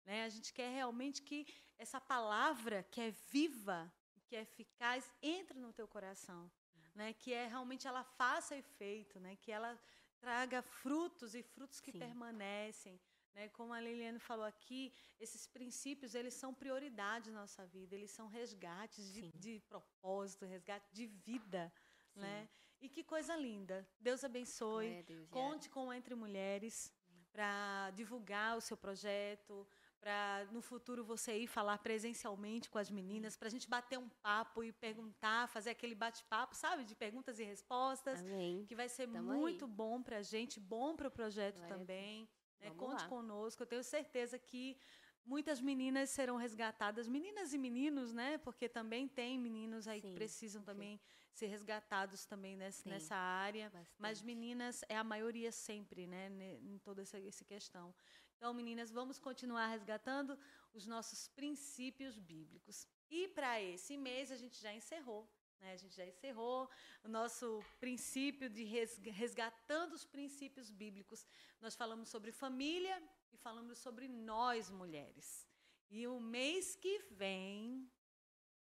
Né? 0.07 0.25
A 0.25 0.29
gente 0.29 0.53
quer 0.53 0.73
realmente 0.73 1.21
que 1.21 1.47
essa 1.77 2.01
palavra 2.01 2.85
que 2.85 3.01
é 3.01 3.11
viva, 3.31 3.93
que 4.25 4.37
é 4.37 4.43
eficaz, 4.43 5.13
entre 5.21 5.59
no 5.59 5.73
teu 5.73 5.89
coração. 5.89 6.51
Né? 6.95 7.13
Que 7.13 7.35
é 7.35 7.47
realmente 7.47 7.87
ela 7.87 8.05
faça 8.05 8.57
efeito, 8.57 9.19
né? 9.21 9.37
que 9.37 9.51
ela 9.51 9.79
traga 10.19 10.63
frutos 10.63 11.35
e 11.35 11.43
frutos 11.43 11.81
que 11.81 11.93
Sim. 11.93 11.99
permanecem. 11.99 12.99
Né? 13.35 13.49
Como 13.49 13.73
a 13.75 13.81
Liliane 13.81 14.19
falou 14.19 14.47
aqui, 14.47 14.95
esses 15.21 15.47
princípios 15.47 16.15
eles 16.15 16.33
são 16.33 16.55
prioridade 16.55 17.31
na 17.31 17.41
nossa 17.41 17.67
vida, 17.67 17.95
eles 17.95 18.11
são 18.11 18.29
resgates 18.29 19.13
de, 19.13 19.31
de 19.33 19.61
propósito, 19.69 20.47
resgate 20.47 20.89
de 20.93 21.07
vida. 21.07 21.73
Né? 22.15 22.49
E 22.81 22.89
que 22.89 23.05
coisa 23.05 23.37
linda. 23.37 23.87
Deus 24.01 24.25
abençoe. 24.25 25.03
Deus, 25.03 25.29
Conte 25.29 25.69
com 25.69 25.93
Entre 25.93 26.15
Mulheres 26.15 26.91
para 27.31 27.91
divulgar 27.91 28.57
o 28.57 28.63
seu 28.63 28.79
projeto, 28.79 29.69
para 30.07 30.47
no 30.53 30.63
futuro 30.63 31.03
você 31.03 31.37
ir 31.37 31.49
falar 31.49 31.79
presencialmente 31.79 32.71
com 32.71 32.79
as 32.79 32.89
meninas, 32.89 33.37
para 33.37 33.49
a 33.49 33.51
gente 33.51 33.69
bater 33.69 33.99
um 33.99 34.09
papo 34.23 34.63
e 34.63 34.71
perguntar, 34.71 35.49
fazer 35.49 35.71
aquele 35.71 35.97
bate-papo, 35.97 36.55
sabe, 36.55 36.85
de 36.85 36.95
perguntas 36.95 37.41
e 37.41 37.45
respostas, 37.45 38.21
Amém. 38.21 38.65
que 38.69 38.77
vai 38.77 38.89
ser 38.89 39.09
Tamo 39.09 39.35
muito 39.35 39.65
aí. 39.65 39.71
bom 39.73 40.01
para 40.01 40.19
a 40.19 40.23
gente, 40.23 40.61
bom 40.61 40.95
para 40.95 41.09
o 41.09 41.11
projeto 41.11 41.61
também. 41.67 42.29
Né? 42.61 42.71
Conte 42.77 43.03
lá. 43.03 43.09
conosco. 43.09 43.65
Eu 43.65 43.67
tenho 43.67 43.83
certeza 43.83 44.39
que 44.39 44.79
muitas 45.25 45.61
meninas 45.61 46.09
serão 46.11 46.37
resgatadas, 46.37 47.09
meninas 47.09 47.53
e 47.53 47.59
meninos, 47.59 48.13
né? 48.13 48.39
Porque 48.39 48.69
também 48.69 49.09
tem 49.09 49.37
meninos 49.37 49.89
aí 49.89 50.01
sim, 50.01 50.07
que 50.07 50.15
precisam 50.15 50.63
sim. 50.63 50.67
também 50.67 51.01
ser 51.33 51.49
resgatados 51.49 52.25
também 52.25 52.57
nessa, 52.57 52.89
nessa 52.89 53.17
área. 53.17 53.65
Bastante. 53.71 53.97
Mas 53.99 54.23
meninas 54.23 54.85
é 54.89 54.97
a 54.97 55.03
maioria 55.03 55.51
sempre, 55.51 56.07
né? 56.07 56.31
Em 56.63 56.79
toda 56.79 57.03
essa, 57.03 57.19
essa 57.19 57.45
questão. 57.45 57.93
Então, 58.37 58.53
meninas, 58.53 58.91
vamos 58.91 59.19
continuar 59.19 59.67
resgatando 59.69 60.39
os 60.73 60.87
nossos 60.87 61.29
princípios 61.29 62.19
bíblicos. 62.19 62.87
E 63.11 63.29
para 63.29 63.61
esse 63.63 63.97
mês 63.97 64.31
a 64.31 64.37
gente 64.37 64.61
já 64.61 64.73
encerrou 64.73 65.29
né? 65.61 65.73
A 65.73 65.77
gente 65.77 65.95
já 65.95 66.07
encerrou 66.07 66.69
o 67.03 67.09
nosso 67.09 67.63
princípio 67.81 68.49
de 68.49 68.65
resgatando 69.11 69.93
os 69.93 70.05
princípios 70.05 70.71
bíblicos. 70.71 71.27
Nós 71.61 71.75
falamos 71.75 72.09
sobre 72.09 72.33
família 72.33 73.03
e 73.33 73.37
falamos 73.37 73.79
sobre 73.79 74.09
nós, 74.09 74.71
mulheres. 74.71 75.47
E 75.91 76.07
o 76.07 76.19
mês 76.21 76.75
que 76.77 76.99
vem, 77.11 77.91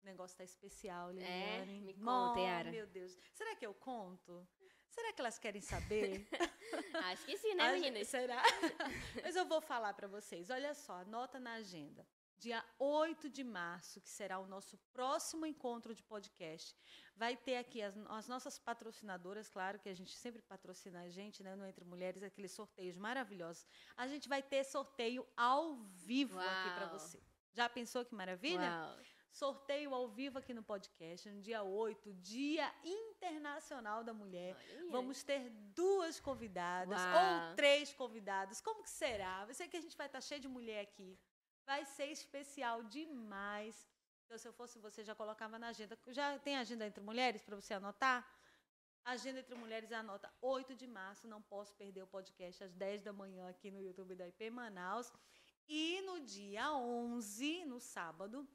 o 0.03 0.07
negócio 0.07 0.35
está 0.35 0.45
especial, 0.45 1.11
Liliane. 1.11 1.79
É, 1.79 1.81
me 1.81 1.95
conta, 1.95 2.41
Yara. 2.41 2.71
Meu 2.71 2.87
Deus. 2.87 3.17
Será 3.33 3.57
que 3.57 3.67
eu 3.67 3.75
conto? 3.75 4.47
Será 4.95 5.13
que 5.13 5.21
elas 5.21 5.39
querem 5.39 5.61
saber? 5.61 6.27
Acho 7.11 7.25
que 7.27 7.37
sim, 7.37 7.55
né, 7.55 7.73
meninas? 7.73 8.07
Será? 8.09 8.41
Mas 9.23 9.35
eu 9.35 9.45
vou 9.45 9.61
falar 9.61 9.93
para 9.93 10.07
vocês. 10.07 10.51
Olha 10.51 10.73
só, 10.75 10.95
anota 11.01 11.41
na 11.41 11.55
agenda 11.55 12.07
dia 12.45 12.63
8 12.79 13.31
de 13.31 13.43
março, 13.43 14.01
que 14.01 14.11
será 14.11 14.39
o 14.39 14.47
nosso 14.47 14.77
próximo 14.93 15.47
encontro 15.47 15.95
de 15.95 16.03
podcast. 16.03 16.77
Vai 17.17 17.37
ter 17.37 17.57
aqui 17.57 17.81
as, 17.81 17.97
as, 18.09 18.29
nossas 18.29 18.59
patrocinadoras, 18.59 19.49
claro 19.49 19.79
que 19.79 19.89
a 19.89 19.95
gente 19.95 20.15
sempre 20.15 20.43
patrocina 20.43 21.01
a 21.03 21.09
gente, 21.09 21.43
né, 21.43 21.57
no 21.57 21.67
Entre 21.67 21.85
Mulheres, 21.85 22.23
aqueles 22.23 22.53
sorteios 22.53 22.99
maravilhosos. 22.99 23.67
A 23.97 24.07
gente 24.07 24.29
vai 24.29 24.43
ter 24.43 24.63
sorteio 24.65 25.27
ao 25.37 25.77
vivo 26.07 26.37
Uau. 26.37 26.47
aqui 26.47 26.75
para 26.75 26.87
você. 26.87 27.23
Já 27.53 27.69
pensou 27.69 28.05
que 28.05 28.15
maravilha? 28.15 28.71
Uau. 28.71 28.99
Sorteio 29.35 29.93
ao 29.93 30.07
vivo 30.07 30.39
aqui 30.39 30.55
no 30.55 30.63
podcast, 30.63 31.29
no 31.29 31.41
dia 31.43 31.61
8, 31.65 32.15
Dia 32.15 32.73
Internacional 32.85 34.05
da 34.05 34.15
Mulher. 34.15 34.57
Vamos 34.93 35.25
ter 35.25 35.51
duas 35.75 36.21
convidadas 36.21 37.01
Uau. 37.01 37.49
ou 37.51 37.57
três 37.57 37.93
convidadas. 37.93 38.61
Como 38.61 38.85
que 38.85 38.91
será? 38.91 39.45
Vai 39.45 39.53
ser 39.53 39.67
que 39.67 39.77
a 39.77 39.81
gente 39.81 39.97
vai 39.97 40.07
estar 40.07 40.21
cheio 40.21 40.41
de 40.41 40.47
mulher 40.47 40.83
aqui. 40.83 41.19
Vai 41.67 41.85
ser 41.85 42.13
especial 42.13 42.85
demais. 42.85 43.85
Então, 44.25 44.39
se 44.39 44.47
eu 44.47 44.53
fosse 44.53 44.79
você, 44.79 45.03
já 45.03 45.17
colocava 45.17 45.59
na 45.59 45.67
agenda. 45.67 45.99
Já 46.11 46.39
tem 46.39 46.57
agenda 46.57 46.87
entre 46.87 47.03
mulheres 47.03 47.43
para 47.43 47.57
você 47.57 47.75
anotar? 47.75 48.25
Agenda 49.05 49.41
entre 49.41 49.57
mulheres 49.57 49.91
anota 49.91 50.33
8 50.41 50.77
de 50.77 50.87
março. 50.87 51.27
Não 51.27 51.43
posso 51.43 51.75
perder 51.75 52.05
o 52.05 52.07
podcast 52.07 52.63
às 52.63 52.73
10 52.73 53.03
da 53.03 53.13
manhã 53.13 53.49
aqui 53.49 53.69
no 53.73 53.83
YouTube 53.83 54.15
da 54.15 54.29
IP 54.29 54.49
Manaus. 54.49 55.13
E 55.67 56.01
no 56.03 56.21
dia 56.21 56.73
11, 56.73 57.65
no 57.65 57.81
sábado, 57.81 58.49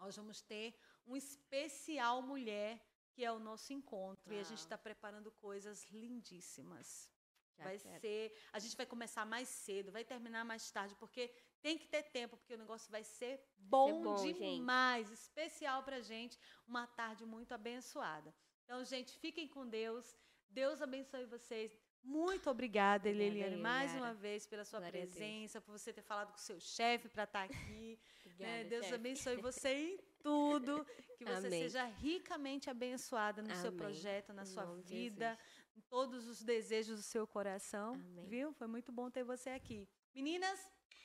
nós 0.00 0.16
vamos 0.16 0.40
ter 0.40 0.74
um 1.06 1.14
especial 1.14 2.22
mulher, 2.22 2.80
que 3.12 3.24
é 3.24 3.30
o 3.30 3.38
nosso 3.38 3.72
encontro. 3.72 4.32
E 4.32 4.38
a 4.38 4.42
gente 4.42 4.58
está 4.58 4.78
preparando 4.78 5.30
coisas 5.30 5.84
lindíssimas. 5.90 7.10
Já 7.58 7.64
vai 7.64 7.78
quero. 7.78 8.00
ser. 8.00 8.34
A 8.52 8.58
gente 8.58 8.76
vai 8.76 8.86
começar 8.86 9.26
mais 9.26 9.48
cedo, 9.48 9.92
vai 9.92 10.04
terminar 10.04 10.44
mais 10.44 10.70
tarde, 10.70 10.94
porque 10.94 11.30
tem 11.60 11.76
que 11.76 11.86
ter 11.86 12.04
tempo, 12.04 12.36
porque 12.36 12.54
o 12.54 12.58
negócio 12.58 12.90
vai 12.90 13.04
ser 13.04 13.44
bom, 13.58 13.88
ser 13.88 14.02
bom 14.02 14.32
demais. 14.32 15.08
Gente. 15.08 15.18
Especial 15.18 15.82
pra 15.82 16.00
gente. 16.00 16.38
Uma 16.66 16.86
tarde 16.86 17.26
muito 17.26 17.52
abençoada. 17.52 18.34
Então, 18.64 18.82
gente, 18.84 19.12
fiquem 19.18 19.46
com 19.46 19.68
Deus. 19.68 20.16
Deus 20.48 20.80
abençoe 20.80 21.26
vocês. 21.26 21.76
Muito 22.02 22.48
obrigada, 22.48 23.10
Liliane, 23.12 23.56
mais 23.56 23.94
uma 23.94 24.14
vez 24.14 24.46
pela 24.46 24.64
sua 24.64 24.80
Glória 24.80 25.00
presença, 25.00 25.60
por 25.60 25.78
você 25.78 25.92
ter 25.92 26.02
falado 26.02 26.30
com 26.30 26.38
o 26.38 26.40
seu 26.40 26.58
chefe 26.58 27.08
para 27.08 27.24
estar 27.24 27.46
tá 27.46 27.54
aqui. 27.54 27.98
Obrigada, 28.40 28.62
né? 28.62 28.64
Deus 28.64 28.84
chefe. 28.84 28.94
abençoe 28.94 29.36
você 29.36 29.68
em 29.74 29.98
tudo. 30.22 30.86
Que 31.16 31.24
você 31.24 31.46
Amém. 31.46 31.62
seja 31.62 31.84
ricamente 31.84 32.70
abençoada 32.70 33.42
no 33.42 33.50
Amém. 33.50 33.60
seu 33.62 33.72
projeto, 33.72 34.32
na 34.32 34.44
sua 34.46 34.64
vida, 34.76 35.38
em 35.76 35.80
todos 35.82 36.26
os 36.26 36.42
desejos 36.42 36.96
do 36.98 37.02
seu 37.02 37.26
coração. 37.26 37.94
Amém. 37.94 38.26
Viu? 38.26 38.52
Foi 38.54 38.66
muito 38.66 38.90
bom 38.90 39.10
ter 39.10 39.22
você 39.22 39.50
aqui. 39.50 39.86
Meninas, 40.14 40.58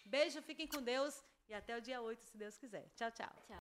Beijo, 0.05 0.39
fiquem 0.41 0.67
com 0.67 0.81
Deus 0.81 1.23
e 1.49 1.53
até 1.53 1.75
o 1.75 1.81
dia 1.81 1.99
8, 1.99 2.23
se 2.23 2.37
Deus 2.37 2.57
quiser. 2.57 2.87
Tchau, 2.95 3.11
tchau. 3.11 3.27
Tchau. 3.27 3.45